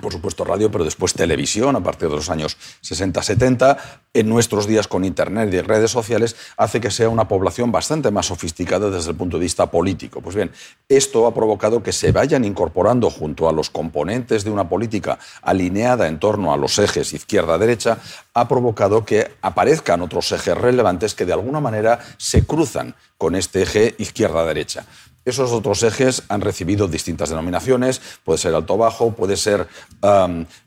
por 0.00 0.12
supuesto 0.12 0.44
radio, 0.44 0.70
pero 0.70 0.84
después 0.84 1.12
televisión 1.14 1.76
a 1.76 1.82
partir 1.82 2.08
de 2.08 2.16
los 2.16 2.30
años 2.30 2.56
60-70, 2.82 3.76
en 4.14 4.28
nuestros 4.28 4.66
días 4.66 4.88
con 4.88 5.04
Internet 5.04 5.52
y 5.52 5.60
redes 5.60 5.90
sociales, 5.90 6.36
hace 6.56 6.80
que 6.80 6.90
sea 6.90 7.08
una 7.08 7.28
población 7.28 7.70
bastante 7.70 8.10
más 8.10 8.26
sofisticada 8.26 8.90
desde 8.90 9.10
el 9.10 9.16
punto 9.16 9.38
de 9.38 9.42
vista 9.42 9.70
político. 9.70 10.20
Pues 10.20 10.34
bien, 10.34 10.50
esto 10.88 11.26
ha 11.26 11.34
provocado 11.34 11.82
que 11.82 11.92
se 11.92 12.12
vayan 12.12 12.44
incorporando 12.44 13.10
junto 13.10 13.48
a 13.48 13.52
los 13.52 13.70
componentes 13.70 14.44
de 14.44 14.50
una 14.50 14.68
política 14.68 15.18
alineada 15.42 16.08
en 16.08 16.18
torno 16.18 16.52
a 16.52 16.56
los 16.56 16.78
ejes 16.78 17.12
izquierda-derecha, 17.12 17.98
ha 18.34 18.48
provocado 18.48 19.04
que 19.04 19.32
aparezcan 19.42 20.02
otros 20.02 20.30
ejes 20.32 20.56
relevantes 20.56 21.14
que 21.14 21.26
de 21.26 21.32
alguna 21.32 21.60
manera 21.60 21.98
se 22.16 22.46
cruzan 22.46 22.94
con 23.16 23.34
este 23.34 23.62
eje 23.62 23.94
izquierda-derecha. 23.98 24.86
Esos 25.28 25.52
otros 25.52 25.82
ejes 25.82 26.22
han 26.30 26.40
recibido 26.40 26.88
distintas 26.88 27.28
denominaciones, 27.28 28.00
puede 28.24 28.38
ser 28.38 28.54
alto-bajo, 28.54 29.12
puede 29.12 29.36
ser 29.36 29.68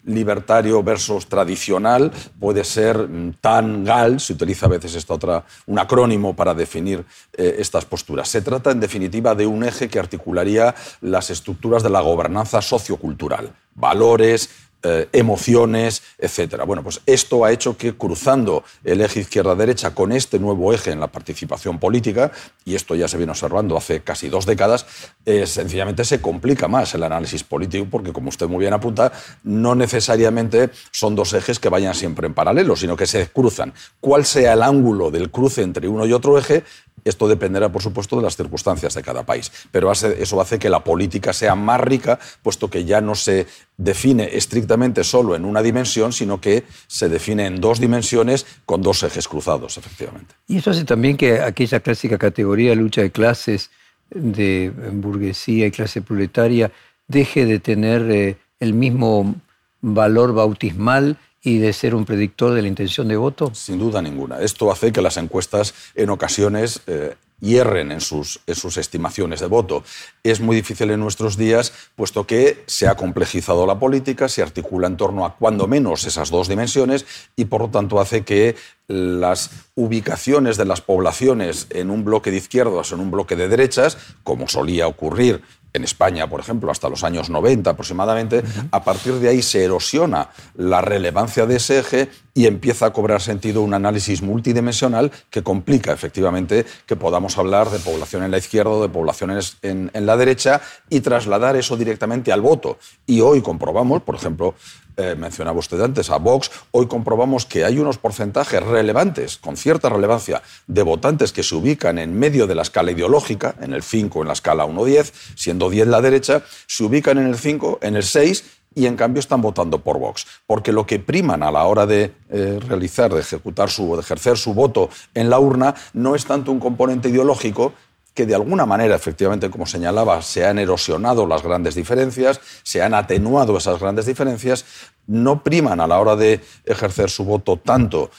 libertario 0.05 0.83
versus 0.83 1.25
tradicional, 1.25 2.11
puede 2.39 2.63
ser 2.63 3.07
mm, 3.07 3.37
tan-gal, 3.41 4.19
se 4.19 4.33
utiliza 4.33 4.67
a 4.67 4.69
veces 4.69 4.93
esta 4.93 5.15
otra, 5.15 5.45
un 5.65 5.79
acrónimo 5.79 6.35
para 6.35 6.53
definir 6.53 7.03
eh, 7.33 7.55
estas 7.57 7.85
posturas. 7.85 8.29
Se 8.29 8.43
trata, 8.43 8.69
en 8.69 8.79
definitiva, 8.79 9.33
de 9.33 9.47
un 9.47 9.63
eje 9.63 9.89
que 9.89 9.97
articularía 9.97 10.75
las 11.01 11.31
estructuras 11.31 11.81
de 11.81 11.89
la 11.89 12.01
gobernanza 12.01 12.61
sociocultural, 12.61 13.51
valores, 13.73 14.47
eh, 14.83 15.07
emociones, 15.13 16.01
etcétera. 16.17 16.63
Bueno, 16.63 16.83
pues 16.83 17.01
esto 17.05 17.45
ha 17.45 17.51
hecho 17.51 17.77
que 17.77 17.93
cruzando 17.95 18.63
el 18.83 19.01
eje 19.01 19.21
izquierda-derecha 19.21 19.93
con 19.93 20.11
este 20.11 20.39
nuevo 20.39 20.73
eje 20.73 20.91
en 20.91 20.99
la 20.99 21.07
participación 21.07 21.79
política, 21.79 22.31
y 22.65 22.75
esto 22.75 22.95
ya 22.95 23.07
se 23.07 23.17
viene 23.17 23.31
observando 23.31 23.77
hace 23.77 24.01
casi 24.01 24.29
dos 24.29 24.45
décadas, 24.45 24.85
eh, 25.25 25.45
sencillamente 25.45 26.03
se 26.03 26.21
complica 26.21 26.67
más 26.67 26.93
el 26.95 27.03
análisis 27.03 27.43
político 27.43 27.87
porque, 27.89 28.11
como 28.11 28.29
usted 28.29 28.47
muy 28.47 28.59
bien 28.59 28.73
apunta, 28.73 29.11
no 29.43 29.75
necesariamente 29.75 30.69
son 30.91 31.15
dos 31.15 31.33
ejes 31.33 31.59
que 31.59 31.69
vayan 31.69 31.95
siempre 31.95 32.27
en 32.27 32.33
paralelo, 32.33 32.75
sino 32.75 32.95
que 32.95 33.05
se 33.05 33.27
cruzan. 33.27 33.73
¿Cuál 33.99 34.25
sea 34.25 34.53
el 34.53 34.63
ángulo 34.63 35.11
del 35.11 35.29
cruce 35.29 35.61
entre 35.61 35.87
uno 35.87 36.05
y 36.05 36.13
otro 36.13 36.37
eje? 36.37 36.63
Esto 37.03 37.27
dependerá, 37.27 37.71
por 37.71 37.81
supuesto, 37.81 38.17
de 38.17 38.23
las 38.23 38.35
circunstancias 38.35 38.93
de 38.93 39.01
cada 39.01 39.23
país, 39.25 39.51
pero 39.71 39.91
eso 39.91 40.41
hace 40.41 40.59
que 40.59 40.69
la 40.69 40.83
política 40.83 41.33
sea 41.33 41.55
más 41.55 41.79
rica, 41.81 42.19
puesto 42.43 42.69
que 42.69 42.85
ya 42.85 43.01
no 43.01 43.15
se 43.15 43.47
define 43.77 44.29
estrictamente 44.37 45.03
solo 45.03 45.35
en 45.35 45.45
una 45.45 45.61
dimensión, 45.61 46.13
sino 46.13 46.39
que 46.39 46.63
se 46.87 47.09
define 47.09 47.45
en 47.45 47.59
dos 47.59 47.79
dimensiones 47.79 48.45
con 48.65 48.81
dos 48.81 49.03
ejes 49.03 49.27
cruzados, 49.27 49.77
efectivamente. 49.77 50.35
Y 50.47 50.57
eso 50.57 50.71
hace 50.71 50.85
también 50.85 51.17
que 51.17 51.41
aquella 51.41 51.79
clásica 51.79 52.17
categoría 52.17 52.75
lucha 52.75 53.01
de 53.01 53.11
clases, 53.11 53.71
de 54.09 54.71
burguesía 54.93 55.67
y 55.67 55.71
clase 55.71 56.01
proletaria, 56.01 56.71
deje 57.07 57.45
de 57.45 57.59
tener 57.59 58.09
eh, 58.11 58.37
el 58.59 58.73
mismo 58.73 59.35
valor 59.81 60.33
bautismal 60.33 61.17
y 61.43 61.57
de 61.57 61.73
ser 61.73 61.95
un 61.95 62.05
predictor 62.05 62.53
de 62.53 62.61
la 62.61 62.67
intención 62.67 63.07
de 63.07 63.17
voto? 63.17 63.51
Sin 63.53 63.79
duda 63.79 64.01
ninguna. 64.01 64.39
Esto 64.41 64.71
hace 64.71 64.91
que 64.91 65.01
las 65.01 65.17
encuestas 65.17 65.73
en 65.95 66.09
ocasiones 66.09 66.81
eh, 66.87 67.15
hierren 67.41 67.91
en 67.91 67.99
sus, 67.99 68.39
en 68.47 68.55
sus 68.55 68.77
estimaciones 68.77 69.39
de 69.39 69.47
voto. 69.47 69.83
Es 70.23 70.39
muy 70.39 70.55
difícil 70.55 70.91
en 70.91 70.99
nuestros 70.99 71.35
días, 71.35 71.73
puesto 71.95 72.25
que 72.25 72.63
se 72.67 72.87
ha 72.87 72.95
complejizado 72.95 73.65
la 73.65 73.79
política, 73.79 74.29
se 74.29 74.43
articula 74.43 74.87
en 74.87 74.97
torno 74.97 75.25
a 75.25 75.35
cuando 75.35 75.67
menos 75.67 76.05
esas 76.05 76.29
dos 76.29 76.47
dimensiones 76.47 77.05
y 77.35 77.45
por 77.45 77.61
lo 77.61 77.69
tanto 77.69 77.99
hace 77.99 78.23
que 78.23 78.55
las 78.87 79.49
ubicaciones 79.75 80.57
de 80.57 80.65
las 80.65 80.81
poblaciones 80.81 81.67
en 81.71 81.89
un 81.89 82.03
bloque 82.03 82.29
de 82.29 82.37
izquierdas 82.37 82.91
o 82.91 82.95
en 82.95 83.01
un 83.01 83.11
bloque 83.11 83.35
de 83.35 83.47
derechas, 83.47 83.97
como 84.23 84.47
solía 84.47 84.87
ocurrir 84.87 85.41
en 85.73 85.83
España, 85.83 86.29
por 86.29 86.39
ejemplo, 86.39 86.71
hasta 86.71 86.89
los 86.89 87.03
años 87.03 87.29
90 87.29 87.69
aproximadamente, 87.69 88.43
a 88.71 88.83
partir 88.83 89.13
de 89.15 89.29
ahí 89.29 89.41
se 89.41 89.63
erosiona 89.63 90.29
la 90.55 90.81
relevancia 90.81 91.45
de 91.45 91.55
ese 91.55 91.79
eje 91.79 92.09
y 92.33 92.47
empieza 92.47 92.87
a 92.87 92.93
cobrar 92.93 93.21
sentido 93.21 93.61
un 93.61 93.73
análisis 93.73 94.21
multidimensional 94.21 95.11
que 95.29 95.43
complica 95.43 95.91
efectivamente 95.91 96.65
que 96.85 96.95
podamos 96.95 97.37
hablar 97.37 97.69
de 97.69 97.79
población 97.79 98.23
en 98.23 98.31
la 98.31 98.37
izquierda 98.37 98.71
o 98.71 98.81
de 98.81 98.89
poblaciones 98.89 99.57
en, 99.61 99.91
en 99.93 100.05
la 100.05 100.17
derecha 100.17 100.61
y 100.89 101.01
trasladar 101.01 101.55
eso 101.55 101.75
directamente 101.77 102.31
al 102.31 102.41
voto. 102.41 102.77
Y 103.05 103.21
hoy 103.21 103.41
comprobamos, 103.41 104.01
por 104.03 104.15
ejemplo, 104.15 104.55
eh, 104.97 105.15
mencionaba 105.17 105.59
usted 105.59 105.79
antes, 105.81 106.09
a 106.09 106.17
Vox, 106.17 106.51
hoy 106.71 106.87
comprobamos 106.87 107.45
que 107.45 107.65
hay 107.65 107.79
unos 107.79 107.97
porcentajes 107.97 108.61
relevantes, 108.61 109.37
con 109.37 109.57
cierta 109.57 109.89
relevancia, 109.89 110.41
de 110.67 110.83
votantes 110.83 111.31
que 111.31 111.43
se 111.43 111.55
ubican 111.55 111.97
en 111.97 112.17
medio 112.17 112.47
de 112.47 112.55
la 112.55 112.61
escala 112.61 112.91
ideológica, 112.91 113.55
en 113.61 113.73
el 113.73 113.83
5, 113.83 114.21
en 114.21 114.27
la 114.27 114.33
escala 114.33 114.65
1-10, 114.65 115.11
siendo 115.35 115.69
10 115.69 115.87
la 115.87 116.01
derecha, 116.01 116.43
se 116.67 116.83
ubican 116.83 117.17
en 117.17 117.27
el 117.27 117.37
5, 117.37 117.79
en 117.81 117.95
el 117.95 118.03
6 118.03 118.43
y 118.73 118.85
en 118.85 118.95
cambio 118.95 119.19
están 119.19 119.41
votando 119.41 119.79
por 119.79 119.99
Vox. 119.99 120.25
Porque 120.47 120.71
lo 120.71 120.85
que 120.85 120.99
priman 120.99 121.43
a 121.43 121.51
la 121.51 121.63
hora 121.65 121.85
de 121.85 122.13
eh, 122.29 122.59
realizar, 122.65 123.13
de 123.13 123.21
ejecutar 123.21 123.69
su, 123.69 123.95
de 123.95 124.01
ejercer 124.01 124.37
su 124.37 124.53
voto 124.53 124.89
en 125.13 125.29
la 125.29 125.39
urna, 125.39 125.75
no 125.93 126.15
es 126.15 126.25
tanto 126.25 126.51
un 126.51 126.59
componente 126.59 127.09
ideológico, 127.09 127.73
que 128.13 128.25
de 128.25 128.35
alguna 128.35 128.65
manera, 128.65 128.95
efectivamente, 128.95 129.49
como 129.49 129.65
señalaba, 129.65 130.21
se 130.21 130.45
han 130.45 130.59
erosionado 130.59 131.25
las 131.25 131.43
grandes 131.43 131.75
diferencias, 131.75 132.41
se 132.63 132.81
han 132.81 132.93
atenuado 132.93 133.57
esas 133.57 133.79
grandes 133.79 134.05
diferencias, 134.05 134.65
no 135.07 135.43
priman 135.43 135.79
a 135.79 135.87
la 135.87 135.99
hora 135.99 136.15
de 136.15 136.41
ejercer 136.65 137.09
su 137.09 137.25
voto 137.25 137.57
tanto 137.57 138.11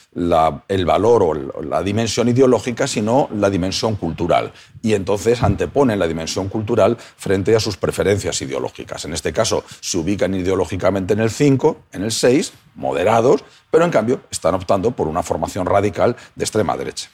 el 0.67 0.85
valor 0.85 1.23
o 1.23 1.61
la 1.63 1.81
dimensión 1.81 2.27
ideológica, 2.27 2.87
sino 2.87 3.29
la 3.35 3.49
dimensión 3.49 3.95
cultural. 3.95 4.51
Y 4.81 4.93
entonces 4.93 5.41
anteponen 5.43 5.97
la 5.97 6.07
dimensión 6.07 6.49
cultural 6.49 6.97
frente 6.97 7.55
a 7.55 7.59
sus 7.59 7.77
preferencias 7.77 8.41
ideológicas. 8.41 9.05
En 9.05 9.13
este 9.13 9.31
caso, 9.31 9.63
se 9.79 9.97
ubican 9.97 10.35
ideológicamente 10.35 11.13
en 11.13 11.19
el 11.19 11.31
5, 11.31 11.77
en 11.93 12.03
el 12.03 12.11
6, 12.11 12.53
moderados, 12.75 13.43
pero 13.71 13.85
en 13.85 13.91
cambio 13.91 14.21
están 14.29 14.55
optando 14.55 14.91
por 14.91 15.07
una 15.07 15.23
formación 15.23 15.65
radical 15.65 16.15
de 16.35 16.43
extrema 16.43 16.75
derecha. 16.75 17.09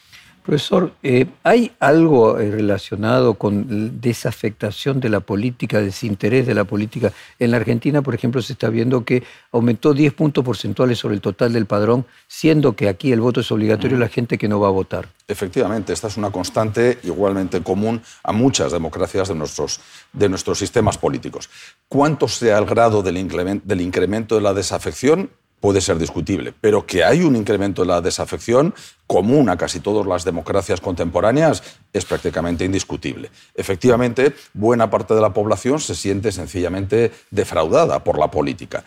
Profesor, 0.49 0.93
eh, 1.03 1.27
¿hay 1.43 1.73
algo 1.79 2.39
eh, 2.39 2.49
relacionado 2.49 3.35
con 3.35 4.01
desafectación 4.01 4.99
de 4.99 5.09
la 5.09 5.19
política, 5.19 5.79
desinterés 5.79 6.47
de 6.47 6.55
la 6.55 6.63
política? 6.63 7.13
En 7.37 7.51
la 7.51 7.57
Argentina, 7.57 8.01
por 8.01 8.15
ejemplo, 8.15 8.41
se 8.41 8.53
está 8.53 8.67
viendo 8.69 9.05
que 9.05 9.21
aumentó 9.51 9.93
10 9.93 10.11
puntos 10.15 10.43
porcentuales 10.43 10.97
sobre 10.97 11.13
el 11.13 11.21
total 11.21 11.53
del 11.53 11.67
padrón, 11.67 12.03
siendo 12.27 12.75
que 12.75 12.89
aquí 12.89 13.11
el 13.11 13.21
voto 13.21 13.41
es 13.41 13.51
obligatorio 13.51 13.97
a 13.97 13.99
la 13.99 14.07
gente 14.07 14.39
que 14.39 14.47
no 14.47 14.59
va 14.59 14.69
a 14.69 14.71
votar. 14.71 15.09
Efectivamente, 15.27 15.93
esta 15.93 16.07
es 16.07 16.17
una 16.17 16.31
constante 16.31 16.97
igualmente 17.03 17.61
común 17.61 18.01
a 18.23 18.31
muchas 18.31 18.71
democracias 18.71 19.27
de 19.27 19.35
nuestros, 19.35 19.79
de 20.13 20.29
nuestros 20.29 20.57
sistemas 20.57 20.97
políticos. 20.97 21.47
¿Cuánto 21.87 22.27
sea 22.27 22.57
el 22.57 22.65
grado 22.65 23.03
del 23.03 23.17
incremento 23.17 24.33
de 24.33 24.41
la 24.41 24.55
desafección? 24.55 25.29
Puede 25.59 25.81
ser 25.81 25.97
discutible, 25.97 26.53
pero 26.59 26.85
que 26.85 27.03
hay 27.03 27.21
un 27.21 27.35
incremento 27.35 27.81
de 27.81 27.87
la 27.87 28.01
desafección 28.01 28.73
común 29.07 29.49
a 29.49 29.57
casi 29.57 29.79
todas 29.79 30.05
las 30.05 30.23
democracias 30.23 30.81
contemporáneas 30.81 31.63
es 31.93 32.05
prácticamente 32.05 32.65
indiscutible. 32.65 33.29
Efectivamente, 33.55 34.35
buena 34.53 34.89
parte 34.89 35.13
de 35.13 35.21
la 35.21 35.33
población 35.33 35.79
se 35.79 35.95
siente 35.95 36.31
sencillamente 36.31 37.11
defraudada 37.31 38.03
por 38.03 38.19
la 38.19 38.29
política. 38.29 38.83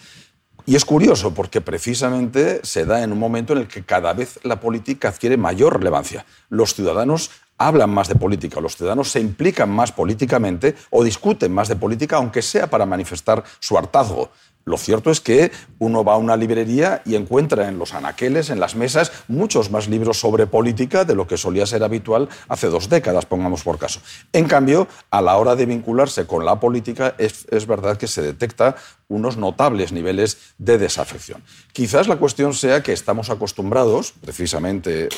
Y 0.65 0.77
es 0.77 0.85
curioso 0.85 1.35
porque 1.35 1.61
precisamente 1.61 2.61
se 2.63 2.85
da 2.87 3.03
en 3.03 3.11
un 3.13 3.19
momento 3.19 3.53
en 3.53 3.61
el 3.61 3.69
que 3.69 3.83
cada 3.83 4.13
vez 4.13 4.39
la 4.45 4.61
política 4.61 5.09
adquiere 5.09 5.37
mayor 5.37 5.79
relevancia. 5.79 6.25
Los 6.51 6.75
ciudadanos 6.75 7.31
hablan 7.59 7.91
más 7.91 8.09
de 8.09 8.15
política, 8.15 8.61
los 8.61 8.77
ciudadanos 8.77 9.11
se 9.11 9.21
implican 9.21 9.71
más 9.71 9.93
políticamente 9.93 10.77
o 10.91 11.03
discuten 11.03 11.53
más 11.53 11.69
de 11.69 11.77
política, 11.77 12.17
aunque 12.17 12.43
sea 12.43 12.69
para 12.69 12.87
manifestar 12.87 13.43
su 13.59 13.77
hartazgo. 13.77 14.31
Lo 14.65 14.79
cierto 14.79 15.11
es 15.11 15.21
que 15.21 15.51
uno 15.79 16.05
va 16.05 16.15
a 16.15 16.19
una 16.19 16.37
librería 16.37 17.03
y 17.05 17.17
encuentra 17.17 17.69
en 17.69 17.79
los 17.79 17.95
anaqueles, 17.95 18.51
en 18.51 18.61
las 18.61 18.77
mesas, 18.77 19.13
muchos 19.27 19.71
más 19.71 19.89
libros 19.89 20.21
sobre 20.21 20.47
política 20.47 21.05
de 21.05 21.15
lo 21.15 21.27
que 21.27 21.37
solía 21.37 21.67
ser 21.67 21.83
habitual 21.83 22.29
hace 22.49 22.69
dos 22.69 22.89
décadas, 22.89 23.27
pongamos 23.27 23.63
por 23.63 23.79
caso. 23.79 24.01
En 24.33 24.47
cambio, 24.47 24.87
a 25.11 25.21
la 25.21 25.37
hora 25.37 25.57
de 25.57 25.67
vincularse 25.67 26.27
con 26.27 26.45
la 26.45 26.61
política, 26.61 27.15
es, 27.19 27.67
verdad 27.67 27.97
que 27.97 28.07
se 28.07 28.23
detecta 28.23 28.77
unos 29.09 29.37
notables 29.37 29.93
niveles 29.93 30.55
de 30.59 30.79
desafección. 30.79 31.43
Quizás 31.73 32.09
la 32.09 32.17
cuestión 32.17 32.55
sea 32.55 32.83
que 32.83 32.93
estamos 32.93 33.31
acostumbrados, 33.31 34.15
precisamente 34.21 35.09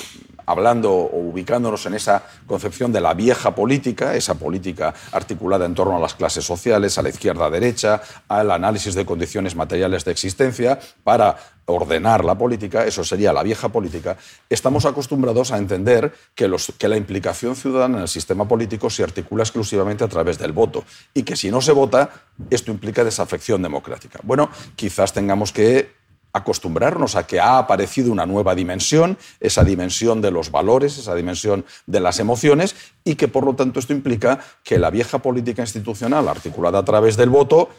hablando 0.46 0.92
o 0.92 1.18
ubicándonos 1.18 1.86
en 1.86 1.94
esa 1.94 2.22
concepción 2.46 2.92
de 2.92 3.00
la 3.00 3.14
vieja 3.14 3.54
política, 3.54 4.14
esa 4.14 4.34
política 4.34 4.94
articulada 5.12 5.66
en 5.66 5.74
torno 5.74 5.96
a 5.96 6.00
las 6.00 6.14
clases 6.14 6.44
sociales, 6.44 6.98
a 6.98 7.02
la 7.02 7.08
izquierda-derecha, 7.08 8.02
al 8.28 8.50
análisis 8.50 8.94
de 8.94 9.06
condiciones 9.06 9.56
materiales 9.56 10.04
de 10.04 10.12
existencia, 10.12 10.78
para 11.02 11.36
ordenar 11.66 12.24
la 12.24 12.36
política, 12.36 12.84
eso 12.84 13.04
sería 13.04 13.32
la 13.32 13.42
vieja 13.42 13.70
política, 13.70 14.16
estamos 14.50 14.84
acostumbrados 14.84 15.50
a 15.50 15.58
entender 15.58 16.12
que, 16.34 16.54
que, 16.78 16.88
la 16.88 16.96
implicación 16.96 17.56
ciudadana 17.56 17.96
en 17.96 18.02
el 18.02 18.08
sistema 18.08 18.46
político 18.46 18.90
se 18.90 19.02
articula 19.02 19.44
exclusivamente 19.44 20.04
a 20.04 20.08
través 20.08 20.38
del 20.38 20.52
voto 20.52 20.84
y 21.14 21.22
que 21.22 21.36
si 21.36 21.50
no 21.50 21.62
se 21.62 21.72
vota, 21.72 22.10
esto 22.50 22.70
implica 22.70 23.02
desafección 23.02 23.62
democrática. 23.62 24.20
Bueno, 24.22 24.50
quizás 24.76 25.12
tengamos 25.12 25.52
que 25.52 26.03
acostumbrarnos 26.34 27.16
a 27.16 27.26
que 27.26 27.40
ha 27.40 27.56
aparecido 27.56 28.12
una 28.12 28.26
nueva 28.26 28.54
dimensión, 28.54 29.16
esa 29.40 29.64
dimensión 29.64 30.20
de 30.20 30.32
los 30.32 30.50
valores, 30.50 30.98
esa 30.98 31.14
dimensión 31.14 31.64
de 31.86 32.00
las 32.00 32.18
emociones, 32.18 32.74
y 33.04 33.14
que 33.14 33.28
por 33.28 33.46
lo 33.46 33.54
tanto 33.54 33.80
esto 33.80 33.92
implica 33.92 34.40
que 34.62 34.78
la 34.78 34.90
vieja 34.90 35.20
política 35.20 35.62
institucional 35.62 36.28
articulada 36.28 36.80
a 36.80 36.84
través 36.84 37.16
del 37.16 37.30
voto 37.30 37.70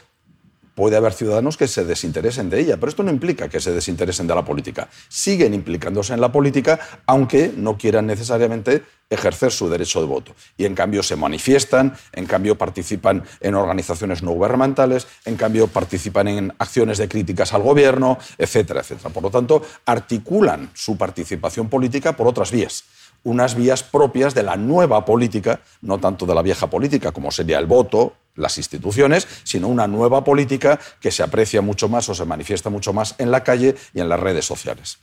puede 0.75 0.97
haber 0.97 1.13
ciudadanos 1.13 1.57
que 1.57 1.67
se 1.67 1.85
desinteresen 1.85 2.49
de 2.49 2.59
ella, 2.59 2.77
pero 2.77 2.89
esto 2.89 3.01
no 3.01 3.09
implica 3.09 3.49
que 3.49 3.59
se 3.59 3.71
desinteresen 3.71 4.27
de 4.27 4.35
la 4.35 4.45
política. 4.45 4.89
Siguen 5.07 5.53
implicándose 5.53 6.13
en 6.13 6.21
la 6.21 6.31
política, 6.31 6.79
aunque 7.07 7.51
no 7.55 7.77
quieran 7.77 8.05
necesariamente 8.05 8.83
ejercer 9.09 9.51
su 9.51 9.69
derecho 9.69 10.01
de 10.01 10.07
voto. 10.07 10.35
Y 10.57 10.65
en 10.65 10.75
cambio 10.75 11.01
se 11.03 11.15
manifiestan, 11.15 11.95
en 12.11 12.25
cambio 12.25 12.57
participan 12.57 13.23
en 13.39 13.55
organizaciones 13.55 14.21
no 14.21 14.31
gubernamentales, 14.31 15.07
en 15.25 15.37
cambio 15.37 15.67
participan 15.67 16.27
en 16.27 16.53
acciones 16.59 16.97
de 16.97 17.07
críticas 17.07 17.53
al 17.53 17.61
gobierno, 17.61 18.17
etcétera, 18.37 18.81
etcétera. 18.81 19.09
Por 19.11 19.23
lo 19.23 19.29
tanto, 19.29 19.61
articulan 19.85 20.71
su 20.73 20.97
participación 20.97 21.69
política 21.69 22.13
por 22.17 22.27
otras 22.27 22.51
vías 22.51 22.83
unas 23.25 23.55
vías 23.55 23.83
propias 23.83 24.33
de 24.33 24.43
la 24.43 24.55
nueva 24.55 25.03
política, 25.03 25.59
no 25.81 25.97
tanto 25.97 26.25
de 26.25 26.33
la 26.33 26.41
vieja 26.41 26.69
política, 26.69 27.11
como 27.11 27.31
sería 27.31 27.59
el 27.59 27.65
voto, 27.65 28.13
las 28.35 28.57
instituciones, 28.57 29.27
sino 29.43 29.67
una 29.67 29.87
nueva 29.87 30.23
política 30.23 30.79
que 30.99 31.11
se 31.11 31.23
aprecia 31.23 31.61
mucho 31.61 31.89
más 31.89 32.07
o 32.09 32.15
se 32.15 32.25
manifiesta 32.25 32.69
mucho 32.69 32.93
más 32.93 33.15
en 33.17 33.31
la 33.31 33.43
calle 33.43 33.75
y 33.93 33.99
en 33.99 34.09
las 34.09 34.19
redes 34.19 34.45
sociales. 34.45 34.99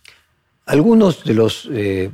Algunos 0.66 1.24
de 1.24 1.34
los 1.34 1.68
eh, 1.72 2.10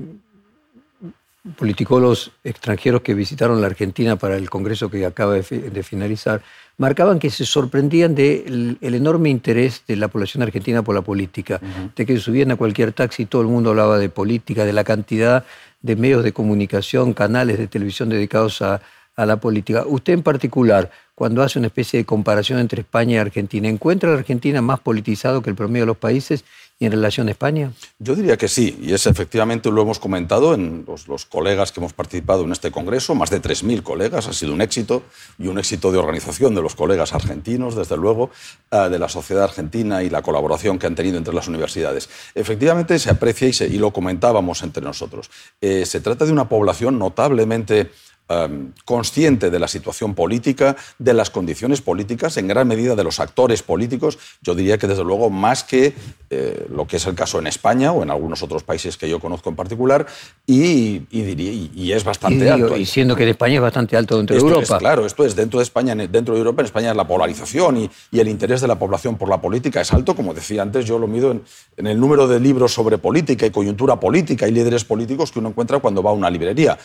politicólogos 1.56 2.32
extranjeros 2.44 3.02
que 3.02 3.14
visitaron 3.14 3.60
la 3.60 3.66
Argentina 3.66 4.16
para 4.16 4.36
el 4.36 4.48
congreso 4.50 4.90
que 4.90 5.04
acaba 5.04 5.34
de, 5.34 5.82
finalizar 5.82 6.42
marcaban 6.76 7.18
que 7.18 7.30
se 7.30 7.44
sorprendían 7.44 8.14
del 8.14 8.78
enorme 8.80 9.30
interés 9.30 9.82
de 9.86 9.96
la 9.96 10.08
población 10.08 10.42
argentina 10.42 10.82
por 10.82 10.94
la 10.94 11.02
política, 11.02 11.60
de 11.96 12.06
que 12.06 12.18
subían 12.18 12.52
a 12.52 12.56
cualquier 12.56 12.92
taxi 12.92 13.24
y 13.24 13.26
todo 13.26 13.42
el 13.42 13.48
mundo 13.48 13.70
hablaba 13.70 13.98
de 13.98 14.08
política, 14.08 14.64
de 14.64 14.72
la 14.72 14.84
cantidad 14.84 15.44
de 15.80 15.96
medios 15.96 16.24
de 16.24 16.32
comunicación, 16.32 17.14
canales 17.14 17.58
de 17.58 17.68
televisión 17.68 18.08
dedicados 18.08 18.62
a, 18.62 18.80
a 19.18 19.26
la 19.26 19.38
política. 19.38 19.84
Usted 19.84 20.12
en 20.12 20.22
particular, 20.22 20.92
cuando 21.16 21.42
hace 21.42 21.58
una 21.58 21.66
especie 21.66 21.98
de 21.98 22.04
comparación 22.04 22.60
entre 22.60 22.82
España 22.82 23.16
y 23.16 23.18
Argentina, 23.18 23.68
¿encuentra 23.68 24.10
a 24.10 24.12
la 24.12 24.20
Argentina 24.20 24.62
más 24.62 24.78
politizado 24.78 25.42
que 25.42 25.50
el 25.50 25.56
promedio 25.56 25.82
de 25.82 25.88
los 25.88 25.96
países 25.96 26.44
y 26.78 26.86
en 26.86 26.92
relación 26.92 27.26
a 27.26 27.32
España? 27.32 27.72
Yo 27.98 28.14
diría 28.14 28.36
que 28.36 28.46
sí, 28.46 28.78
y 28.80 28.92
es 28.92 29.08
efectivamente, 29.08 29.72
lo 29.72 29.82
hemos 29.82 29.98
comentado 29.98 30.54
en 30.54 30.86
los, 30.86 31.26
colegas 31.26 31.72
que 31.72 31.80
hemos 31.80 31.94
participado 31.94 32.44
en 32.44 32.52
este 32.52 32.70
congreso, 32.70 33.16
más 33.16 33.30
de 33.30 33.42
3.000 33.42 33.82
colegas, 33.82 34.28
ha 34.28 34.32
sido 34.32 34.54
un 34.54 34.60
éxito, 34.60 35.02
y 35.36 35.48
un 35.48 35.58
éxito 35.58 35.90
de 35.90 35.98
organización 35.98 36.54
de 36.54 36.62
los 36.62 36.76
colegas 36.76 37.12
argentinos, 37.12 37.74
desde 37.74 37.96
luego, 37.96 38.30
ah, 38.70 38.88
de 38.88 39.00
la 39.00 39.08
sociedad 39.08 39.42
argentina 39.42 40.04
y 40.04 40.10
la 40.10 40.22
colaboración 40.22 40.78
que 40.78 40.86
han 40.86 40.94
tenido 40.94 41.18
entre 41.18 41.34
las 41.34 41.48
universidades. 41.48 42.08
Efectivamente 42.36 42.96
se 43.00 43.10
aprecia 43.10 43.48
y, 43.48 43.74
y 43.74 43.78
lo 43.78 43.92
comentábamos 43.92 44.62
entre 44.62 44.84
nosotros. 44.84 45.28
Eh, 45.60 45.84
se 45.84 46.00
trata 46.00 46.24
de 46.24 46.30
una 46.30 46.48
población 46.48 47.00
notablemente 47.00 47.90
Em, 48.30 48.74
consciente 48.84 49.48
de 49.48 49.58
la 49.58 49.68
situación 49.68 50.14
política, 50.14 50.76
de 50.98 51.14
las 51.14 51.30
condiciones 51.30 51.80
políticas, 51.80 52.36
en 52.36 52.46
gran 52.46 52.68
medida 52.68 52.94
de 52.94 53.02
los 53.02 53.20
actores 53.20 53.62
políticos. 53.62 54.18
Yo 54.42 54.54
diría 54.54 54.76
que, 54.76 54.86
desde 54.86 55.02
luego, 55.02 55.30
más 55.30 55.64
que 55.64 55.94
eh, 56.28 56.66
lo 56.68 56.86
que 56.86 56.98
es 56.98 57.06
el 57.06 57.14
caso 57.14 57.38
en 57.38 57.46
España 57.46 57.90
o 57.90 58.02
en 58.02 58.10
algunos 58.10 58.42
otros 58.42 58.64
países 58.64 58.98
que 58.98 59.08
yo 59.08 59.18
conozco 59.18 59.48
en 59.48 59.56
particular, 59.56 60.06
y, 60.46 60.98
diría, 61.10 61.52
y, 61.74 61.90
es 61.90 62.04
bastante 62.04 62.50
alto. 62.50 62.76
Y 62.76 62.84
siendo 62.84 63.16
que 63.16 63.22
en 63.22 63.30
España 63.30 63.54
es 63.54 63.60
bastante 63.62 63.96
alto 63.96 64.18
dentro 64.18 64.36
de 64.36 64.42
Europa. 64.42 64.76
claro, 64.76 65.06
esto 65.06 65.24
es 65.24 65.34
dentro 65.34 65.60
de 65.60 65.64
España, 65.64 65.94
dentro 65.94 66.34
de 66.34 66.40
Europa, 66.40 66.60
en 66.60 66.66
España 66.66 66.92
la 66.92 67.08
polarización 67.08 67.78
y, 67.78 67.90
el 68.12 68.28
interés 68.28 68.60
de 68.60 68.68
la 68.68 68.78
población 68.78 69.16
por 69.16 69.30
la 69.30 69.40
política 69.40 69.80
es 69.80 69.90
alto. 69.94 70.14
Como 70.14 70.34
decía 70.34 70.60
antes, 70.60 70.84
yo 70.84 70.98
lo 70.98 71.06
mido 71.06 71.30
en, 71.30 71.42
en 71.78 71.86
el 71.86 71.98
número 71.98 72.28
de 72.28 72.40
libros 72.40 72.74
sobre 72.74 72.98
política 72.98 73.46
y 73.46 73.50
coyuntura 73.50 73.98
política 73.98 74.46
y 74.46 74.50
líderes 74.50 74.84
políticos 74.84 75.32
que 75.32 75.38
uno 75.38 75.48
encuentra 75.48 75.78
cuando 75.78 76.02
va 76.02 76.10
a 76.10 76.12
una 76.12 76.28
librería 76.28 76.76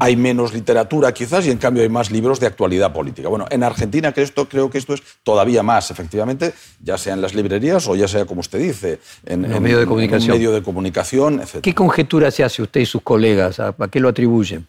hay 0.00 0.16
menos 0.16 0.54
literatura 0.54 1.12
quizás 1.12 1.46
y 1.46 1.50
en 1.50 1.58
cambio 1.58 1.82
hay 1.82 1.90
más 1.90 2.10
libros 2.10 2.40
de 2.40 2.46
actualidad 2.46 2.90
política. 2.92 3.28
Bueno, 3.28 3.44
en 3.50 3.62
Argentina 3.62 4.12
que 4.12 4.22
esto, 4.22 4.48
creo 4.48 4.70
que 4.70 4.78
esto 4.78 4.94
es 4.94 5.02
todavía 5.22 5.62
más, 5.62 5.90
efectivamente, 5.90 6.54
ya 6.82 6.96
sea 6.96 7.12
en 7.12 7.20
las 7.20 7.34
librerías 7.34 7.86
o 7.86 7.94
ya 7.94 8.08
sea, 8.08 8.24
como 8.24 8.40
usted 8.40 8.58
dice, 8.58 8.98
en, 9.26 9.44
en, 9.44 9.62
medio 9.62 9.78
de 9.78 9.86
comunicación. 9.86 10.36
medio 10.36 10.52
de 10.52 10.62
comunicación, 10.62 11.40
etc. 11.40 11.60
¿Qué 11.60 11.74
conjetura 11.74 12.30
se 12.30 12.42
hace 12.42 12.62
usted 12.62 12.80
y 12.80 12.86
sus 12.86 13.02
colegas? 13.02 13.60
¿A, 13.60 13.74
qué 13.90 14.00
lo 14.00 14.08
atribuyen? 14.08 14.66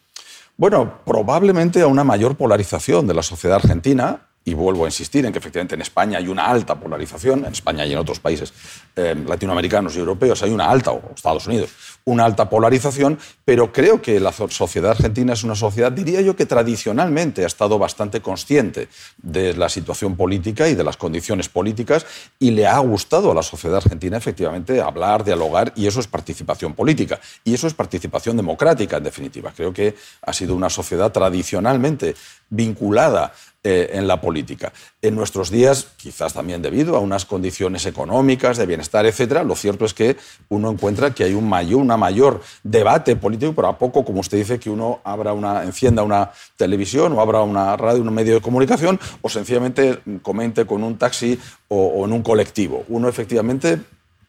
Bueno, 0.58 1.00
probablemente 1.06 1.80
a 1.80 1.86
una 1.86 2.04
mayor 2.04 2.36
polarización 2.36 3.06
de 3.06 3.14
la 3.14 3.22
sociedad 3.22 3.56
argentina, 3.56 4.20
y 4.44 4.54
vuelvo 4.54 4.84
a 4.84 4.88
insistir 4.88 5.24
en 5.24 5.32
que 5.32 5.38
efectivamente 5.38 5.76
en 5.76 5.82
España 5.82 6.18
hay 6.18 6.28
una 6.28 6.46
alta 6.46 6.78
polarización, 6.78 7.44
en 7.44 7.52
España 7.52 7.86
y 7.86 7.92
en 7.92 7.98
otros 7.98 8.18
países 8.18 8.52
eh, 8.94 9.14
latinoamericanos 9.26 9.96
y 9.96 9.98
europeos 9.98 10.42
hay 10.42 10.50
una 10.50 10.70
alta, 10.70 10.92
o 10.92 11.12
Estados 11.14 11.46
Unidos, 11.46 11.70
una 12.04 12.24
alta 12.24 12.50
polarización, 12.50 13.18
pero 13.44 13.72
creo 13.72 14.02
que 14.02 14.18
la 14.20 14.32
sociedad 14.32 14.90
argentina 14.90 15.32
es 15.32 15.44
una 15.44 15.54
sociedad, 15.54 15.92
diría 15.92 16.20
yo, 16.20 16.36
que 16.36 16.46
tradicionalmente 16.46 17.44
ha 17.44 17.46
estado 17.46 17.78
bastante 17.78 18.20
consciente 18.20 18.88
de 19.18 19.54
la 19.54 19.68
situación 19.68 20.16
política 20.16 20.68
y 20.68 20.74
de 20.74 20.84
las 20.84 20.96
condiciones 20.96 21.48
políticas 21.48 22.04
y 22.38 22.50
le 22.50 22.66
ha 22.66 22.78
gustado 22.80 23.30
a 23.30 23.34
la 23.34 23.42
sociedad 23.42 23.78
argentina 23.78 24.16
efectivamente 24.16 24.80
hablar, 24.80 25.24
dialogar 25.24 25.72
y 25.76 25.86
eso 25.86 26.00
es 26.00 26.06
participación 26.06 26.74
política 26.74 27.20
y 27.44 27.54
eso 27.54 27.66
es 27.66 27.74
participación 27.74 28.36
democrática 28.36 28.96
en 28.96 29.04
definitiva. 29.04 29.52
Creo 29.56 29.72
que 29.72 29.94
ha 30.22 30.32
sido 30.32 30.54
una 30.54 30.70
sociedad 30.70 31.12
tradicionalmente 31.12 32.14
vinculada 32.50 33.32
eh, 33.64 33.90
en 33.92 34.08
la 34.08 34.20
política. 34.20 34.72
En 35.00 35.14
nuestros 35.14 35.48
días, 35.48 35.86
quizás 35.96 36.34
también 36.34 36.62
debido 36.62 36.96
a 36.96 36.98
unas 36.98 37.24
condiciones 37.24 37.86
económicas, 37.86 38.56
de 38.56 38.66
bienestar, 38.66 38.81
etcétera, 38.82 39.42
lo 39.42 39.56
cierto 39.56 39.84
es 39.84 39.94
que 39.94 40.16
uno 40.48 40.70
encuentra 40.70 41.12
que 41.12 41.24
hay 41.24 41.34
un 41.34 41.48
mayor, 41.48 41.80
una 41.80 41.96
mayor 41.96 42.40
debate 42.62 43.16
político, 43.16 43.52
pero 43.54 43.68
a 43.68 43.78
poco, 43.78 44.04
como 44.04 44.20
usted 44.20 44.38
dice, 44.38 44.58
que 44.58 44.70
uno 44.70 45.00
abra 45.04 45.32
una, 45.32 45.62
encienda 45.64 46.02
una 46.02 46.30
televisión 46.56 47.12
o 47.12 47.20
abra 47.20 47.42
una 47.42 47.76
radio, 47.76 48.02
un 48.02 48.12
medio 48.12 48.34
de 48.34 48.40
comunicación, 48.40 48.98
o 49.20 49.28
sencillamente 49.28 50.00
comente 50.22 50.66
con 50.66 50.82
un 50.82 50.96
taxi 50.96 51.38
o, 51.68 51.76
o 51.76 52.04
en 52.04 52.12
un 52.12 52.22
colectivo. 52.22 52.84
Uno 52.88 53.08
efectivamente 53.08 53.80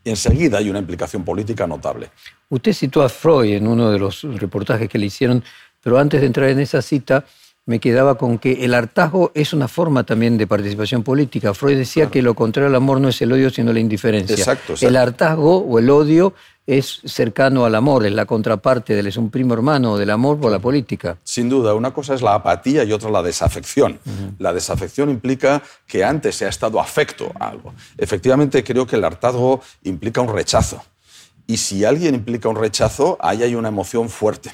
enseguida 0.06 0.58
hay 0.58 0.70
una 0.70 0.80
implicación 0.80 1.24
política 1.24 1.66
notable. 1.68 2.10
Usted 2.49 2.74
citó 2.74 3.01
a 3.01 3.10
Freud 3.10 3.54
en 3.54 3.68
uno 3.68 3.91
de 3.91 3.99
los 3.99 4.24
reportajes 4.24 4.89
que 4.89 4.97
le 4.97 5.08
hicieron, 5.08 5.43
pero 5.82 5.97
antes 5.97 6.22
de 6.22 6.28
entrar 6.28 6.49
en 6.49 6.60
esa 6.60 6.82
cita, 6.82 7.26
me 7.66 7.80
quedaba 7.80 8.16
con 8.16 8.39
que 8.39 8.66
el 8.66 8.74
hartazgo 8.74 9.32
es 9.34 9.53
una 9.53 9.68
forma 9.68 10.03
también 10.03 10.38
de 10.38 10.47
participación 10.47 11.03
política. 11.03 11.53
Freud 11.53 11.78
decía 11.78 12.07
que 12.07 12.22
lo 12.22 12.34
contrario 12.34 12.68
al 12.68 12.76
amor 12.76 12.99
no 12.99 13.07
es 13.07 13.22
el 13.22 13.32
odio, 13.32 13.49
sino 13.49 13.72
la 13.72 13.80
indiferencia. 13.80 14.36
Exacto, 14.36 14.74
El 14.82 14.97
hartazgo 14.97 15.59
o 15.59 15.80
el 15.80 15.89
odio 15.89 16.34
es 16.66 17.01
cercano 17.05 17.66
al 17.66 17.76
amor, 17.76 18.05
es 18.05 18.14
la 18.14 18.26
contraparte, 18.26 18.95
del, 18.95 19.07
es 19.07 19.18
un 19.18 19.30
primo 19.30 19.53
hermano 19.53 19.97
del 19.97 20.09
amor 20.09 20.39
por 20.39 20.51
la 20.51 20.59
política. 20.59 21.18
Sin 21.24 21.49
duda, 21.49 21.74
una 21.74 21.93
cosa 21.93 22.14
es 22.14 22.22
la 22.22 22.36
apatía 22.36 22.84
y 22.84 22.91
otra 22.91 23.09
la 23.09 23.22
desafección. 23.22 23.99
La 24.39 24.53
desafección 24.53 25.09
implica 25.09 25.61
que 25.88 26.03
antes 26.03 26.36
se 26.36 26.45
ha 26.45 26.49
estado 26.49 26.80
afecto 26.80 27.32
a 27.39 27.49
algo. 27.49 27.74
Efectivamente, 27.97 28.64
creo 28.64 28.86
que 28.86 28.95
el 28.95 29.03
hartazgo 29.03 29.61
implica 29.84 30.22
un 30.22 30.34
rechazo. 30.34 30.84
Y 31.47 31.57
si 31.57 31.84
alguien 31.84 32.16
implica 32.16 32.47
un 32.47 32.55
rechazo, 32.55 33.18
ahí 33.20 33.43
hay 33.43 33.55
una 33.55 33.68
emoción 33.68 34.09
fuerte 34.09 34.51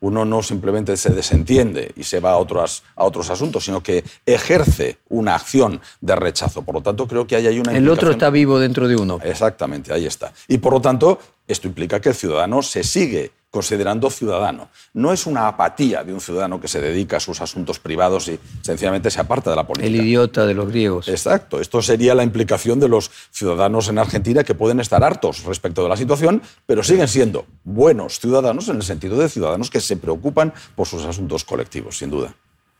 uno 0.00 0.24
no 0.24 0.42
simplemente 0.42 0.96
se 0.96 1.10
desentiende 1.10 1.92
y 1.96 2.04
se 2.04 2.20
va 2.20 2.32
a 2.32 2.36
otros, 2.36 2.84
a 2.94 3.04
otros 3.04 3.30
asuntos, 3.30 3.64
sino 3.64 3.82
que 3.82 4.04
ejerce 4.26 4.98
una 5.08 5.34
acción 5.34 5.80
de 6.00 6.16
rechazo. 6.16 6.62
Por 6.62 6.76
lo 6.76 6.80
tanto, 6.82 7.06
creo 7.08 7.26
que 7.26 7.36
ahí 7.36 7.46
hay 7.46 7.58
una... 7.58 7.76
El 7.76 7.88
otro 7.88 8.10
está 8.10 8.30
vivo 8.30 8.58
dentro 8.58 8.86
de 8.86 8.96
uno. 8.96 9.18
Exactamente, 9.22 9.92
ahí 9.92 10.06
está. 10.06 10.32
Y 10.46 10.58
por 10.58 10.72
lo 10.72 10.80
tanto, 10.80 11.18
esto 11.46 11.66
implica 11.66 12.00
que 12.00 12.10
el 12.10 12.14
ciudadano 12.14 12.62
se 12.62 12.84
sigue 12.84 13.32
considerando 13.50 14.10
ciudadano. 14.10 14.68
No 14.92 15.12
es 15.12 15.26
una 15.26 15.48
apatía 15.48 16.04
de 16.04 16.12
un 16.12 16.20
ciudadano 16.20 16.60
que 16.60 16.68
se 16.68 16.80
dedica 16.80 17.16
a 17.16 17.20
sus 17.20 17.40
asuntos 17.40 17.78
privados 17.78 18.28
y 18.28 18.38
sencillamente 18.62 19.10
se 19.10 19.20
aparta 19.20 19.50
de 19.50 19.56
la 19.56 19.66
política. 19.66 19.88
El 19.88 20.04
idiota 20.04 20.46
de 20.46 20.54
los 20.54 20.68
griegos. 20.68 21.08
Exacto. 21.08 21.60
Esto 21.60 21.80
sería 21.80 22.14
la 22.14 22.24
implicación 22.24 22.78
de 22.80 22.88
los 22.88 23.10
ciudadanos 23.30 23.88
en 23.88 23.98
Argentina 23.98 24.44
que 24.44 24.54
pueden 24.54 24.80
estar 24.80 25.02
hartos 25.02 25.44
respecto 25.44 25.82
de 25.82 25.88
la 25.88 25.96
situación, 25.96 26.42
pero 26.66 26.82
siguen 26.82 27.08
siendo 27.08 27.46
buenos 27.64 28.18
ciudadanos 28.20 28.68
en 28.68 28.76
el 28.76 28.82
sentido 28.82 29.16
de 29.16 29.28
ciudadanos 29.28 29.70
que 29.70 29.80
se 29.80 29.96
preocupan 29.96 30.52
por 30.74 30.86
sus 30.86 31.04
asuntos 31.04 31.44
colectivos, 31.44 31.98
sin 31.98 32.10
duda. 32.10 32.34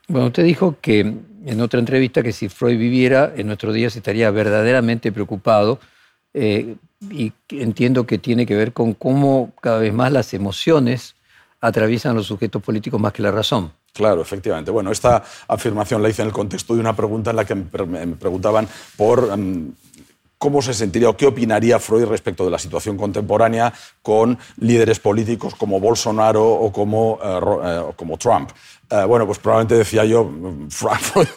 Bueno, 0.07 0.27
usted 0.27 0.43
dijo 0.43 0.75
que 0.81 1.01
en 1.01 1.61
otra 1.61 1.79
entrevista 1.79 2.23
que 2.23 2.31
si 2.31 2.49
Freud 2.49 2.77
viviera 2.77 3.31
en 3.35 3.47
nuestros 3.47 3.73
días 3.73 3.95
estaría 3.95 4.29
verdaderamente 4.31 5.11
preocupado 5.11 5.79
eh, 6.33 6.75
y 7.09 7.31
entiendo 7.49 8.05
que 8.05 8.17
tiene 8.17 8.45
que 8.45 8.55
ver 8.55 8.73
con 8.73 8.93
cómo 8.93 9.51
cada 9.61 9.79
vez 9.79 9.93
más 9.93 10.11
las 10.11 10.33
emociones 10.33 11.15
atraviesan 11.61 12.15
los 12.15 12.27
sujetos 12.27 12.61
políticos 12.61 12.99
más 12.99 13.13
que 13.13 13.21
la 13.21 13.31
razón. 13.31 13.71
Claro, 13.93 14.21
efectivamente. 14.21 14.71
Bueno, 14.71 14.91
esta 14.91 15.23
afirmación 15.47 16.01
la 16.01 16.09
hice 16.09 16.21
en 16.21 16.27
el 16.27 16.33
contexto 16.33 16.73
de 16.73 16.79
una 16.79 16.95
pregunta 16.95 17.31
en 17.31 17.35
la 17.35 17.45
que 17.45 17.55
me 17.55 18.15
preguntaban 18.15 18.67
por 18.95 19.29
em, 19.31 19.73
cómo 20.37 20.61
se 20.61 20.73
sentiría 20.73 21.09
o 21.09 21.17
qué 21.17 21.27
opinaría 21.27 21.79
Freud 21.79 22.05
respecto 22.05 22.45
de 22.45 22.51
la 22.51 22.59
situación 22.59 22.97
contemporánea 22.97 23.73
con 24.01 24.37
líderes 24.57 24.99
políticos 24.99 25.53
como 25.53 25.79
Bolsonaro 25.79 26.47
o 26.47 26.71
como, 26.71 27.19
eh, 27.21 27.39
eh, 27.63 27.81
como 27.95 28.17
Trump. 28.17 28.51
Eh, 28.89 29.03
bueno, 29.05 29.25
pues 29.25 29.39
probablemente 29.39 29.75
decía 29.75 30.05
yo, 30.05 30.23
mm, 30.23 30.69
Freud 30.69 31.27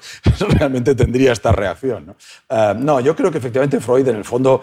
realmente 0.49 0.95
tendría 0.95 1.33
esta 1.33 1.53
reacción. 1.53 2.07
¿no? 2.07 2.75
no, 2.75 3.01
yo 3.01 3.15
creo 3.15 3.31
que 3.31 3.39
efectivamente 3.39 3.81
Freud 3.81 4.09
en 4.09 4.17
el 4.17 4.25
fondo 4.25 4.63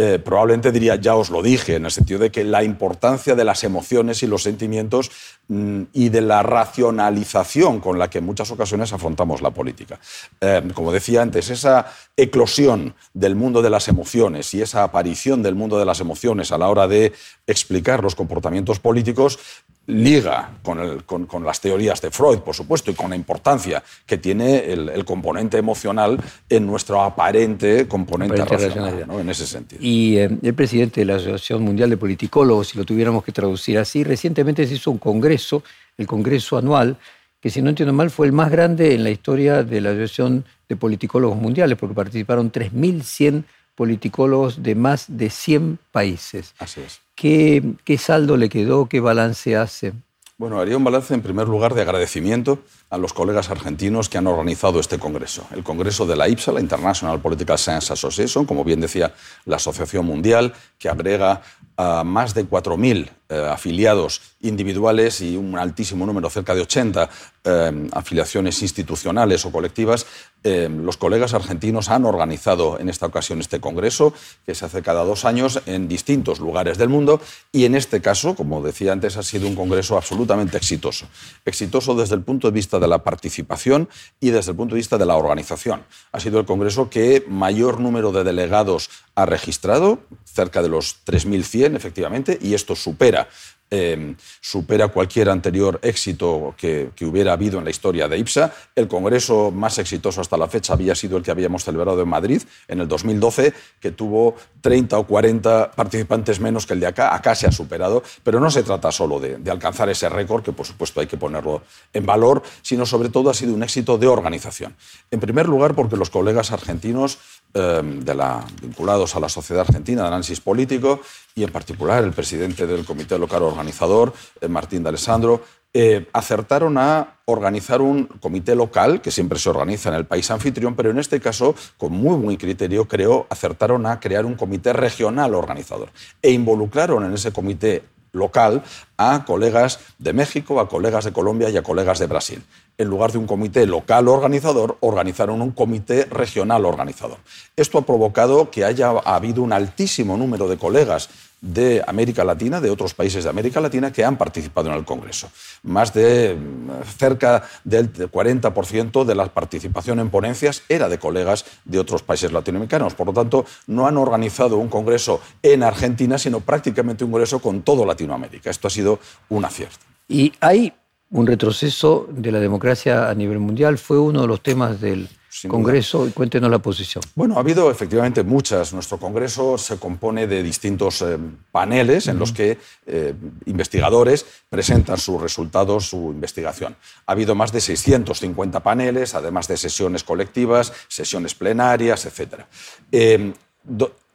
eh, 0.00 0.20
probablemente 0.20 0.70
diría, 0.70 0.94
ya 0.94 1.16
os 1.16 1.28
lo 1.28 1.42
dije, 1.42 1.74
en 1.74 1.84
el 1.84 1.90
sentido 1.90 2.20
de 2.20 2.30
que 2.30 2.44
la 2.44 2.62
importancia 2.62 3.34
de 3.34 3.42
las 3.42 3.64
emociones 3.64 4.22
y 4.22 4.28
los 4.28 4.44
sentimientos 4.44 5.10
mm, 5.48 5.82
y 5.92 6.08
de 6.10 6.20
la 6.20 6.44
racionalización 6.44 7.80
con 7.80 7.98
la 7.98 8.08
que 8.08 8.18
en 8.18 8.24
muchas 8.24 8.48
ocasiones 8.52 8.92
afrontamos 8.92 9.42
la 9.42 9.50
política. 9.50 9.98
Eh, 10.40 10.62
como 10.72 10.92
decía 10.92 11.20
antes, 11.20 11.50
esa 11.50 11.92
eclosión 12.16 12.94
del 13.12 13.34
mundo 13.34 13.60
de 13.60 13.70
las 13.70 13.88
emociones 13.88 14.54
y 14.54 14.62
esa 14.62 14.84
aparición 14.84 15.42
del 15.42 15.56
mundo 15.56 15.80
de 15.80 15.84
las 15.84 15.98
emociones 15.98 16.52
a 16.52 16.58
la 16.58 16.68
hora 16.68 16.86
de 16.86 17.12
explicar 17.48 18.00
los 18.00 18.14
comportamientos 18.14 18.78
políticos 18.78 19.40
liga 19.88 20.50
con, 20.62 21.44
las 21.44 21.60
teorías 21.60 22.00
de 22.02 22.10
Freud, 22.10 22.40
por 22.40 22.54
supuesto, 22.54 22.90
y 22.90 22.94
con 22.94 23.08
la 23.10 23.16
importancia 23.16 23.82
que 24.04 24.18
tiene 24.18 24.70
el, 24.70 25.04
componente 25.04 25.56
emocional 25.56 26.20
en 26.48 26.66
nuestro 26.66 27.02
aparente 27.02 27.88
componente 27.88 28.44
racional, 28.44 29.06
en 29.10 29.30
ese 29.30 29.46
sentido. 29.46 29.80
Y 29.82 30.18
eh, 30.18 30.30
el 30.42 30.54
presidente 30.54 31.00
de 31.00 31.06
la 31.06 31.16
Asociación 31.16 31.62
Mundial 31.62 31.88
de 31.88 31.96
Politicólogos, 31.96 32.68
si 32.68 32.78
lo 32.78 32.84
tuviéramos 32.84 33.24
que 33.24 33.32
traducir 33.32 33.78
así, 33.78 34.04
recientemente 34.04 34.66
se 34.66 34.74
hizo 34.74 34.90
un 34.90 34.98
congreso, 34.98 35.62
el 35.96 36.06
congreso 36.06 36.58
anual, 36.58 36.98
que 37.40 37.48
si 37.48 37.62
no 37.62 37.70
entiendo 37.70 37.94
mal 37.94 38.10
fue 38.10 38.26
el 38.26 38.32
más 38.32 38.50
grande 38.50 38.94
en 38.94 39.04
la 39.04 39.10
historia 39.10 39.62
de 39.62 39.80
la 39.80 39.90
Asociación 39.90 40.44
de 40.68 40.76
Politicólogos 40.76 41.38
Mundiales, 41.38 41.78
porque 41.78 41.94
participaron 41.94 42.52
3.100 42.52 43.44
politicólogos 43.78 44.60
de 44.64 44.74
más 44.74 45.04
de 45.06 45.30
100 45.30 45.78
países. 45.92 46.52
Así 46.58 46.80
es. 46.80 47.00
¿Qué, 47.14 47.62
saldo 47.96 48.36
le 48.36 48.48
quedó? 48.48 48.88
¿Qué 48.88 48.98
balance 48.98 49.54
hace? 49.54 49.92
Bueno, 50.36 50.58
haría 50.58 50.76
un 50.76 50.82
balance 50.82 51.14
en 51.14 51.22
primer 51.22 51.46
lugar 51.46 51.74
de 51.74 51.82
agradecimiento 51.82 52.58
a 52.90 52.98
los 52.98 53.12
colegas 53.12 53.50
argentinos 53.50 54.08
que 54.08 54.18
han 54.18 54.26
organizado 54.26 54.80
este 54.80 54.98
congreso. 54.98 55.46
El 55.54 55.62
congreso 55.62 56.06
de 56.06 56.16
la 56.16 56.28
IPSA, 56.28 56.52
la 56.52 56.60
International 56.60 57.20
Political 57.20 57.58
Science 57.58 57.92
Association, 57.92 58.46
como 58.46 58.64
bien 58.64 58.80
decía 58.80 59.12
la 59.44 59.56
Asociación 59.56 60.06
Mundial, 60.06 60.54
que 60.78 60.88
agrega 60.88 61.42
a 61.76 62.02
más 62.02 62.34
de 62.34 62.44
4.000 62.44 63.08
eh, 63.30 63.46
afiliados 63.46 64.22
individuales 64.40 65.20
y 65.20 65.36
un 65.36 65.58
altísimo 65.58 66.06
número, 66.06 66.30
cerca 66.30 66.54
de 66.54 66.62
80 66.62 67.10
eh, 67.44 67.88
afiliaciones 67.92 68.62
institucionales 68.62 69.44
o 69.44 69.52
colectivas, 69.52 70.06
eh, 70.44 70.68
los 70.70 70.96
colegas 70.96 71.34
argentinos 71.34 71.88
han 71.88 72.04
organizado 72.04 72.80
en 72.80 72.88
esta 72.88 73.06
ocasión 73.06 73.40
este 73.40 73.60
congreso, 73.60 74.14
que 74.46 74.54
se 74.54 74.64
hace 74.64 74.82
cada 74.82 75.04
dos 75.04 75.24
años 75.24 75.60
en 75.66 75.88
distintos 75.88 76.40
lugares 76.40 76.78
del 76.78 76.88
mundo, 76.88 77.20
y 77.52 77.64
en 77.64 77.74
este 77.74 78.00
caso, 78.00 78.34
como 78.34 78.62
decía 78.62 78.92
antes, 78.92 79.16
ha 79.16 79.22
sido 79.22 79.46
un 79.46 79.54
congreso 79.54 79.96
absolutamente 79.96 80.56
exitoso. 80.56 81.06
Exitoso 81.44 81.94
desde 81.94 82.14
el 82.14 82.22
punto 82.22 82.48
de 82.48 82.54
vista 82.54 82.77
de 82.80 82.88
la 82.88 83.02
participación 83.04 83.88
y 84.20 84.30
desde 84.30 84.52
el 84.52 84.56
punto 84.56 84.74
de 84.74 84.80
vista 84.80 84.98
de 84.98 85.06
la 85.06 85.16
organización. 85.16 85.84
Ha 86.12 86.20
sido 86.20 86.40
el 86.40 86.46
congreso 86.46 86.90
que 86.90 87.24
mayor 87.28 87.80
número 87.80 88.12
de 88.12 88.24
delegados 88.24 88.90
ha 89.14 89.26
registrado, 89.26 90.00
cerca 90.24 90.62
de 90.62 90.68
los 90.68 91.04
3.100 91.04 91.76
efectivamente, 91.76 92.38
y 92.40 92.54
esto 92.54 92.74
supera 92.76 93.28
Em, 93.70 94.16
supera 94.40 94.88
cualquier 94.88 95.28
anterior 95.28 95.78
éxito 95.82 96.54
que, 96.56 96.90
hubiera 97.02 97.34
habido 97.34 97.58
en 97.58 97.64
la 97.64 97.70
historia 97.70 98.08
de 98.08 98.16
IPSA. 98.16 98.50
El 98.74 98.88
congreso 98.88 99.50
más 99.50 99.76
exitoso 99.76 100.22
hasta 100.22 100.38
la 100.38 100.48
fecha 100.48 100.72
había 100.72 100.94
sido 100.94 101.18
el 101.18 101.22
que 101.22 101.30
habíamos 101.30 101.64
celebrado 101.64 102.00
en 102.00 102.08
Madrid 102.08 102.40
en 102.66 102.80
el 102.80 102.88
2012, 102.88 103.52
que 103.78 103.90
tuvo 103.90 104.36
30 104.62 104.98
o 104.98 105.06
40 105.06 105.72
participantes 105.72 106.40
menos 106.40 106.64
que 106.64 106.72
el 106.72 106.80
de 106.80 106.86
acá. 106.86 107.14
Acá 107.14 107.34
se 107.34 107.46
ha 107.46 107.52
superado, 107.52 108.02
pero 108.22 108.40
no 108.40 108.50
se 108.50 108.62
trata 108.62 108.90
solo 108.90 109.20
de, 109.20 109.36
de 109.36 109.50
alcanzar 109.50 109.90
ese 109.90 110.08
récord, 110.08 110.42
que 110.42 110.52
por 110.52 110.64
supuesto 110.64 111.00
hay 111.00 111.06
que 111.06 111.18
ponerlo 111.18 111.60
en 111.92 112.06
valor, 112.06 112.42
sino 112.62 112.86
sobre 112.86 113.10
todo 113.10 113.28
ha 113.28 113.34
sido 113.34 113.52
un 113.52 113.62
éxito 113.62 113.98
de 113.98 114.06
organización. 114.06 114.74
En 115.10 115.20
primer 115.20 115.46
lugar, 115.46 115.74
porque 115.74 115.96
los 115.96 116.08
colegas 116.08 116.52
argentinos 116.52 117.18
de 117.52 118.14
la, 118.14 118.44
vinculados 118.60 119.16
a 119.16 119.20
la 119.20 119.28
Sociedad 119.28 119.64
Argentina 119.66 120.02
de 120.02 120.08
Análisis 120.08 120.40
Político 120.40 121.00
y 121.34 121.44
en 121.44 121.50
particular 121.50 122.04
el 122.04 122.12
presidente 122.12 122.66
del 122.66 122.84
Comité 122.84 123.18
Local 123.18 123.42
Organizador, 123.42 124.12
eh, 124.40 124.48
Martín 124.48 124.82
de 124.82 124.90
Alessandro, 124.90 125.42
eh, 125.72 126.06
acertaron 126.12 126.78
a 126.78 127.18
organizar 127.26 127.82
un 127.82 128.06
comité 128.06 128.54
local, 128.54 129.02
que 129.02 129.10
siempre 129.10 129.38
se 129.38 129.50
organiza 129.50 129.90
en 129.90 129.96
el 129.96 130.06
país 130.06 130.30
anfitrión, 130.30 130.74
pero 130.74 130.90
en 130.90 130.98
este 130.98 131.20
caso, 131.20 131.54
con 131.76 131.92
muy 131.92 132.16
buen 132.16 132.36
criterio, 132.36 132.86
creo, 132.86 133.26
acertaron 133.28 133.84
a 133.86 134.00
crear 134.00 134.24
un 134.24 134.34
comité 134.34 134.72
regional 134.72 135.34
organizador 135.34 135.90
e 136.22 136.30
involucraron 136.30 137.04
en 137.04 137.12
ese 137.12 137.32
comité 137.32 137.84
local 138.12 138.62
a 138.96 139.24
colegas 139.26 139.80
de 139.98 140.14
México, 140.14 140.58
a 140.58 140.68
colegas 140.68 141.04
de 141.04 141.12
Colombia 141.12 141.50
y 141.50 141.56
a 141.58 141.62
colegas 141.62 141.98
de 141.98 142.06
Brasil. 142.06 142.42
En 142.78 142.88
lugar 142.88 143.12
de 143.12 143.18
un 143.18 143.26
comité 143.26 143.66
local 143.66 144.08
organizador, 144.08 144.78
organizaron 144.80 145.42
un 145.42 145.50
comité 145.50 146.04
regional 146.04 146.64
organizador. 146.64 147.18
Esto 147.56 147.78
ha 147.78 147.82
provocado 147.82 148.50
que 148.50 148.64
haya 148.64 148.90
habido 148.90 149.42
un 149.42 149.52
altísimo 149.52 150.16
número 150.16 150.48
de 150.48 150.56
colegas 150.56 151.10
de 151.40 151.82
América 151.86 152.24
Latina, 152.24 152.60
de 152.60 152.70
otros 152.70 152.94
países 152.94 153.24
de 153.24 153.30
América 153.30 153.60
Latina 153.60 153.92
que 153.92 154.04
han 154.04 154.16
participado 154.16 154.70
en 154.70 154.74
el 154.74 154.84
Congreso. 154.84 155.30
Más 155.62 155.92
de 155.94 156.34
mm, 156.34 156.82
cerca 156.98 157.44
del 157.64 157.92
40% 157.92 159.04
de 159.04 159.14
la 159.14 159.26
participación 159.26 160.00
en 160.00 160.10
ponencias 160.10 160.62
era 160.68 160.88
de 160.88 160.98
colegas 160.98 161.44
de 161.64 161.78
otros 161.78 162.02
países 162.02 162.32
latinoamericanos. 162.32 162.94
Por 162.94 163.08
lo 163.08 163.12
tanto, 163.12 163.44
no 163.66 163.86
han 163.86 163.96
organizado 163.96 164.56
un 164.56 164.68
Congreso 164.68 165.20
en 165.42 165.62
Argentina, 165.62 166.18
sino 166.18 166.40
prácticamente 166.40 167.04
un 167.04 167.12
Congreso 167.12 167.40
con 167.40 167.62
todo 167.62 167.84
Latinoamérica. 167.84 168.50
Esto 168.50 168.66
ha 168.66 168.70
sido 168.70 168.98
un 169.28 169.44
acierto. 169.44 169.84
Y 170.08 170.32
hay 170.40 170.72
un 171.10 171.26
retroceso 171.26 172.06
de 172.10 172.32
la 172.32 172.40
democracia 172.40 173.08
a 173.08 173.14
nivel 173.14 173.38
mundial. 173.38 173.78
Fue 173.78 173.98
uno 173.98 174.22
de 174.22 174.26
los 174.26 174.42
temas 174.42 174.80
del 174.80 175.08
Congreso 175.46 176.06
y 176.08 176.10
cuéntenos 176.10 176.50
la 176.50 176.58
posición. 176.58 177.02
Bueno, 177.14 177.36
ha 177.36 177.40
habido 177.40 177.70
efectivamente 177.70 178.24
muchas. 178.24 178.72
Nuestro 178.72 178.98
Congreso 178.98 179.56
se 179.56 179.78
compone 179.78 180.26
de 180.26 180.42
distintos 180.42 181.02
eh, 181.02 181.16
paneles 181.52 182.08
en 182.08 182.18
los 182.18 182.32
que 182.32 182.58
eh, 182.86 183.14
investigadores 183.46 184.26
presentan 184.48 184.98
sus 184.98 185.20
resultados, 185.20 185.86
su 185.86 186.10
investigación. 186.10 186.74
Ha 187.06 187.12
habido 187.12 187.34
más 187.34 187.52
de 187.52 187.60
650 187.60 188.60
paneles, 188.60 189.14
además 189.14 189.46
de 189.48 189.56
sesiones 189.56 190.02
colectivas, 190.02 190.72
sesiones 190.88 191.34
plenarias, 191.34 192.06
etc 192.06 192.44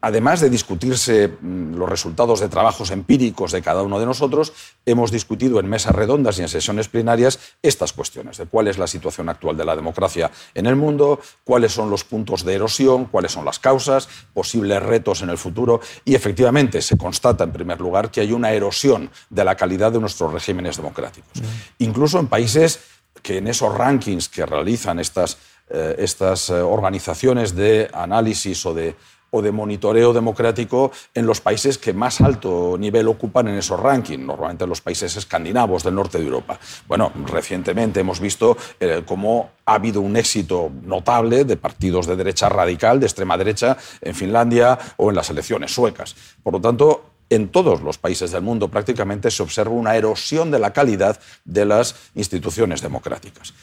además 0.03 0.41
de 0.41 0.49
discutirse 0.49 1.29
mm, 1.29 1.75
los 1.75 1.87
resultados 1.87 2.41
de 2.41 2.49
trabajos 2.49 2.91
empíricos 2.91 3.53
de 3.53 3.61
cada 3.61 3.83
uno 3.83 4.01
de 4.01 4.05
nosotros, 4.05 4.51
hemos 4.85 5.11
discutido 5.11 5.61
en 5.61 5.69
mesas 5.69 5.95
redondas 5.95 6.37
y 6.37 6.41
en 6.41 6.49
sesiones 6.49 6.89
plenarias 6.89 7.39
estas 7.61 7.93
cuestiones 7.93 8.37
de 8.37 8.45
cuál 8.45 8.67
es 8.67 8.77
la 8.77 8.87
situación 8.87 9.29
actual 9.29 9.55
de 9.55 9.63
la 9.63 9.77
democracia 9.77 10.29
en 10.55 10.65
el 10.65 10.75
mundo, 10.75 11.21
cuáles 11.45 11.71
son 11.71 11.89
los 11.89 12.03
puntos 12.03 12.43
de 12.43 12.53
erosión, 12.53 13.05
cuáles 13.05 13.31
son 13.31 13.45
las 13.45 13.59
causas, 13.59 14.09
posibles 14.33 14.83
retos 14.83 15.21
en 15.21 15.29
el 15.29 15.37
futuro. 15.37 15.79
Y 16.03 16.15
efectivamente 16.15 16.81
se 16.81 16.97
constata, 16.97 17.45
en 17.45 17.53
primer 17.53 17.79
lugar, 17.79 18.11
que 18.11 18.19
hay 18.19 18.33
una 18.33 18.51
erosión 18.51 19.09
de 19.29 19.45
la 19.45 19.55
calidad 19.55 19.93
de 19.93 20.01
nuestros 20.01 20.33
regímenes 20.33 20.75
democráticos. 20.75 21.31
Incluso 21.77 22.19
en 22.19 22.27
países 22.27 22.81
que 23.21 23.37
en 23.37 23.47
esos 23.47 23.73
rankings 23.73 24.27
que 24.27 24.45
realizan 24.45 24.99
estas, 24.99 25.37
eh, 25.69 25.95
estas 25.97 26.49
eh, 26.49 26.55
organizaciones 26.55 27.55
de 27.55 27.89
análisis 27.93 28.65
o 28.65 28.73
de 28.73 28.95
o 29.33 29.41
de 29.41 29.51
monitoreo 29.51 30.13
democrático 30.13 30.91
en 31.13 31.25
los 31.25 31.41
países 31.41 31.77
que 31.77 31.93
más 31.93 32.21
alto 32.21 32.77
nivel 32.77 33.07
ocupan 33.07 33.47
en 33.47 33.55
esos 33.55 33.79
rankings, 33.79 34.23
normalmente 34.23 34.67
los 34.67 34.81
países 34.81 35.15
escandinavos 35.17 35.83
del 35.83 35.95
norte 35.95 36.19
de 36.19 36.25
Europa. 36.25 36.59
Bueno, 36.87 37.11
recientemente 37.25 37.99
hemos 37.99 38.19
visto 38.19 38.55
eh, 38.79 39.03
cómo 39.05 39.49
ha 39.65 39.75
habido 39.75 40.01
un 40.01 40.15
éxito 40.15 40.71
notable 40.83 41.45
de 41.45 41.57
partidos 41.57 42.05
de 42.05 42.15
derecha 42.15 42.47
radical, 42.47 42.99
de 42.99 43.07
extrema 43.07 43.37
derecha, 43.37 43.75
en 44.01 44.13
Finlandia 44.13 44.77
o 44.97 45.09
en 45.09 45.15
las 45.15 45.29
elecciones 45.29 45.73
suecas. 45.73 46.15
Por 46.43 46.53
lo 46.53 46.61
tanto, 46.61 47.09
en 47.29 47.49
todos 47.49 47.81
los 47.81 47.97
países 47.97 48.31
del 48.31 48.43
mundo 48.43 48.67
prácticamente 48.67 49.31
se 49.31 49.41
observa 49.41 49.73
una 49.73 49.95
erosión 49.95 50.51
de 50.51 50.59
la 50.59 50.73
calidad 50.73 51.19
de 51.43 51.65
las 51.65 51.95
instituciones 52.13 52.81
democráticas 52.81 53.53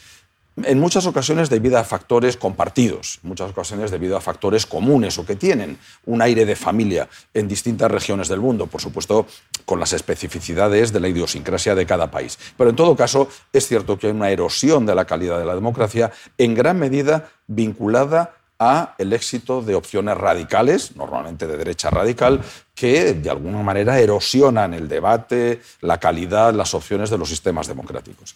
en 0.57 0.79
muchas 0.79 1.05
ocasiones 1.05 1.49
debido 1.49 1.77
a 1.77 1.83
factores 1.83 2.37
compartidos, 2.37 3.19
en 3.23 3.29
muchas 3.29 3.51
ocasiones 3.51 3.91
debido 3.91 4.17
a 4.17 4.21
factores 4.21 4.65
comunes 4.65 5.17
o 5.17 5.25
que 5.25 5.35
tienen 5.35 5.77
un 6.05 6.21
aire 6.21 6.45
de 6.45 6.55
familia 6.55 7.07
en 7.33 7.47
distintas 7.47 7.89
regiones 7.89 8.27
del 8.27 8.41
mundo, 8.41 8.67
por 8.67 8.81
supuesto 8.81 9.25
con 9.65 9.79
las 9.79 9.93
especificidades 9.93 10.91
de 10.91 10.99
la 10.99 11.07
idiosincrasia 11.07 11.75
de 11.75 11.85
cada 11.85 12.11
país. 12.11 12.37
Pero 12.57 12.69
en 12.69 12.75
todo 12.75 12.95
caso 12.95 13.29
es 13.53 13.67
cierto 13.67 13.97
que 13.97 14.07
hay 14.07 14.13
una 14.13 14.29
erosión 14.29 14.85
de 14.85 14.95
la 14.95 15.05
calidad 15.05 15.39
de 15.39 15.45
la 15.45 15.55
democracia 15.55 16.11
en 16.37 16.53
gran 16.53 16.77
medida 16.77 17.29
vinculada 17.47 18.35
a 18.59 18.93
el 18.99 19.11
éxito 19.11 19.63
de 19.63 19.73
opciones 19.73 20.15
radicales, 20.15 20.95
normalmente 20.95 21.47
de 21.47 21.57
derecha 21.57 21.89
radical, 21.89 22.41
que 22.81 23.13
de 23.13 23.29
alguna 23.29 23.61
manera 23.61 23.99
erosionan 23.99 24.73
el 24.73 24.87
debate, 24.87 25.61
la 25.81 25.99
calidad, 25.99 26.51
las 26.51 26.73
opciones 26.73 27.11
de 27.11 27.17
los 27.19 27.29
sistemas 27.29 27.67
democráticos. 27.67 28.33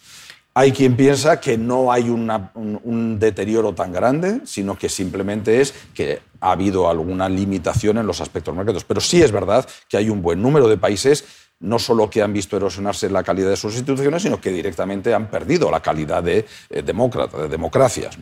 Hay 0.54 0.70
quien 0.70 0.94
piensa 0.94 1.40
que 1.40 1.58
no 1.58 1.90
hay 1.90 2.08
un, 2.08 3.18
deterioro 3.18 3.74
tan 3.74 3.90
grande, 3.92 4.42
sino 4.44 4.78
que 4.78 4.88
simplemente 4.88 5.60
es 5.60 5.74
que 5.92 6.20
ha 6.40 6.52
habido 6.52 6.88
alguna 6.88 7.28
limitación 7.28 7.98
en 7.98 8.06
los 8.06 8.20
aspectos 8.20 8.54
democráticos. 8.54 8.84
Pero 8.84 9.00
sí 9.00 9.20
es 9.20 9.32
verdad 9.32 9.68
que 9.88 9.96
hay 9.96 10.10
un 10.10 10.22
buen 10.22 10.40
número 10.40 10.68
de 10.68 10.76
países 10.76 11.24
no 11.58 11.80
solo 11.80 12.08
que 12.08 12.22
han 12.22 12.32
visto 12.32 12.56
erosionarse 12.56 13.10
la 13.10 13.24
calidad 13.24 13.50
de 13.50 13.56
sus 13.56 13.74
instituciones, 13.74 14.22
sino 14.22 14.40
que 14.40 14.52
directamente 14.52 15.12
han 15.12 15.28
perdido 15.28 15.72
la 15.72 15.80
calidad 15.80 16.22
de, 16.22 16.46
eh, 16.70 16.82
de 16.82 17.48
democracias. 17.48 18.16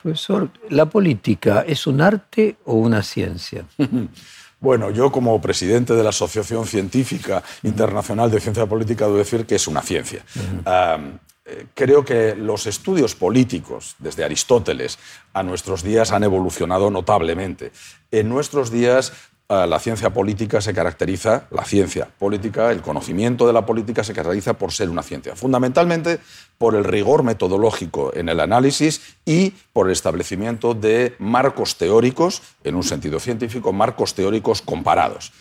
Profesor, 0.00 0.48
¿la 0.70 0.86
política 0.86 1.66
es 1.68 1.86
un 1.86 2.00
arte 2.00 2.56
o 2.64 2.76
una 2.76 3.02
ciencia? 3.02 3.66
Bueno, 4.60 4.90
yo 4.90 5.12
como 5.12 5.40
presidente 5.40 5.94
de 5.94 6.02
la 6.02 6.10
Asociación 6.10 6.66
Científica 6.66 7.42
Internacional 7.62 8.30
de 8.30 8.40
Ciencia 8.40 8.66
Política 8.66 9.04
debo 9.04 9.18
decir 9.18 9.44
que 9.46 9.56
es 9.56 9.68
una 9.68 9.82
ciencia. 9.82 10.24
Eh, 11.48 11.66
creo 11.74 12.04
que 12.04 12.34
los 12.34 12.66
estudios 12.66 13.14
políticos, 13.14 13.94
desde 14.00 14.24
Aristóteles 14.24 14.98
a 15.32 15.44
nuestros 15.44 15.84
días, 15.84 16.10
han 16.10 16.24
evolucionado 16.24 16.90
notablemente. 16.90 17.70
En 18.10 18.28
nuestros 18.28 18.72
días 18.72 19.12
la 19.48 19.78
ciencia 19.78 20.10
política 20.10 20.60
se 20.60 20.74
caracteriza, 20.74 21.46
la 21.50 21.64
ciencia 21.64 22.08
política, 22.18 22.72
el 22.72 22.82
conocimiento 22.82 23.46
de 23.46 23.52
la 23.52 23.64
política 23.64 24.02
se 24.02 24.12
caracteriza 24.12 24.54
por 24.54 24.72
ser 24.72 24.90
una 24.90 25.02
ciencia, 25.02 25.36
fundamentalmente 25.36 26.18
por 26.58 26.74
el 26.74 26.82
rigor 26.82 27.22
metodológico 27.22 28.12
en 28.14 28.28
el 28.28 28.40
análisis 28.40 29.16
y 29.24 29.50
por 29.72 29.86
el 29.86 29.92
establecimiento 29.92 30.74
de 30.74 31.14
marcos 31.18 31.76
teóricos, 31.76 32.42
en 32.64 32.74
un 32.74 32.82
sentido 32.82 33.20
científico, 33.20 33.72
marcos 33.72 34.14
teóricos 34.14 34.62
comparados 34.62 35.32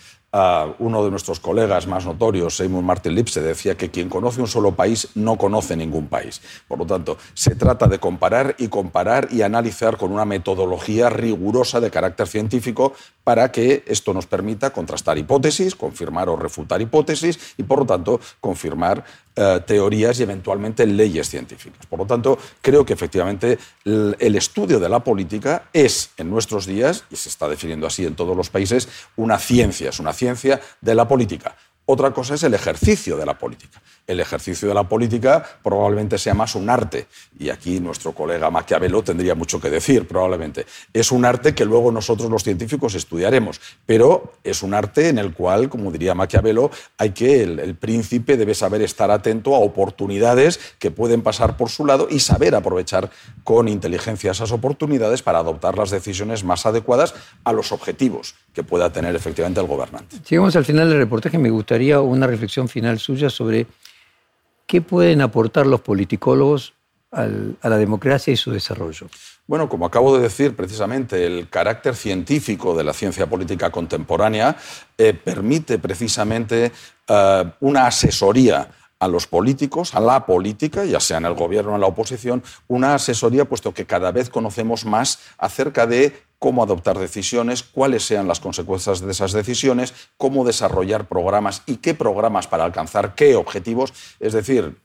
uno 0.80 1.04
de 1.04 1.12
nuestros 1.12 1.40
colegas 1.40 1.88
más 1.88 2.06
notorios, 2.06 2.58
Seymour 2.58 2.84
Martin 2.84 3.16
Lipse, 3.16 3.42
decía 3.42 3.76
que 3.76 3.90
quien 3.90 4.10
conoce 4.10 4.42
un 4.42 4.48
solo 4.48 4.74
país 4.74 5.08
no 5.16 5.38
conoce 5.38 5.78
ningún 5.78 6.08
país. 6.08 6.42
Por 6.68 6.80
lo 6.80 6.86
tanto, 6.86 7.18
se 7.34 7.56
trata 7.56 7.88
de 7.88 8.00
comparar 8.00 8.56
y 8.58 8.68
comparar 8.68 9.30
y 9.32 9.44
analizar 9.44 9.98
con 9.98 10.12
una 10.12 10.26
metodología 10.26 11.10
rigurosa 11.10 11.80
de 11.80 11.90
carácter 11.90 12.28
científico 12.28 12.94
para 13.24 13.52
que 13.52 13.84
esto 13.88 14.14
nos 14.14 14.26
permita 14.28 14.72
contrastar 14.72 15.18
hipótesis, 15.18 15.76
confirmar 15.76 16.30
o 16.30 16.36
refutar 16.36 16.82
hipótesis 16.82 17.56
y, 17.58 17.64
por 17.64 17.80
lo 17.80 17.86
tanto, 17.86 18.20
confirmar 18.42 19.06
eh, 19.36 19.62
teorías 19.66 20.20
y 20.20 20.24
eventualmente 20.24 20.86
leyes 20.86 21.30
científicas. 21.30 21.86
Por 21.88 22.00
lo 22.00 22.06
tanto, 22.06 22.38
creo 22.62 22.86
que 22.86 22.94
efectivamente 22.94 23.58
el, 23.84 24.16
el, 24.20 24.36
estudio 24.36 24.80
de 24.80 24.88
la 24.88 25.02
política 25.04 25.70
es 25.74 26.12
en 26.18 26.30
nuestros 26.30 26.66
días, 26.66 27.04
y 27.10 27.16
se 27.16 27.30
está 27.30 27.50
definiendo 27.50 27.86
así 27.86 28.06
en 28.06 28.16
todos 28.16 28.38
los 28.38 28.50
países, 28.50 28.88
una 29.18 29.38
ciencia, 29.38 29.90
es 29.90 30.00
una 30.00 30.14
ciencia 30.14 30.62
de 30.80 30.96
la 30.96 31.08
política. 31.08 31.56
Otra 31.86 32.12
cosa 32.12 32.36
es 32.36 32.44
el 32.44 32.54
ejercicio 32.54 33.16
de 33.18 33.26
la 33.26 33.38
política. 33.38 33.82
El 34.08 34.20
ejercicio 34.20 34.68
de 34.68 34.74
la 34.74 34.88
política 34.88 35.44
probablemente 35.64 36.18
sea 36.18 36.34
más 36.34 36.56
un 36.56 36.70
arte, 36.70 37.08
y 37.38 37.50
aquí 37.50 37.80
nuestro 37.80 38.14
colega 38.14 38.50
Maquiavelo 38.50 39.04
tendría 39.04 39.36
mucho 39.36 39.60
que 39.60 39.70
decir, 39.70 40.08
probablemente. 40.08 40.66
Es 40.94 41.12
un 41.12 41.26
arte 41.26 41.54
que 41.54 41.66
luego 41.66 41.92
nosotros 41.92 42.30
los 42.30 42.44
científicos 42.44 42.96
estudiaremos, 42.96 43.60
pero 43.86 44.34
es 44.44 44.64
un 44.64 44.74
arte 44.74 45.10
en 45.10 45.18
el 45.18 45.34
cual, 45.34 45.70
como 45.70 45.92
diría 45.92 46.16
Maquiavelo, 46.16 46.72
hay 46.98 47.12
que 47.12 47.44
el, 47.44 47.76
príncipe 47.76 48.38
debe 48.38 48.56
saber 48.56 48.82
estar 48.82 49.12
atento 49.12 49.56
a 49.56 49.60
oportunidades 49.60 50.60
que 50.80 50.92
pueden 50.92 51.22
pasar 51.22 51.58
por 51.58 51.70
su 51.70 51.86
lado 51.86 52.08
y 52.10 52.20
saber 52.20 52.56
aprovechar 52.56 53.10
con 53.44 53.68
inteligencia 53.68 54.32
esas 54.32 54.52
oportunidades 54.52 55.22
para 55.22 55.40
adoptar 55.40 55.78
las 55.78 55.90
decisiones 55.90 56.44
más 56.44 56.66
adecuadas 56.66 57.14
a 57.44 57.52
los 57.52 57.72
objetivos 57.72 58.36
que 58.54 58.64
pueda 58.64 58.92
tener 58.92 59.16
efectivamente 59.16 59.60
el 59.60 59.68
gobernante. 59.68 60.18
Llegamos 60.30 60.56
al 60.56 60.66
final 60.66 60.90
del 60.90 61.00
reportaje, 61.00 61.38
me 61.38 61.50
gusta 61.50 61.76
una 62.02 62.28
reflexión 62.28 62.68
final 62.68 63.00
suya 63.00 63.30
sobre 63.30 63.68
qué 64.66 64.82
pueden 64.82 65.22
aportar 65.22 65.68
los 65.68 65.82
politicólogos 65.82 66.74
a 67.12 67.70
la 67.70 67.78
democracia 67.78 68.34
y 68.34 68.36
su 68.36 68.52
desarrollo. 68.52 69.08
Bueno, 69.48 69.70
como 69.70 69.86
acabo 69.86 70.16
de 70.18 70.24
decir, 70.24 70.56
precisamente 70.56 71.26
el 71.26 71.48
carácter 71.50 71.96
científico 71.96 72.76
de 72.76 72.84
la 72.84 72.94
ciencia 72.94 73.28
política 73.28 73.70
contemporánea 73.70 74.58
eh, 74.98 75.14
permite 75.14 75.78
precisamente 75.80 76.72
eh, 77.08 77.52
una 77.62 77.88
asesoría 77.88 78.70
a 79.00 79.08
los 79.08 79.28
políticos, 79.28 79.94
a 79.94 80.00
la 80.00 80.26
política, 80.26 80.84
ya 80.84 81.00
sea 81.00 81.18
en 81.18 81.26
el 81.26 81.36
gobierno 81.36 81.72
o 81.72 81.76
en 81.76 81.82
la 81.82 81.88
oposición, 81.88 82.44
una 82.68 82.96
asesoría, 82.96 83.46
puesto 83.46 83.74
que 83.74 83.86
cada 83.86 84.12
vez 84.12 84.30
conocemos 84.30 84.86
más 84.86 85.20
acerca 85.38 85.86
de 85.86 86.25
cómo 86.40 86.64
adoptar 86.64 87.00
decisiones, 87.00 87.64
cuáles 87.64 88.06
sean 88.06 88.28
las 88.28 88.40
consecuencias 88.40 89.02
de 89.02 89.12
esas 89.12 89.32
decisiones, 89.32 89.94
cómo 90.18 90.46
desarrollar 90.46 91.08
programas 91.08 91.64
y 91.66 91.78
qué 91.78 91.94
programas 91.94 92.48
para 92.48 92.66
alcanzar 92.66 93.16
qué 93.16 93.36
objetivos. 93.36 93.94
Es 94.20 94.34
decir, 94.34 94.78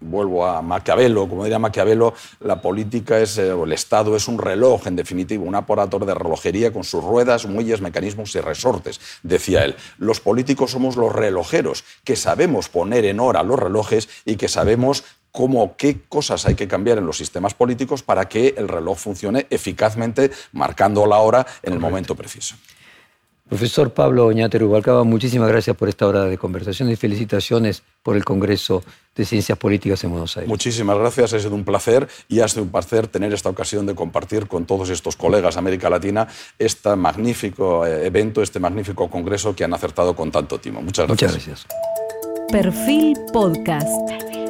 vuelvo 0.00 0.46
a 0.46 0.62
Maquiavelo, 0.62 1.28
como 1.28 1.44
diría 1.44 1.58
Maquiavelo, 1.58 2.14
la 2.40 2.60
política 2.60 3.18
es, 3.18 3.38
eh, 3.38 3.50
el 3.50 3.72
Estado 3.72 4.16
es 4.16 4.28
un 4.28 4.38
reloj, 4.38 4.86
en 4.86 4.96
definitiva, 4.96 5.44
un 5.44 5.54
aparato 5.54 5.98
de 5.98 6.14
relojería 6.14 6.72
con 6.72 6.84
sus 6.84 7.02
ruedas, 7.02 7.46
muelles, 7.46 7.80
mecanismos 7.80 8.34
y 8.34 8.40
resortes, 8.40 9.00
decía 9.22 9.64
él. 9.64 9.76
Los 9.98 10.20
políticos 10.20 10.70
somos 10.70 10.96
los 10.96 11.12
relojeros, 11.12 11.84
que 12.04 12.16
sabemos 12.16 12.68
poner 12.68 13.04
en 13.04 13.20
hora 13.20 13.42
los 13.42 13.58
relojes 13.58 14.08
y 14.24 14.36
que 14.36 14.48
sabemos 14.48 15.04
cómo, 15.32 15.76
qué 15.76 16.00
cosas 16.08 16.46
hay 16.46 16.54
que 16.54 16.68
cambiar 16.68 16.98
en 16.98 17.06
los 17.06 17.16
sistemas 17.16 17.54
políticos 17.54 18.02
para 18.02 18.28
que 18.28 18.54
el 18.56 18.68
reloj 18.68 18.98
funcione 18.98 19.46
eficazmente, 19.50 20.30
marcando 20.52 21.06
la 21.06 21.18
hora 21.18 21.46
en 21.62 21.72
el 21.72 21.78
momento 21.78 22.14
preciso. 22.14 22.56
Profesor 23.48 23.94
Pablo 23.94 24.26
Oñate 24.26 24.58
Rubalcaba, 24.58 25.04
muchísimas 25.04 25.48
gracias 25.48 25.74
por 25.74 25.88
esta 25.88 26.06
hora 26.06 26.24
de 26.24 26.36
conversación 26.36 26.90
y 26.90 26.96
felicitaciones 26.96 27.82
por 28.02 28.14
el 28.14 28.24
Congreso 28.24 28.82
de 29.16 29.24
Ciencias 29.24 29.56
Políticas 29.56 30.04
en 30.04 30.10
Buenos 30.10 30.36
Aires. 30.36 30.48
Muchísimas 30.48 30.98
gracias, 30.98 31.32
ha 31.32 31.40
sido 31.40 31.54
un 31.54 31.64
placer 31.64 32.06
y 32.28 32.40
ha 32.40 32.48
sido 32.48 32.64
un 32.64 32.68
placer 32.68 33.08
tener 33.08 33.32
esta 33.32 33.48
ocasión 33.48 33.86
de 33.86 33.94
compartir 33.94 34.48
con 34.48 34.66
todos 34.66 34.90
estos 34.90 35.16
colegas 35.16 35.54
de 35.54 35.60
América 35.60 35.88
Latina 35.88 36.28
este 36.58 36.94
magnífico 36.94 37.86
eh, 37.86 38.06
evento, 38.06 38.42
este 38.42 38.60
magnífico 38.60 39.08
Congreso 39.08 39.56
que 39.56 39.64
han 39.64 39.72
acertado 39.72 40.14
con 40.14 40.30
tanto 40.30 40.60
timo. 40.60 40.82
Muchas 40.82 41.06
gracias. 41.06 41.32
Muchas 41.32 41.46
gracias. 41.46 41.66
Perfil 42.50 43.16
Podcast. 43.32 44.47